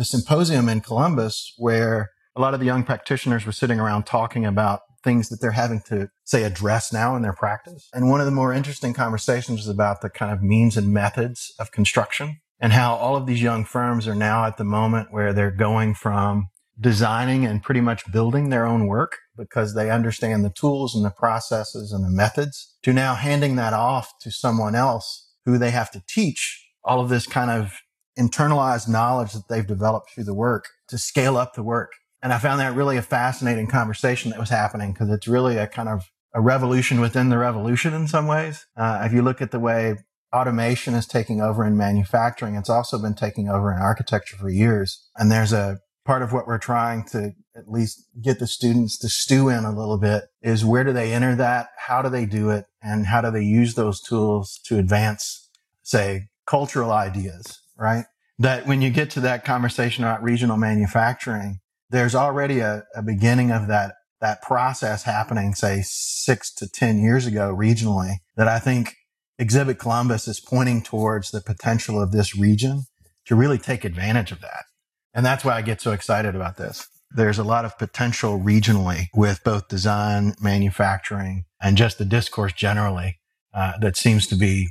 the 0.00 0.04
symposium 0.06 0.66
in 0.70 0.80
Columbus 0.80 1.52
where 1.58 2.08
a 2.34 2.40
lot 2.40 2.54
of 2.54 2.60
the 2.60 2.64
young 2.64 2.84
practitioners 2.84 3.44
were 3.44 3.52
sitting 3.52 3.78
around 3.78 4.04
talking 4.04 4.46
about 4.46 4.80
things 5.04 5.28
that 5.28 5.42
they're 5.42 5.50
having 5.50 5.82
to 5.88 6.08
say 6.24 6.42
address 6.42 6.90
now 6.90 7.14
in 7.16 7.20
their 7.20 7.34
practice. 7.34 7.86
And 7.92 8.08
one 8.08 8.18
of 8.18 8.24
the 8.24 8.32
more 8.32 8.54
interesting 8.54 8.94
conversations 8.94 9.58
was 9.58 9.68
about 9.68 10.00
the 10.00 10.08
kind 10.08 10.32
of 10.32 10.42
means 10.42 10.78
and 10.78 10.90
methods 10.90 11.52
of 11.58 11.70
construction 11.70 12.40
and 12.58 12.72
how 12.72 12.94
all 12.94 13.14
of 13.14 13.26
these 13.26 13.42
young 13.42 13.66
firms 13.66 14.08
are 14.08 14.14
now 14.14 14.46
at 14.46 14.56
the 14.56 14.64
moment 14.64 15.12
where 15.12 15.34
they're 15.34 15.50
going 15.50 15.92
from 15.92 16.48
designing 16.80 17.44
and 17.44 17.62
pretty 17.62 17.82
much 17.82 18.10
building 18.10 18.48
their 18.48 18.64
own 18.64 18.86
work 18.86 19.18
because 19.36 19.74
they 19.74 19.90
understand 19.90 20.42
the 20.42 20.54
tools 20.58 20.94
and 20.94 21.04
the 21.04 21.10
processes 21.10 21.92
and 21.92 22.02
the 22.02 22.10
methods 22.10 22.74
to 22.82 22.94
now 22.94 23.16
handing 23.16 23.56
that 23.56 23.74
off 23.74 24.14
to 24.22 24.30
someone 24.30 24.74
else 24.74 25.30
who 25.44 25.58
they 25.58 25.70
have 25.70 25.90
to 25.90 26.02
teach 26.08 26.68
all 26.82 27.00
of 27.00 27.10
this 27.10 27.26
kind 27.26 27.50
of 27.50 27.82
internalized 28.18 28.88
knowledge 28.88 29.32
that 29.32 29.48
they've 29.48 29.66
developed 29.66 30.10
through 30.10 30.24
the 30.24 30.34
work 30.34 30.68
to 30.88 30.98
scale 30.98 31.36
up 31.36 31.54
the 31.54 31.62
work. 31.62 31.92
And 32.22 32.32
I 32.32 32.38
found 32.38 32.60
that 32.60 32.74
really 32.74 32.96
a 32.96 33.02
fascinating 33.02 33.66
conversation 33.66 34.30
that 34.30 34.40
was 34.40 34.50
happening 34.50 34.92
because 34.92 35.08
it's 35.10 35.28
really 35.28 35.56
a 35.56 35.66
kind 35.66 35.88
of 35.88 36.10
a 36.34 36.40
revolution 36.40 37.00
within 37.00 37.28
the 37.28 37.38
revolution 37.38 37.94
in 37.94 38.06
some 38.06 38.26
ways. 38.26 38.66
Uh, 38.76 39.02
if 39.04 39.12
you 39.12 39.22
look 39.22 39.40
at 39.40 39.50
the 39.50 39.58
way 39.58 39.96
automation 40.34 40.94
is 40.94 41.06
taking 41.06 41.40
over 41.40 41.64
in 41.64 41.76
manufacturing, 41.76 42.56
it's 42.56 42.70
also 42.70 42.98
been 42.98 43.14
taking 43.14 43.48
over 43.48 43.72
in 43.72 43.78
architecture 43.80 44.36
for 44.36 44.50
years. 44.50 45.08
And 45.16 45.30
there's 45.30 45.52
a 45.52 45.80
part 46.04 46.22
of 46.22 46.32
what 46.32 46.46
we're 46.46 46.58
trying 46.58 47.04
to 47.04 47.32
at 47.56 47.68
least 47.68 48.06
get 48.22 48.38
the 48.38 48.46
students 48.46 48.98
to 48.98 49.08
stew 49.08 49.48
in 49.48 49.64
a 49.64 49.76
little 49.76 49.98
bit 49.98 50.24
is 50.42 50.64
where 50.64 50.84
do 50.84 50.92
they 50.92 51.12
enter 51.12 51.34
that? 51.36 51.68
How 51.76 52.00
do 52.00 52.08
they 52.08 52.26
do 52.26 52.50
it? 52.50 52.66
And 52.82 53.06
how 53.06 53.20
do 53.20 53.30
they 53.30 53.42
use 53.42 53.74
those 53.74 54.00
tools 54.00 54.60
to 54.66 54.78
advance, 54.78 55.48
say, 55.82 56.28
cultural 56.46 56.92
ideas 56.92 57.59
right? 57.80 58.04
That 58.38 58.66
when 58.66 58.82
you 58.82 58.90
get 58.90 59.10
to 59.10 59.20
that 59.20 59.44
conversation 59.44 60.04
about 60.04 60.22
regional 60.22 60.56
manufacturing, 60.56 61.60
there's 61.90 62.14
already 62.14 62.60
a, 62.60 62.84
a 62.94 63.02
beginning 63.02 63.50
of 63.50 63.66
that 63.68 63.94
that 64.20 64.42
process 64.42 65.04
happening, 65.04 65.54
say 65.54 65.82
six 65.82 66.52
to 66.52 66.68
10 66.68 66.98
years 66.98 67.26
ago 67.26 67.56
regionally, 67.56 68.16
that 68.36 68.48
I 68.48 68.58
think 68.58 68.96
Exhibit 69.38 69.78
Columbus 69.78 70.28
is 70.28 70.40
pointing 70.40 70.82
towards 70.82 71.30
the 71.30 71.40
potential 71.40 72.00
of 72.00 72.12
this 72.12 72.36
region 72.36 72.82
to 73.24 73.34
really 73.34 73.56
take 73.56 73.84
advantage 73.84 74.30
of 74.30 74.42
that. 74.42 74.64
And 75.14 75.24
that's 75.24 75.44
why 75.44 75.54
I 75.54 75.62
get 75.62 75.80
so 75.80 75.92
excited 75.92 76.36
about 76.36 76.58
this. 76.58 76.86
There's 77.10 77.38
a 77.38 77.44
lot 77.44 77.64
of 77.64 77.78
potential 77.78 78.38
regionally 78.38 79.06
with 79.14 79.42
both 79.42 79.68
design, 79.68 80.34
manufacturing, 80.40 81.46
and 81.60 81.76
just 81.76 81.98
the 81.98 82.04
discourse 82.04 82.52
generally 82.52 83.18
uh, 83.54 83.78
that 83.80 83.96
seems 83.96 84.26
to 84.28 84.36
be 84.36 84.68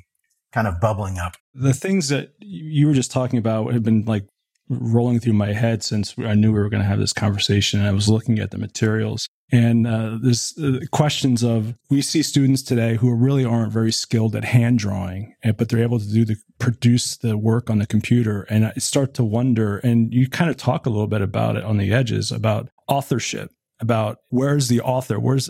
kind 0.52 0.68
of 0.68 0.80
bubbling 0.80 1.18
up. 1.18 1.34
The 1.54 1.74
things 1.74 2.10
that 2.10 2.34
you 2.40 2.88
were 2.88 2.94
just 2.94 3.12
talking 3.12 3.40
about 3.40 3.74
have 3.74 3.84
been 3.84 4.06
like 4.06 4.26
rolling 4.70 5.20
through 5.20 5.34
my 5.34 5.54
head 5.54 5.84
since 5.84 6.14
I 6.20 6.36
knew 6.36 6.52
we 6.52 6.60
were 6.60 6.70
going 6.70 6.84
to 6.84 6.88
have 6.88 7.00
this 7.00 7.14
conversation. 7.14 7.82
I 7.82 7.92
was 7.92 8.08
looking 8.08 8.40
at 8.40 8.52
the 8.52 8.58
materials. 8.58 9.28
And 9.52 9.88
uh, 9.88 10.20
there's 10.22 10.56
uh, 10.60 10.80
questions 10.92 11.44
of 11.44 11.74
we 11.90 12.04
see 12.04 12.22
students 12.22 12.62
today 12.62 12.98
who 12.98 13.12
really 13.16 13.44
aren't 13.44 13.74
very 13.74 13.92
skilled 13.92 14.36
at 14.36 14.46
hand 14.46 14.78
drawing, 14.78 15.34
but 15.58 15.70
they're 15.70 15.82
able 15.82 16.00
to 16.00 16.08
do 16.08 16.24
the 16.24 16.36
produce 16.60 17.18
the 17.18 17.36
work 17.36 17.70
on 17.70 17.80
the 17.80 17.88
computer. 17.88 18.44
And 18.44 18.68
I 18.68 18.74
start 18.74 19.16
to 19.16 19.24
wonder, 19.24 19.80
and 19.80 20.14
you 20.14 20.30
kind 20.30 20.52
of 20.52 20.58
talk 20.58 20.86
a 20.86 20.92
little 20.92 21.08
bit 21.08 21.24
about 21.24 21.56
it 21.56 21.64
on 21.64 21.78
the 21.78 21.92
edges 21.92 22.32
about 22.32 22.70
authorship 22.88 23.52
about 23.80 24.18
where's 24.28 24.68
the 24.68 24.82
author 24.82 25.20
where's 25.20 25.50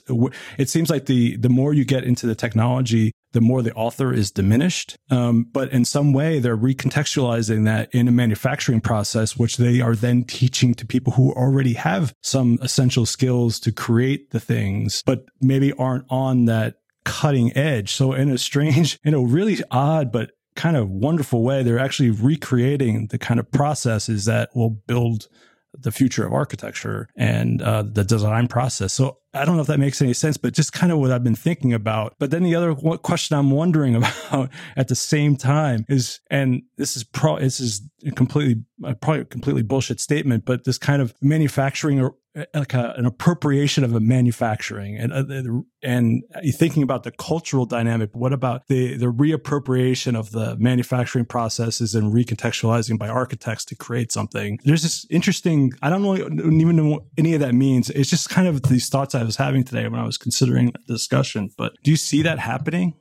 it 0.59 0.69
seems 0.69 0.89
like 0.89 1.07
the 1.07 1.35
the 1.37 1.49
more 1.49 1.73
you 1.73 1.83
get 1.83 2.03
into 2.03 2.27
the 2.27 2.35
technology 2.35 3.11
the 3.31 3.41
more 3.41 3.61
the 3.61 3.73
author 3.73 4.13
is 4.13 4.31
diminished. 4.31 4.97
Um, 5.09 5.47
but 5.51 5.71
in 5.71 5.85
some 5.85 6.13
way 6.13 6.39
they're 6.39 6.57
recontextualizing 6.57 7.65
that 7.65 7.93
in 7.93 8.07
a 8.07 8.11
manufacturing 8.11 8.81
process 8.81 9.37
which 9.37 9.57
they 9.57 9.81
are 9.81 9.95
then 9.95 10.23
teaching 10.23 10.73
to 10.75 10.85
people 10.85 11.13
who 11.13 11.31
already 11.33 11.73
have 11.73 12.13
some 12.21 12.59
essential 12.61 13.05
skills 13.05 13.59
to 13.61 13.71
create 13.71 14.31
the 14.31 14.39
things 14.39 15.03
but 15.05 15.25
maybe 15.41 15.73
aren't 15.73 16.05
on 16.09 16.45
that 16.45 16.75
cutting 17.05 17.55
edge. 17.57 17.91
So 17.91 18.13
in 18.13 18.29
a 18.29 18.37
strange 18.37 18.99
in 19.03 19.13
a 19.13 19.21
really 19.21 19.61
odd 19.71 20.11
but 20.11 20.31
kind 20.55 20.75
of 20.75 20.89
wonderful 20.89 21.43
way 21.43 21.63
they're 21.63 21.79
actually 21.79 22.09
recreating 22.09 23.07
the 23.07 23.17
kind 23.17 23.39
of 23.39 23.49
processes 23.51 24.25
that 24.25 24.49
will 24.53 24.69
build 24.69 25.27
the 25.77 25.91
future 25.91 26.25
of 26.25 26.33
architecture 26.33 27.07
and 27.15 27.61
uh, 27.61 27.83
the 27.83 28.03
design 28.03 28.47
process. 28.47 28.93
So 28.93 29.17
I 29.33 29.45
don't 29.45 29.55
know 29.55 29.61
if 29.61 29.67
that 29.67 29.79
makes 29.79 30.01
any 30.01 30.13
sense, 30.13 30.37
but 30.37 30.53
just 30.53 30.73
kind 30.73 30.91
of 30.91 30.97
what 30.97 31.11
I've 31.11 31.23
been 31.23 31.35
thinking 31.35 31.73
about. 31.73 32.15
But 32.17 32.31
then 32.31 32.43
the 32.43 32.55
other 32.55 32.73
question 32.97 33.37
I'm 33.37 33.51
wondering 33.51 33.95
about 34.29 34.49
at 34.75 34.87
the 34.87 34.95
same 34.95 35.35
time 35.35 35.85
is, 35.87 36.19
and 36.31 36.63
this 36.77 36.97
is 36.97 37.03
pro, 37.03 37.39
this 37.39 37.59
is 37.59 37.81
completely, 38.15 38.63
uh, 38.83 38.95
probably 38.95 39.25
completely 39.25 39.61
bullshit 39.61 39.99
statement, 39.99 40.45
but 40.45 40.63
this 40.63 40.77
kind 40.77 41.01
of 41.01 41.13
manufacturing 41.21 42.01
or 42.01 42.15
like 42.53 42.73
a, 42.73 42.93
an 42.97 43.05
appropriation 43.05 43.83
of 43.83 43.93
a 43.93 43.99
manufacturing 43.99 44.97
and 44.97 45.13
uh, 45.13 45.61
and 45.81 46.23
thinking 46.53 46.83
about 46.83 47.03
the 47.03 47.11
cultural 47.11 47.65
dynamic 47.65 48.09
what 48.13 48.33
about 48.33 48.67
the 48.67 48.97
the 48.97 49.07
reappropriation 49.07 50.17
of 50.17 50.31
the 50.31 50.55
manufacturing 50.57 51.25
processes 51.25 51.95
and 51.95 52.13
recontextualizing 52.13 52.97
by 52.97 53.07
architects 53.07 53.65
to 53.65 53.75
create 53.75 54.11
something? 54.11 54.59
There's 54.63 54.83
this 54.83 55.05
interesting 55.09 55.73
i 55.81 55.89
don't 55.89 56.01
know 56.01 56.15
even 56.15 56.75
know 56.75 56.89
what 56.89 57.03
any 57.17 57.33
of 57.33 57.39
that 57.41 57.53
means. 57.53 57.89
It's 57.89 58.09
just 58.09 58.29
kind 58.29 58.47
of 58.47 58.63
these 58.63 58.89
thoughts 58.89 59.15
i 59.15 59.23
was 59.23 59.37
having 59.37 59.63
today 59.63 59.87
when 59.87 59.99
i 59.99 60.05
was 60.05 60.17
considering 60.17 60.73
the 60.87 60.93
discussion 60.93 61.49
but 61.57 61.73
do 61.83 61.91
you 61.91 61.97
see 61.97 62.21
that 62.23 62.39
happening? 62.39 62.93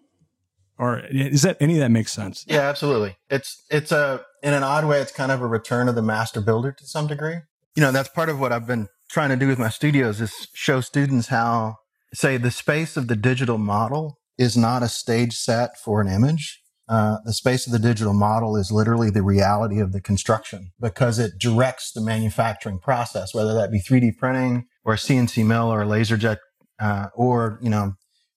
Or 0.81 1.01
is 1.11 1.43
that 1.43 1.57
any 1.61 1.75
of 1.75 1.81
that 1.81 1.91
makes 1.91 2.13
sense? 2.13 2.45
Yeah 2.47 2.69
absolutely. 2.69 3.17
It's 3.29 3.65
it's 3.71 3.93
a 3.93 4.25
in 4.43 4.55
an 4.55 4.63
odd 4.63 4.85
way 4.85 5.01
it's 5.01 5.13
kind 5.13 5.33
of 5.33 5.43
a 5.43 5.47
return 5.47 5.89
of 5.89 5.95
the 5.95 6.03
master 6.03 6.41
builder 6.41 6.73
to 6.73 6.87
some 6.87 7.07
degree. 7.07 7.39
You 7.75 7.83
know 7.83 7.93
that's 7.93 8.09
part 8.09 8.29
of 8.29 8.41
what 8.41 8.53
i've 8.53 8.67
been 8.67 8.89
trying 9.09 9.31
to 9.31 9.37
do 9.37 9.49
with 9.49 9.59
my 9.59 9.69
studios 9.69 10.21
is 10.21 10.49
show 10.55 10.81
students 10.81 11.29
how, 11.29 11.77
say, 12.13 12.37
the 12.37 12.51
space 12.51 12.97
of 12.97 13.09
the 13.09 13.17
digital 13.17 13.59
model 13.59 14.19
is 14.37 14.57
not 14.57 14.83
a 14.83 14.89
stage 14.89 15.35
set 15.35 15.79
for 15.79 16.01
an 16.01 16.09
image. 16.09 16.61
Uh, 16.89 17.19
the 17.25 17.35
space 17.35 17.67
of 17.67 17.73
the 17.73 17.79
digital 17.79 18.15
model 18.15 18.57
is 18.57 18.73
literally 18.73 19.11
the 19.11 19.23
reality 19.23 19.79
of 19.79 19.93
the 19.93 20.01
construction 20.01 20.71
because 20.81 21.19
it 21.19 21.33
directs 21.39 21.93
the 21.93 22.01
manufacturing 22.01 22.79
process, 22.79 23.35
whether 23.35 23.53
that 23.53 23.71
be 23.71 23.81
3D 23.81 24.17
printing 24.17 24.65
or 24.85 24.95
a 24.95 24.97
CNC 24.97 25.45
mill 25.45 25.71
or 25.71 25.83
a 25.83 25.87
laser 25.87 26.17
jet, 26.17 26.39
uh, 26.81 27.09
or, 27.15 27.59
you 27.63 27.69
know, 27.69 27.93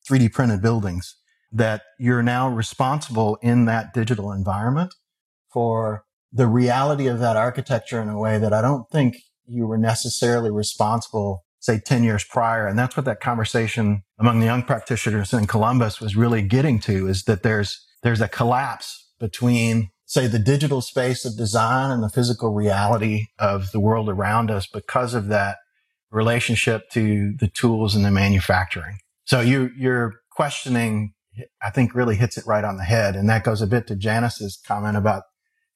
3D 0.10 0.34
printed 0.34 0.62
buildings 0.62 1.16
that 1.52 1.84
you're 2.00 2.24
now 2.24 2.50
responsible 2.50 3.38
in 3.42 3.66
that 3.66 3.94
digital 3.94 4.32
environment 4.32 4.94
for 5.52 6.04
the 6.32 6.48
reality 6.48 7.08
of 7.08 7.20
that 7.20 7.36
architecture 7.36 8.02
in 8.02 8.10
a 8.10 8.18
way 8.18 8.38
that 8.38 8.54
I 8.54 8.62
don't 8.62 8.90
think 8.90 9.16
you 9.52 9.68
were 9.68 9.78
necessarily 9.78 10.52
responsible, 10.52 11.44
say 11.60 11.80
10 11.80 12.04
years 12.04 12.24
prior. 12.24 12.68
And 12.68 12.78
that's 12.78 12.96
what 12.96 13.06
that 13.06 13.20
conversation 13.20 14.04
among 14.20 14.40
the 14.40 14.46
young 14.46 14.64
practitioners 14.64 15.34
in 15.34 15.48
Columbus 15.48 16.00
was 16.00 16.16
really 16.16 16.42
getting 16.42 16.80
to 16.80 17.08
is 17.08 17.24
that 17.24 17.44
there's, 17.44 17.86
there's 18.04 18.22
a 18.22 18.28
collapse 18.28 19.10
between 19.20 19.90
say 20.12 20.28
the 20.28 20.40
digital 20.40 20.82
space 20.82 21.24
of 21.24 21.38
design 21.38 21.90
and 21.90 22.04
the 22.04 22.10
physical 22.10 22.54
reality 22.54 23.28
of 23.40 23.72
the 23.72 23.80
world 23.80 24.10
around 24.10 24.52
us 24.52 24.68
because 24.68 25.14
of 25.14 25.28
that 25.28 25.60
relationship 26.12 26.90
to 26.90 27.34
the 27.40 27.48
tools 27.48 27.96
and 27.96 28.04
the 28.04 28.12
manufacturing. 28.12 28.98
So 29.24 29.40
you, 29.40 29.72
you're 29.78 30.16
questioning, 30.30 31.14
I 31.64 31.70
think 31.70 31.96
really 31.96 32.18
hits 32.18 32.38
it 32.38 32.46
right 32.46 32.66
on 32.66 32.76
the 32.76 32.84
head. 32.84 33.16
And 33.16 33.30
that 33.30 33.46
goes 33.46 33.62
a 33.62 33.68
bit 33.68 33.88
to 33.88 33.96
Janice's 33.96 34.60
comment 34.68 34.98
about 34.98 35.24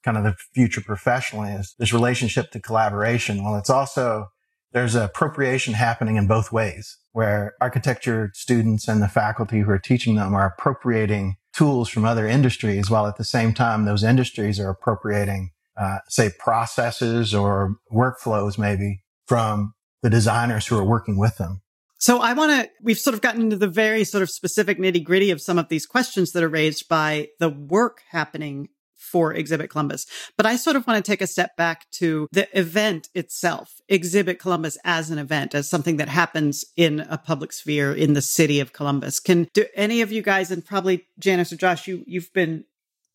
kind 0.05 0.17
of 0.17 0.23
the 0.23 0.35
future 0.53 0.81
professionally 0.81 1.51
is 1.51 1.75
this 1.79 1.91
relationship 1.91 2.51
to 2.51 2.61
collaboration. 2.61 3.43
Well, 3.43 3.57
it's 3.57 3.71
also, 3.71 4.27
there's 4.71 4.93
appropriation 4.93 5.73
happening 5.73 6.15
in 6.15 6.27
both 6.27 6.51
ways 6.51 6.97
where 7.11 7.55
architecture 7.59 8.31
students 8.33 8.87
and 8.87 9.01
the 9.01 9.07
faculty 9.07 9.61
who 9.61 9.71
are 9.71 9.79
teaching 9.79 10.15
them 10.15 10.35
are 10.35 10.45
appropriating 10.45 11.37
tools 11.53 11.89
from 11.89 12.05
other 12.05 12.27
industries 12.27 12.89
while 12.89 13.07
at 13.07 13.17
the 13.17 13.23
same 13.23 13.53
time 13.53 13.85
those 13.85 14.03
industries 14.03 14.59
are 14.59 14.69
appropriating 14.69 15.51
uh, 15.77 15.97
say 16.07 16.29
processes 16.39 17.33
or 17.33 17.75
workflows 17.91 18.57
maybe 18.57 19.01
from 19.25 19.73
the 20.03 20.09
designers 20.09 20.67
who 20.67 20.77
are 20.77 20.85
working 20.85 21.17
with 21.17 21.37
them 21.37 21.61
so 21.97 22.19
I 22.19 22.33
want 22.33 22.51
to, 22.51 22.69
we've 22.83 22.99
sort 22.99 23.13
of 23.13 23.21
gotten 23.21 23.41
into 23.41 23.55
the 23.55 23.67
very 23.67 24.03
sort 24.03 24.21
of 24.21 24.29
specific 24.29 24.77
nitty 24.77 25.03
gritty 25.03 25.31
of 25.31 25.41
some 25.41 25.57
of 25.57 25.69
these 25.69 25.85
questions 25.85 26.33
that 26.33 26.43
are 26.43 26.49
raised 26.49 26.89
by 26.89 27.29
the 27.39 27.49
work 27.49 28.01
happening 28.11 28.67
for 29.05 29.33
Exhibit 29.33 29.69
Columbus. 29.69 30.05
But 30.35 30.45
I 30.45 30.55
sort 30.55 30.75
of 30.75 30.85
want 30.87 31.03
to 31.03 31.09
take 31.09 31.21
a 31.21 31.27
step 31.27 31.55
back 31.55 31.89
to 31.91 32.27
the 32.31 32.47
event 32.57 33.09
itself, 33.13 33.81
Exhibit 33.87 34.39
Columbus 34.39 34.77
as 34.83 35.11
an 35.11 35.19
event, 35.19 35.53
as 35.53 35.69
something 35.69 35.97
that 35.97 36.09
happens 36.09 36.65
in 36.75 37.01
a 37.01 37.17
public 37.17 37.53
sphere 37.53 37.93
in 37.93 38.13
the 38.13 38.21
city 38.21 38.59
of 38.59 38.73
Columbus. 38.73 39.19
Can 39.19 39.47
do 39.53 39.65
any 39.75 40.01
of 40.01 40.11
you 40.11 40.21
guys, 40.21 40.51
and 40.51 40.65
probably 40.65 41.07
Janice 41.19 41.53
or 41.53 41.57
Josh, 41.57 41.87
you, 41.87 42.03
you've 42.07 42.33
been 42.33 42.65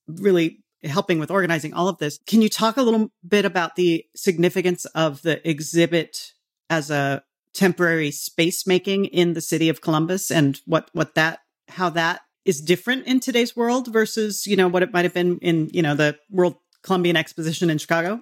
really 0.07 0.62
helping 0.85 1.18
with 1.18 1.31
organizing 1.31 1.74
all 1.74 1.88
of 1.88 1.98
this. 1.98 2.18
Can 2.26 2.40
you 2.40 2.48
talk 2.48 2.76
a 2.76 2.83
little 2.83 3.11
bit 3.26 3.44
about 3.44 3.76
the 3.76 4.05
significance 4.16 4.85
of 4.87 5.22
the 5.22 5.46
exhibit 5.48 6.33
as 6.70 6.90
a 6.90 7.22
temporary 7.53 8.11
space 8.11 8.66
making 8.66 9.07
in 9.07 9.35
the 9.35 9.40
city 9.40 9.68
of 9.68 9.81
Columbus 9.81 10.31
and 10.31 10.61
what, 10.66 10.88
what 10.92 11.14
that, 11.16 11.40
how 11.68 11.90
that 11.90 12.20
is 12.44 12.61
different 12.61 13.07
in 13.07 13.20
today's 13.20 13.55
world 13.55 13.92
versus, 13.92 14.46
you 14.46 14.57
know, 14.57 14.68
what 14.68 14.83
it 14.83 14.92
might 14.92 15.05
have 15.05 15.14
been 15.14 15.38
in, 15.38 15.68
you 15.72 15.83
know, 15.83 15.94
the 15.94 16.16
World 16.31 16.57
Columbian 16.83 17.16
Exposition 17.16 17.70
in 17.70 17.79
Chicago? 17.79 18.20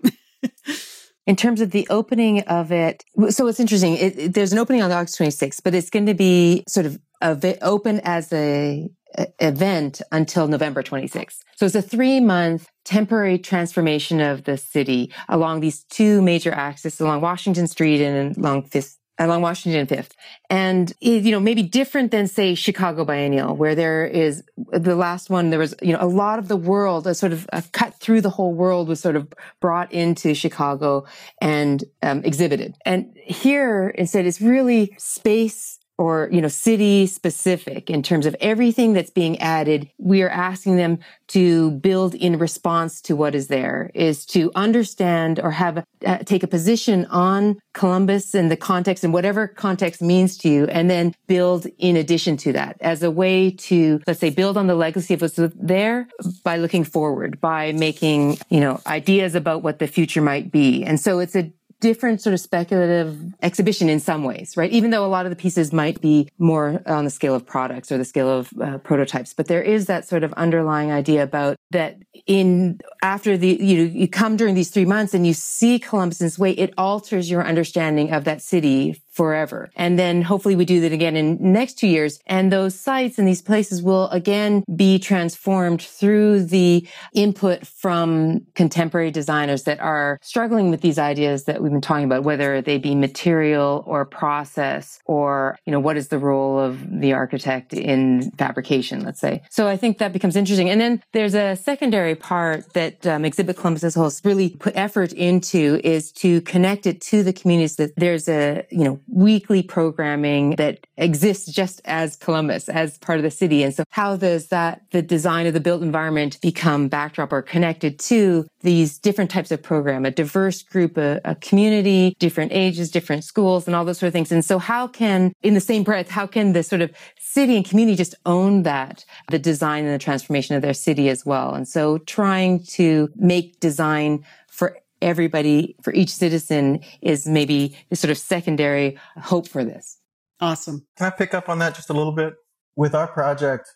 in 1.26 1.36
terms 1.36 1.60
of 1.60 1.70
the 1.70 1.86
opening 1.90 2.40
of 2.42 2.72
it, 2.72 3.04
so 3.30 3.46
it's 3.46 3.60
interesting. 3.60 3.96
It, 3.96 4.18
it, 4.18 4.34
there's 4.34 4.52
an 4.52 4.58
opening 4.58 4.82
on 4.82 4.90
August 4.90 5.18
26th, 5.18 5.60
but 5.62 5.74
it's 5.74 5.90
going 5.90 6.06
to 6.06 6.14
be 6.14 6.64
sort 6.68 6.86
of 6.86 6.98
open 7.20 8.00
as 8.00 8.32
a, 8.32 8.88
a 9.16 9.26
event 9.40 10.00
until 10.12 10.48
November 10.48 10.82
26th. 10.82 11.38
So 11.56 11.66
it's 11.66 11.74
a 11.74 11.82
three 11.82 12.20
month 12.20 12.68
temporary 12.84 13.38
transformation 13.38 14.20
of 14.20 14.44
the 14.44 14.56
city 14.56 15.12
along 15.28 15.60
these 15.60 15.84
two 15.84 16.22
major 16.22 16.52
axes, 16.52 17.00
along 17.00 17.20
Washington 17.20 17.66
Street 17.66 18.00
and 18.00 18.36
along 18.36 18.64
Fifth 18.64 18.97
along 19.18 19.42
Washington 19.42 19.86
Fifth. 19.86 20.14
And, 20.50 20.92
you 21.00 21.30
know, 21.30 21.40
maybe 21.40 21.62
different 21.62 22.10
than 22.10 22.26
say 22.26 22.54
Chicago 22.54 23.04
Biennial, 23.04 23.56
where 23.56 23.74
there 23.74 24.06
is 24.06 24.42
the 24.56 24.94
last 24.94 25.28
one, 25.28 25.50
there 25.50 25.58
was, 25.58 25.74
you 25.82 25.92
know, 25.92 25.98
a 26.00 26.06
lot 26.06 26.38
of 26.38 26.48
the 26.48 26.56
world, 26.56 27.06
a 27.06 27.14
sort 27.14 27.32
of 27.32 27.48
a 27.52 27.62
cut 27.72 27.94
through 27.94 28.20
the 28.20 28.30
whole 28.30 28.54
world 28.54 28.88
was 28.88 29.00
sort 29.00 29.16
of 29.16 29.32
brought 29.60 29.92
into 29.92 30.34
Chicago 30.34 31.04
and 31.40 31.84
um, 32.02 32.22
exhibited. 32.24 32.76
And 32.84 33.16
here 33.24 33.88
instead 33.90 34.26
it's 34.26 34.40
really 34.40 34.94
space 34.98 35.77
or, 35.98 36.28
you 36.32 36.40
know, 36.40 36.48
city 36.48 37.06
specific 37.06 37.90
in 37.90 38.02
terms 38.02 38.24
of 38.24 38.36
everything 38.40 38.92
that's 38.92 39.10
being 39.10 39.38
added. 39.40 39.90
We 39.98 40.22
are 40.22 40.30
asking 40.30 40.76
them 40.76 41.00
to 41.28 41.72
build 41.72 42.14
in 42.14 42.38
response 42.38 43.00
to 43.02 43.16
what 43.16 43.34
is 43.34 43.48
there 43.48 43.90
is 43.94 44.24
to 44.26 44.50
understand 44.54 45.40
or 45.40 45.50
have, 45.50 45.84
uh, 46.06 46.18
take 46.18 46.42
a 46.42 46.46
position 46.46 47.04
on 47.06 47.58
Columbus 47.74 48.34
and 48.34 48.50
the 48.50 48.56
context 48.56 49.04
and 49.04 49.12
whatever 49.12 49.48
context 49.48 50.00
means 50.00 50.38
to 50.38 50.48
you 50.48 50.66
and 50.66 50.88
then 50.88 51.14
build 51.26 51.66
in 51.78 51.96
addition 51.96 52.36
to 52.38 52.52
that 52.52 52.76
as 52.80 53.02
a 53.02 53.10
way 53.10 53.50
to, 53.50 54.00
let's 54.06 54.20
say, 54.20 54.30
build 54.30 54.56
on 54.56 54.68
the 54.68 54.74
legacy 54.74 55.14
of 55.14 55.20
what's 55.20 55.38
there 55.56 56.08
by 56.44 56.56
looking 56.56 56.84
forward, 56.84 57.40
by 57.40 57.72
making, 57.72 58.38
you 58.48 58.60
know, 58.60 58.80
ideas 58.86 59.34
about 59.34 59.62
what 59.62 59.80
the 59.80 59.86
future 59.86 60.22
might 60.22 60.52
be. 60.52 60.84
And 60.84 61.00
so 61.00 61.18
it's 61.18 61.34
a 61.34 61.52
different 61.80 62.20
sort 62.20 62.34
of 62.34 62.40
speculative 62.40 63.34
exhibition 63.42 63.88
in 63.88 64.00
some 64.00 64.24
ways, 64.24 64.56
right? 64.56 64.70
Even 64.70 64.90
though 64.90 65.04
a 65.04 65.06
lot 65.06 65.26
of 65.26 65.30
the 65.30 65.36
pieces 65.36 65.72
might 65.72 66.00
be 66.00 66.28
more 66.38 66.82
on 66.86 67.04
the 67.04 67.10
scale 67.10 67.34
of 67.34 67.46
products 67.46 67.92
or 67.92 67.98
the 67.98 68.04
scale 68.04 68.28
of 68.28 68.50
uh, 68.60 68.78
prototypes, 68.78 69.32
but 69.32 69.46
there 69.46 69.62
is 69.62 69.86
that 69.86 70.06
sort 70.06 70.24
of 70.24 70.32
underlying 70.34 70.90
idea 70.90 71.22
about 71.22 71.56
that 71.70 71.96
in 72.26 72.80
after 73.02 73.36
the 73.36 73.58
you 73.60 73.78
know, 73.78 73.92
you 73.92 74.08
come 74.08 74.36
during 74.36 74.54
these 74.54 74.70
three 74.70 74.84
months 74.84 75.14
and 75.14 75.26
you 75.26 75.34
see 75.34 75.78
Columbus 75.78 76.20
in 76.20 76.26
this 76.26 76.38
way, 76.38 76.52
it 76.52 76.74
alters 76.76 77.30
your 77.30 77.44
understanding 77.44 78.12
of 78.12 78.24
that 78.24 78.42
city 78.42 79.00
forever. 79.18 79.68
And 79.74 79.98
then 79.98 80.22
hopefully 80.22 80.54
we 80.54 80.64
do 80.64 80.80
that 80.82 80.92
again 80.92 81.16
in 81.16 81.36
next 81.40 81.74
two 81.80 81.88
years. 81.88 82.20
And 82.26 82.52
those 82.52 82.78
sites 82.78 83.18
and 83.18 83.26
these 83.26 83.42
places 83.42 83.82
will 83.82 84.08
again 84.10 84.62
be 84.76 85.00
transformed 85.00 85.82
through 85.82 86.44
the 86.44 86.86
input 87.14 87.66
from 87.66 88.46
contemporary 88.54 89.10
designers 89.10 89.64
that 89.64 89.80
are 89.80 90.20
struggling 90.22 90.70
with 90.70 90.82
these 90.82 91.00
ideas 91.00 91.38
that 91.46 91.60
we've 91.60 91.72
been 91.72 91.80
talking 91.80 92.04
about, 92.04 92.22
whether 92.22 92.62
they 92.62 92.78
be 92.78 92.94
material 92.94 93.82
or 93.86 94.04
process 94.04 95.00
or, 95.06 95.58
you 95.66 95.72
know, 95.72 95.80
what 95.80 95.96
is 95.96 96.08
the 96.08 96.18
role 96.18 96.56
of 96.60 96.72
the 97.00 97.12
architect 97.12 97.74
in 97.74 98.30
fabrication, 98.42 99.02
let's 99.04 99.20
say. 99.20 99.42
So 99.50 99.66
I 99.66 99.76
think 99.76 99.98
that 99.98 100.12
becomes 100.12 100.36
interesting. 100.36 100.70
And 100.70 100.80
then 100.80 101.02
there's 101.12 101.34
a 101.34 101.56
secondary 101.56 102.14
part 102.14 102.72
that 102.74 103.04
um, 103.04 103.24
Exhibit 103.24 103.56
Columbus 103.56 103.82
as 103.82 103.96
a 103.96 103.98
whole 103.98 104.12
really 104.22 104.50
put 104.50 104.76
effort 104.76 105.12
into 105.12 105.80
is 105.82 106.12
to 106.12 106.40
connect 106.42 106.86
it 106.86 107.00
to 107.00 107.24
the 107.24 107.32
communities 107.32 107.76
that 107.76 107.90
there's 107.96 108.28
a, 108.28 108.64
you 108.70 108.84
know, 108.84 109.00
weekly 109.10 109.62
programming 109.62 110.50
that 110.56 110.86
exists 110.96 111.50
just 111.50 111.80
as 111.84 112.16
Columbus, 112.16 112.68
as 112.68 112.98
part 112.98 113.18
of 113.18 113.22
the 113.22 113.30
city. 113.30 113.62
And 113.62 113.74
so 113.74 113.84
how 113.90 114.16
does 114.16 114.48
that, 114.48 114.82
the 114.90 115.02
design 115.02 115.46
of 115.46 115.54
the 115.54 115.60
built 115.60 115.82
environment 115.82 116.38
become 116.40 116.88
backdrop 116.88 117.32
or 117.32 117.42
connected 117.42 117.98
to 118.00 118.46
these 118.60 118.98
different 118.98 119.30
types 119.30 119.50
of 119.50 119.62
program, 119.62 120.04
a 120.04 120.10
diverse 120.10 120.62
group, 120.62 120.96
a, 120.96 121.20
a 121.24 121.34
community, 121.36 122.16
different 122.18 122.52
ages, 122.52 122.90
different 122.90 123.24
schools 123.24 123.66
and 123.66 123.74
all 123.74 123.84
those 123.84 123.98
sort 123.98 124.08
of 124.08 124.12
things. 124.12 124.32
And 124.32 124.44
so 124.44 124.58
how 124.58 124.86
can, 124.86 125.32
in 125.42 125.54
the 125.54 125.60
same 125.60 125.84
breath, 125.84 126.10
how 126.10 126.26
can 126.26 126.52
the 126.52 126.62
sort 126.62 126.82
of 126.82 126.92
city 127.18 127.56
and 127.56 127.64
community 127.64 127.96
just 127.96 128.14
own 128.26 128.62
that, 128.64 129.04
the 129.30 129.38
design 129.38 129.84
and 129.84 129.94
the 129.94 130.04
transformation 130.04 130.56
of 130.56 130.62
their 130.62 130.74
city 130.74 131.08
as 131.08 131.24
well? 131.24 131.54
And 131.54 131.66
so 131.66 131.98
trying 131.98 132.62
to 132.64 133.08
make 133.16 133.60
design 133.60 134.24
for 134.50 134.76
everybody, 135.02 135.76
for 135.82 135.92
each 135.92 136.10
citizen 136.10 136.80
is 137.00 137.26
maybe 137.26 137.76
the 137.90 137.96
sort 137.96 138.10
of 138.10 138.18
secondary 138.18 138.98
hope 139.16 139.48
for 139.48 139.64
this. 139.64 139.98
Awesome. 140.40 140.86
Can 140.96 141.06
I 141.06 141.10
pick 141.10 141.34
up 141.34 141.48
on 141.48 141.58
that 141.58 141.74
just 141.74 141.90
a 141.90 141.94
little 141.94 142.12
bit? 142.12 142.34
With 142.76 142.94
our 142.94 143.08
project, 143.08 143.68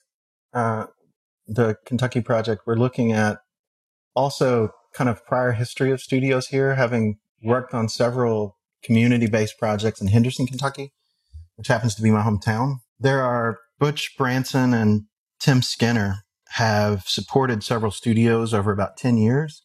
uh, 0.55 0.87
the 1.47 1.77
Kentucky 1.85 2.21
project, 2.21 2.63
we're 2.67 2.77
looking 2.77 3.13
at 3.13 3.39
also 4.15 4.71
kind 4.95 5.11
of 5.11 5.25
prior 5.27 5.53
history 5.53 5.91
of 5.91 6.01
studios 6.01 6.49
here, 6.49 6.75
having 6.75 7.19
worked 7.43 7.75
on 7.75 7.89
several 7.89 8.59
community 8.83 9.27
based 9.27 9.59
projects 9.59 10.01
in 10.01 10.09
Henderson, 10.09 10.47
Kentucky, 10.47 10.93
which 11.57 11.69
happens 11.69 11.95
to 11.97 12.03
be 12.03 12.11
my 12.11 12.23
hometown. 12.23 12.77
There 12.99 13.23
are 13.23 13.59
Butch 13.79 14.15
Branson 14.17 14.73
and 14.73 15.03
Tim 15.41 15.63
Skinner 15.63 16.25
have 16.51 17.05
supported 17.07 17.65
several 17.65 17.91
studios 17.91 18.55
over 18.55 18.71
about 18.71 18.97
10 18.97 19.17
years 19.17 19.63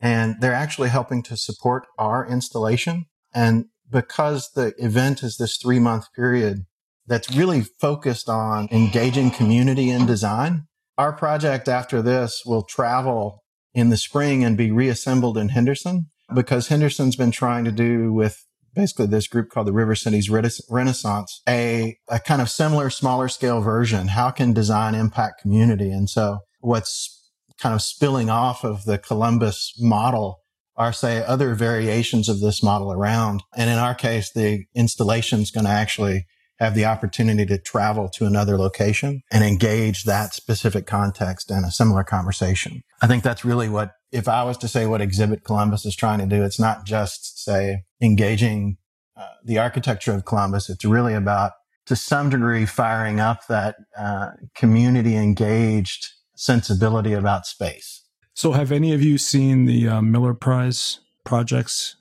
and 0.00 0.36
they're 0.40 0.52
actually 0.52 0.88
helping 0.88 1.22
to 1.24 1.36
support 1.36 1.86
our 1.98 2.26
installation. 2.26 3.06
And 3.34 3.66
because 3.90 4.50
the 4.54 4.74
event 4.78 5.22
is 5.22 5.36
this 5.36 5.56
three 5.56 5.78
month 5.78 6.12
period 6.14 6.66
that's 7.06 7.34
really 7.34 7.62
focused 7.80 8.28
on 8.28 8.68
engaging 8.70 9.30
community 9.30 9.90
in 9.90 10.06
design, 10.06 10.66
our 10.98 11.12
project 11.12 11.68
after 11.68 12.02
this 12.02 12.42
will 12.44 12.62
travel 12.62 13.42
in 13.74 13.90
the 13.90 13.96
spring 13.96 14.42
and 14.42 14.56
be 14.56 14.70
reassembled 14.70 15.36
in 15.36 15.50
Henderson 15.50 16.06
because 16.34 16.68
Henderson's 16.68 17.16
been 17.16 17.30
trying 17.30 17.64
to 17.64 17.72
do 17.72 18.12
with 18.12 18.42
basically 18.74 19.06
this 19.06 19.26
group 19.26 19.50
called 19.50 19.66
the 19.66 19.72
River 19.72 19.94
Cities 19.94 20.30
Renaissance, 20.30 21.42
a, 21.48 21.96
a 22.08 22.18
kind 22.18 22.42
of 22.42 22.50
similar, 22.50 22.90
smaller 22.90 23.28
scale 23.28 23.60
version. 23.60 24.08
How 24.08 24.30
can 24.30 24.52
design 24.52 24.94
impact 24.94 25.40
community? 25.40 25.90
And 25.90 26.08
so 26.10 26.40
what's 26.60 27.15
kind 27.60 27.74
of 27.74 27.82
spilling 27.82 28.30
off 28.30 28.64
of 28.64 28.84
the 28.84 28.98
Columbus 28.98 29.74
model 29.78 30.40
are 30.76 30.92
say 30.92 31.24
other 31.24 31.54
variations 31.54 32.28
of 32.28 32.40
this 32.40 32.62
model 32.62 32.92
around. 32.92 33.42
And 33.56 33.70
in 33.70 33.78
our 33.78 33.94
case, 33.94 34.30
the 34.30 34.64
installation 34.74 35.40
is 35.40 35.50
going 35.50 35.64
to 35.64 35.70
actually 35.70 36.26
have 36.58 36.74
the 36.74 36.84
opportunity 36.84 37.44
to 37.46 37.58
travel 37.58 38.08
to 38.08 38.24
another 38.24 38.56
location 38.56 39.22
and 39.30 39.44
engage 39.44 40.04
that 40.04 40.32
specific 40.32 40.86
context 40.86 41.50
in 41.50 41.64
a 41.64 41.70
similar 41.70 42.02
conversation. 42.02 42.82
I 43.02 43.06
think 43.06 43.22
that's 43.22 43.44
really 43.44 43.68
what, 43.68 43.92
if 44.10 44.28
I 44.28 44.42
was 44.44 44.56
to 44.58 44.68
say 44.68 44.86
what 44.86 45.02
Exhibit 45.02 45.44
Columbus 45.44 45.84
is 45.84 45.96
trying 45.96 46.18
to 46.20 46.26
do, 46.26 46.42
it's 46.42 46.60
not 46.60 46.86
just 46.86 47.44
say 47.44 47.82
engaging 48.00 48.78
uh, 49.16 49.28
the 49.44 49.58
architecture 49.58 50.12
of 50.12 50.24
Columbus. 50.24 50.70
It's 50.70 50.84
really 50.84 51.14
about 51.14 51.52
to 51.86 51.96
some 51.96 52.30
degree 52.30 52.66
firing 52.66 53.20
up 53.20 53.46
that 53.48 53.76
uh, 53.96 54.30
community 54.54 55.16
engaged 55.16 56.08
sensibility 56.36 57.12
about 57.12 57.46
space. 57.46 58.02
So, 58.34 58.52
have 58.52 58.70
any 58.70 58.92
of 58.92 59.02
you 59.02 59.18
seen 59.18 59.64
the 59.64 59.88
uh, 59.88 60.02
Miller 60.02 60.34
Prize 60.34 61.00
projects 61.24 61.96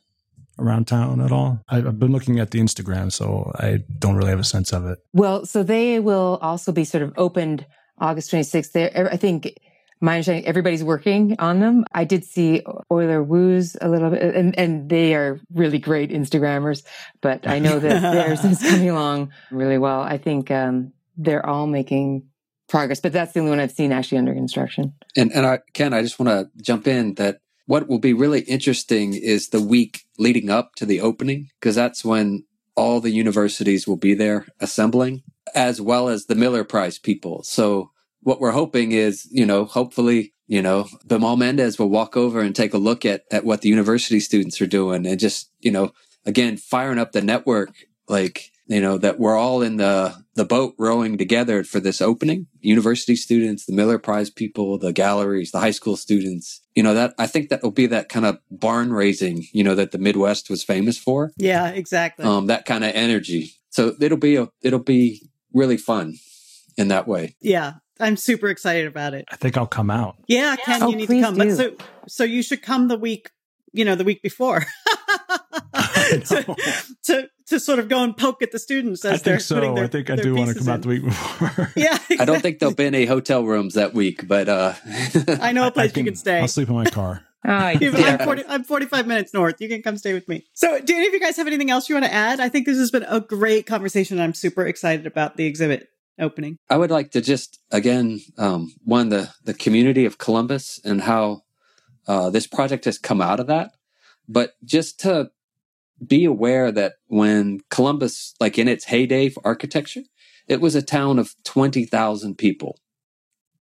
around 0.60 0.86
town 0.88 1.22
at 1.22 1.32
all? 1.32 1.62
I've 1.70 1.98
been 1.98 2.12
looking 2.12 2.40
at 2.40 2.52
the 2.52 2.60
Instagram, 2.60 3.12
so 3.12 3.52
I 3.56 3.80
don't 3.98 4.16
really 4.16 4.30
have 4.30 4.40
a 4.40 4.44
sense 4.44 4.72
of 4.74 4.86
it. 4.86 5.00
Well, 5.14 5.46
so 5.46 5.64
they 5.64 6.00
will 6.00 6.38
also 6.42 6.72
be 6.72 6.84
sort 6.84 7.04
of 7.04 7.14
opened 7.18 7.66
August 8.00 8.32
26th. 8.32 8.74
There, 8.74 9.10
I 9.12 9.18
think 9.18 9.58
my 10.02 10.16
understanding, 10.16 10.46
everybody's 10.46 10.84
working 10.84 11.36
on 11.40 11.62
them. 11.62 11.86
I 11.94 12.04
did 12.04 12.26
see 12.26 12.62
Oyler 12.92 13.26
Wu's 13.26 13.78
a 13.82 13.88
little 13.88 14.10
bit, 14.10 14.36
and, 14.36 14.58
and 14.60 14.90
they 14.90 15.16
are 15.16 15.40
really 15.54 15.80
great 15.80 16.12
Instagrammers, 16.12 16.84
but 17.22 17.48
I 17.48 17.60
know 17.60 17.80
that 17.80 18.02
theirs 18.14 18.44
is 18.44 18.62
coming 18.62 18.90
along 18.90 19.32
really 19.52 19.78
well. 19.78 20.02
I 20.02 20.18
think 20.18 20.52
um, 20.52 20.92
they're 21.18 21.46
all 21.46 21.66
making 21.66 22.28
progress, 22.68 22.99
but 22.99 23.13
that's 23.13 23.34
the 23.34 23.39
only 23.39 23.51
one 23.51 23.59
I've 23.59 23.72
seen 23.72 23.91
actually 23.91 24.18
under 24.18 24.34
construction. 24.34 24.93
And 25.16 25.32
and 25.32 25.45
I, 25.45 25.59
Ken, 25.74 25.93
I 25.93 26.01
just 26.01 26.20
want 26.20 26.30
to 26.30 26.63
jump 26.63 26.88
in 26.88 27.16
that 27.16 27.39
what 27.68 27.88
will 27.88 27.99
be 27.99 28.13
really 28.13 28.41
interesting 28.41 29.13
is 29.13 29.49
the 29.49 29.61
week 29.61 30.05
leading 30.18 30.49
up 30.49 30.76
to 30.76 30.86
the 30.86 31.01
opening 31.01 31.49
because 31.59 31.76
that's 31.76 32.05
when 32.05 32.45
all 32.76 32.99
the 32.99 33.11
universities 33.11 33.88
will 33.88 33.97
be 33.97 34.13
there 34.13 34.45
assembling, 34.59 35.24
as 35.53 35.82
well 35.82 36.09
as 36.09 36.26
the 36.26 36.36
Miller 36.36 36.63
Prize 36.63 36.99
people. 36.99 37.41
So 37.43 37.91
what 38.22 38.39
we're 38.39 38.51
hoping 38.51 38.91
is, 38.91 39.28
you 39.32 39.45
know, 39.45 39.66
hopefully, 39.66 40.34
you 40.47 40.61
know, 40.61 40.88
Bimal 41.07 41.38
Mendis 41.38 41.80
will 41.80 41.89
walk 41.89 42.18
over 42.18 42.41
and 42.41 42.55
take 42.55 42.74
a 42.74 42.80
look 42.80 43.05
at 43.05 43.24
at 43.32 43.45
what 43.45 43.61
the 43.61 43.70
university 43.70 44.20
students 44.20 44.61
are 44.61 44.68
doing 44.68 45.05
and 45.05 45.20
just, 45.20 45.49
you 45.59 45.72
know, 45.72 45.91
again, 46.26 46.57
firing 46.57 46.99
up 46.99 47.13
the 47.13 47.22
network 47.22 47.74
like 48.07 48.51
you 48.68 48.82
know 48.82 48.97
that 48.97 49.20
we're 49.20 49.38
all 49.38 49.61
in 49.61 49.78
the 49.78 50.16
the 50.36 50.45
boat 50.45 50.76
rowing 50.78 51.18
together 51.18 51.63
for 51.63 51.80
this 51.80 52.01
opening. 52.01 52.47
University 52.61 53.16
students 53.16 53.66
the 53.66 53.74
miller 53.74 53.99
prize 53.99 54.30
people 54.30 54.78
the 54.78 54.93
galleries 54.93 55.51
the 55.51 55.59
high 55.59 55.72
school 55.72 55.97
students. 55.97 56.61
You 56.76 56.84
know 56.84 56.93
that 56.93 57.13
i 57.18 57.28
think 57.28 57.49
that 57.49 57.63
will 57.63 57.72
be 57.72 57.88
that 57.88 58.09
kind 58.09 58.26
of 58.26 58.39
barn 58.49 58.91
raising 58.91 59.45
you 59.53 59.63
know 59.63 59.76
that 59.76 59.91
the 59.91 59.97
midwest 59.97 60.49
was 60.49 60.63
famous 60.63 60.97
for. 60.97 61.32
Yeah 61.38 61.70
exactly. 61.70 62.26
Um 62.26 62.47
that 62.47 62.66
kind 62.66 62.84
of 62.84 62.91
energy. 62.93 63.51
So 63.70 63.95
it'll 63.99 64.18
be 64.18 64.36
a 64.36 64.49
it'll 64.61 64.80
be 64.80 65.30
really 65.53 65.78
fun 65.78 66.16
in 66.78 66.88
that 66.89 67.07
way. 67.07 67.36
Yeah 67.41 67.74
i'm 67.99 68.18
super 68.18 68.47
excited 68.47 68.88
about 68.88 69.13
it. 69.13 69.26
I 69.30 69.36
think 69.36 69.57
i'll 69.57 69.68
come 69.68 69.91
out. 69.91 70.18
Yeah 70.28 70.55
ken 70.55 70.84
oh, 70.84 70.89
you 70.89 70.95
need 70.95 71.07
to 71.07 71.22
come 71.22 71.36
do. 71.36 71.39
but 71.39 71.51
so 71.55 71.76
so 72.07 72.24
you 72.24 72.41
should 72.41 72.61
come 72.61 72.88
the 72.88 72.97
week 72.97 73.30
you 73.74 73.86
know 73.86 73.95
the 73.95 74.03
week 74.03 74.22
before. 74.22 74.66
To, 76.28 76.55
to, 77.03 77.30
to 77.48 77.60
sort 77.60 77.80
of 77.80 77.89
go 77.89 78.04
and 78.04 78.16
poke 78.18 78.41
at 78.41 78.52
the 78.52 78.60
students 78.60 79.06
as 79.06 79.22
I 79.22 79.24
they're 79.24 79.34
think 79.36 79.41
so. 79.41 79.56
putting 79.56 79.76
their, 79.76 79.84
I 79.84 79.88
think 79.88 80.10
I 80.10 80.16
their 80.16 80.24
do 80.26 80.36
want 80.36 80.50
to 80.50 80.56
come 80.56 80.68
in. 80.68 80.74
out 80.74 80.82
the 80.82 80.88
week 80.88 81.04
before. 81.04 81.72
Yeah, 81.76 81.93
exactly. 81.93 82.20
i 82.20 82.26
don't 82.26 82.41
think 82.41 82.60
there'll 82.60 82.74
be 82.76 82.86
any 82.86 83.06
hotel 83.06 83.43
rooms 83.43 83.76
that 83.76 83.93
week 83.93 84.28
but 84.28 84.50
uh 84.50 84.74
I 85.41 85.52
know 85.52 85.68
a 85.68 85.72
place 85.72 85.91
I 85.96 86.00
you 86.00 86.06
can 86.06 86.16
stay. 86.16 86.39
I'll 86.39 86.48
sleep 86.48 86.70
in 86.70 86.76
my 86.76 86.86
car. 86.86 87.24
Oh, 87.48 87.70
yeah. 87.70 88.18
I'm, 88.20 88.26
40, 88.26 88.43
I'm 88.48 88.64
45 88.64 89.06
minutes 89.06 89.32
north. 89.32 89.62
You 89.62 89.70
can 89.70 89.84
come 89.84 89.98
stay 89.98 90.14
with 90.14 90.28
me. 90.28 90.46
So, 90.54 90.80
do 90.82 90.96
any 90.96 91.06
of 91.06 91.14
you 91.14 91.20
guys 91.20 91.38
have 91.38 91.46
anything 91.46 91.70
else 91.70 91.88
you 91.88 91.93
want 91.93 92.06
to 92.06 92.12
add? 92.14 92.39
I 92.39 92.50
think 92.50 92.66
this 92.66 92.80
has 92.80 92.89
been 92.89 93.06
a 93.08 93.20
great 93.20 93.68
conversation. 93.68 94.20
I'm 94.20 94.34
super 94.34 94.66
excited 94.66 95.06
about 95.06 95.38
the 95.38 95.46
exhibit 95.46 95.89
opening. 96.18 96.58
I 96.72 96.78
would 96.78 96.89
like 96.89 97.12
to 97.12 97.22
just 97.22 97.60
again 97.72 98.22
um, 98.39 98.74
one 98.84 99.10
the 99.10 99.30
the 99.43 99.54
community 99.54 100.06
of 100.06 100.18
Columbus 100.18 100.80
and 100.84 101.02
how 101.02 101.43
uh, 102.08 102.32
this 102.32 102.48
project 102.48 102.86
has 102.86 102.98
come 102.98 103.22
out 103.22 103.39
of 103.39 103.46
that, 103.46 103.74
but 104.28 104.54
just 104.64 105.00
to 105.02 105.30
be 106.06 106.26
aware 106.26 106.72
that 106.72 106.93
when 107.08 107.62
Columbus, 107.70 108.34
like 108.39 108.58
in 108.58 108.68
its 108.68 108.86
heyday 108.86 109.30
for 109.30 109.41
architecture, 109.46 110.04
it 110.48 110.62
was 110.62 110.76
a 110.76 110.82
town 110.82 111.20
of 111.20 111.34
twenty 111.43 111.86
thousand 111.86 112.38
people, 112.38 112.78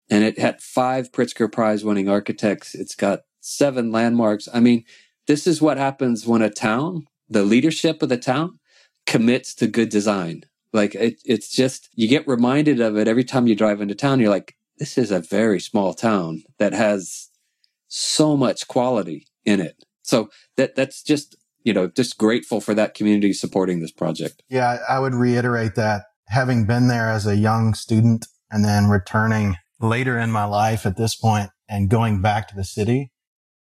and 0.09 0.24
it 0.24 0.39
had 0.39 0.61
five 0.61 1.11
Pritzker 1.11 1.51
Prize 1.51 1.84
winning 1.84 2.09
architects. 2.09 2.76
It's 2.76 2.95
got 2.95 3.22
seven 3.39 3.91
landmarks. 3.91 4.49
I 4.53 4.59
mean, 4.59 4.84
this 5.28 5.47
is 5.47 5.61
what 5.61 5.78
happens 5.78 6.28
when 6.28 6.41
a 6.41 6.49
town, 6.49 7.05
the 7.30 7.43
leadership 7.43 8.01
of 8.01 8.09
the 8.09 8.18
town, 8.18 8.59
commits 9.05 9.55
to 9.55 9.68
good 9.68 9.89
design. 9.89 10.43
Like 10.74 10.95
it, 10.95 11.22
it's 11.24 11.49
just 11.49 11.89
you 11.93 12.07
get 12.09 12.28
reminded 12.28 12.82
of 12.82 12.97
it 12.97 13.07
every 13.07 13.24
time 13.24 13.47
you 13.47 13.55
drive 13.55 13.80
into 13.80 13.95
town. 13.95 14.20
You're 14.20 14.30
like, 14.30 14.55
this 14.78 14.97
is 14.97 15.11
a 15.11 15.22
very 15.22 15.59
small 15.59 15.93
town 15.93 16.43
that 16.59 16.74
has 16.74 17.30
so 17.88 18.36
much 18.36 18.68
quality 18.68 19.28
in 19.45 19.61
it. 19.61 19.86
So 20.01 20.30
that 20.57 20.76
that's 20.76 21.01
just 21.01 21.36
you 21.68 21.74
know 21.74 21.88
just 21.88 22.18
grateful 22.18 22.61
for 22.61 22.74
that 22.74 22.93
community 22.93 23.34
supporting 23.34 23.82
this 23.82 23.91
project. 23.91 24.41
Yeah, 24.49 24.78
I 24.88 24.99
would 24.99 25.13
reiterate 25.13 25.76
that 25.76 26.03
having 26.28 26.65
been 26.65 26.88
there 26.88 27.09
as 27.09 27.28
a 27.28 27.36
young 27.36 27.74
student 27.74 28.26
and 28.49 28.63
then 28.63 28.89
returning 28.89 29.57
later 29.82 30.18
in 30.18 30.32
my 30.32 30.45
life 30.45 30.86
at 30.86 30.95
this 30.95 31.13
point 31.13 31.49
and 31.68 31.89
going 31.89 32.22
back 32.22 32.47
to 32.47 32.55
the 32.55 32.63
city, 32.63 33.11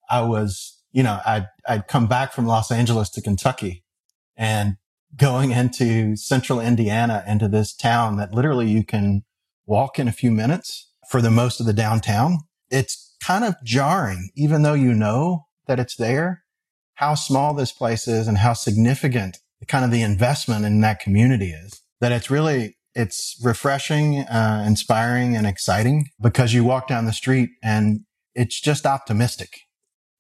I 0.10 0.22
was, 0.22 0.82
you 0.91 1.04
know, 1.04 1.20
I'd, 1.24 1.48
I'd 1.68 1.88
come 1.88 2.08
back 2.08 2.34
from 2.34 2.48
Los 2.48 2.72
Angeles 2.72 3.12
to 3.12 3.22
Kentucky 3.22 3.84
and 4.36 4.78
going 5.16 5.52
into 5.52 6.16
central 6.16 6.60
Indiana 6.60 7.24
into 7.28 7.48
this 7.48 7.76
town 7.76 8.18
that 8.18 8.34
literally 8.34 8.68
you 8.68 8.84
can 8.84 9.24
walk 9.68 10.00
in 10.00 10.08
a 10.08 10.12
few 10.12 10.32
minutes 10.32 10.89
for 11.10 11.22
the 11.22 11.32
most 11.32 11.60
of 11.60 11.68
the 11.68 11.74
downtown. 11.74 12.39
It's 12.72 13.16
kind 13.24 13.46
of 13.46 13.56
jarring, 13.64 14.32
even 14.36 14.64
though 14.64 14.74
you 14.74 14.94
know 14.94 15.46
that 15.68 15.80
it's 15.80 15.96
there, 15.96 16.43
how 16.96 17.16
small 17.16 17.54
this 17.54 17.72
place 17.72 18.08
is 18.08 18.28
and 18.28 18.38
how 18.38 18.54
significant 18.54 19.38
kind 19.68 19.86
of 19.86 19.91
the 19.91 20.02
investment 20.02 20.66
in 20.66 20.82
that 20.82 21.00
community 21.00 21.52
is 21.52 21.82
that 22.02 22.12
it's 22.12 22.30
really 22.30 22.76
it's 22.96 23.39
refreshing, 23.44 24.20
uh, 24.20 24.64
inspiring, 24.68 25.36
and 25.36 25.48
exciting 25.48 26.10
because 26.22 26.54
you 26.54 26.64
walk 26.64 26.88
down 26.88 27.06
the 27.06 27.14
street 27.14 27.50
and 27.64 28.02
it's 28.36 28.60
just 28.60 28.86
optimistic. 28.86 29.62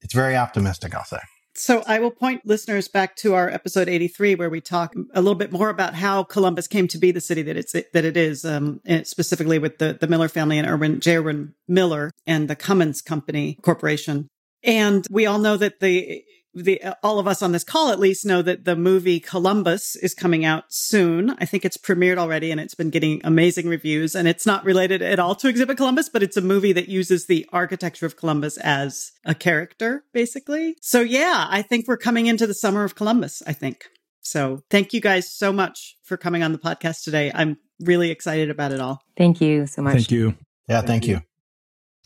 It's 0.01 0.13
very 0.13 0.35
optimistic, 0.35 0.95
I'll 0.95 1.05
say. 1.05 1.19
So 1.55 1.83
I 1.85 1.99
will 1.99 2.09
point 2.09 2.41
listeners 2.45 2.87
back 2.87 3.15
to 3.17 3.35
our 3.35 3.47
episode 3.47 3.87
83, 3.87 4.35
where 4.35 4.49
we 4.49 4.59
talk 4.59 4.95
a 5.13 5.21
little 5.21 5.35
bit 5.35 5.51
more 5.51 5.69
about 5.69 5.93
how 5.93 6.23
Columbus 6.23 6.67
came 6.67 6.87
to 6.87 6.97
be 6.97 7.11
the 7.11 7.21
city 7.21 7.43
that 7.43 7.55
it's 7.55 7.73
that 7.73 8.05
it 8.05 8.17
is, 8.17 8.43
um, 8.43 8.81
specifically 9.03 9.59
with 9.59 9.77
the 9.77 9.95
the 9.99 10.07
Miller 10.07 10.29
family 10.29 10.57
and 10.57 10.67
Irwin 10.67 10.99
J. 10.99 11.19
Miller 11.67 12.09
and 12.25 12.49
the 12.49 12.55
Cummins 12.55 13.03
Company 13.03 13.59
Corporation. 13.61 14.27
And 14.63 15.05
we 15.11 15.27
all 15.27 15.37
know 15.37 15.57
that 15.57 15.79
the 15.79 16.23
the 16.53 16.81
all 17.01 17.19
of 17.19 17.27
us 17.27 17.41
on 17.41 17.51
this 17.51 17.63
call 17.63 17.89
at 17.91 17.99
least 17.99 18.25
know 18.25 18.41
that 18.41 18.65
the 18.65 18.75
movie 18.75 19.19
Columbus 19.19 19.95
is 19.95 20.13
coming 20.13 20.45
out 20.45 20.65
soon. 20.69 21.31
I 21.39 21.45
think 21.45 21.65
it's 21.65 21.77
premiered 21.77 22.17
already 22.17 22.51
and 22.51 22.59
it's 22.59 22.75
been 22.75 22.89
getting 22.89 23.21
amazing 23.23 23.67
reviews 23.67 24.15
and 24.15 24.27
it's 24.27 24.45
not 24.45 24.63
related 24.63 25.01
at 25.01 25.19
all 25.19 25.35
to 25.35 25.47
Exhibit 25.47 25.77
Columbus, 25.77 26.09
but 26.09 26.23
it's 26.23 26.37
a 26.37 26.41
movie 26.41 26.73
that 26.73 26.89
uses 26.89 27.25
the 27.25 27.47
architecture 27.51 28.05
of 28.05 28.17
Columbus 28.17 28.57
as 28.57 29.11
a 29.25 29.33
character 29.33 30.03
basically. 30.13 30.75
So 30.81 31.01
yeah, 31.01 31.47
I 31.49 31.61
think 31.61 31.87
we're 31.87 31.97
coming 31.97 32.27
into 32.27 32.45
the 32.45 32.53
summer 32.53 32.83
of 32.83 32.95
Columbus, 32.95 33.41
I 33.47 33.53
think. 33.53 33.85
So 34.21 34.61
thank 34.69 34.93
you 34.93 35.01
guys 35.01 35.29
so 35.29 35.51
much 35.51 35.97
for 36.03 36.17
coming 36.17 36.43
on 36.43 36.51
the 36.51 36.57
podcast 36.57 37.03
today. 37.03 37.31
I'm 37.33 37.57
really 37.79 38.09
excited 38.11 38.49
about 38.49 38.71
it 38.71 38.79
all. 38.79 39.01
Thank 39.17 39.41
you 39.41 39.67
so 39.67 39.81
much. 39.81 39.95
Thank 39.95 40.11
you. 40.11 40.35
Yeah, 40.67 40.77
thank, 40.77 40.87
thank 40.87 41.07
you. 41.07 41.15
you. 41.15 41.21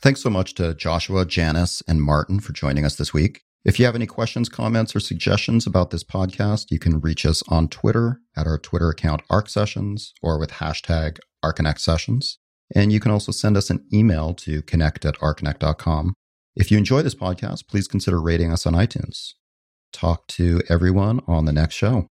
Thanks 0.02 0.22
so 0.22 0.30
much 0.30 0.54
to 0.56 0.74
Joshua, 0.74 1.26
Janice, 1.26 1.82
and 1.88 2.02
Martin 2.02 2.40
for 2.40 2.54
joining 2.54 2.86
us 2.86 2.96
this 2.96 3.14
week. 3.14 3.42
If 3.66 3.80
you 3.80 3.86
have 3.86 3.96
any 3.96 4.06
questions, 4.06 4.50
comments, 4.50 4.96
or 4.96 5.00
suggestions 5.00 5.68
about 5.68 5.90
this 5.90 6.04
podcast, 6.04 6.68
you 6.72 6.80
can 6.80 7.00
reach 7.02 7.26
us 7.26 7.44
on 7.50 7.68
Twitter 7.68 8.22
at 8.36 8.48
our 8.48 8.58
Twitter 8.58 8.90
account 8.90 9.24
Arc 9.30 9.50
Sessions 9.50 10.14
or 10.22 10.40
with 10.40 10.52
hashtag 10.52 11.20
Archinect 11.44 11.80
Sessions. 11.80 12.40
And 12.74 12.92
you 12.92 13.00
can 13.00 13.12
also 13.12 13.32
send 13.32 13.58
us 13.58 13.70
an 13.70 13.86
email 13.94 14.34
to 14.36 14.62
connect 14.62 15.06
at 15.06 15.16
archinect.com. 15.16 16.14
If 16.56 16.72
you 16.72 16.78
enjoy 16.78 17.02
this 17.02 17.16
podcast, 17.16 17.68
please 17.68 17.88
consider 17.88 18.22
rating 18.22 18.52
us 18.52 18.66
on 18.66 18.74
iTunes. 18.74 19.34
Talk 19.94 20.28
to 20.28 20.62
everyone 20.70 21.22
on 21.28 21.46
the 21.46 21.54
next 21.54 21.76
show. 21.76 22.08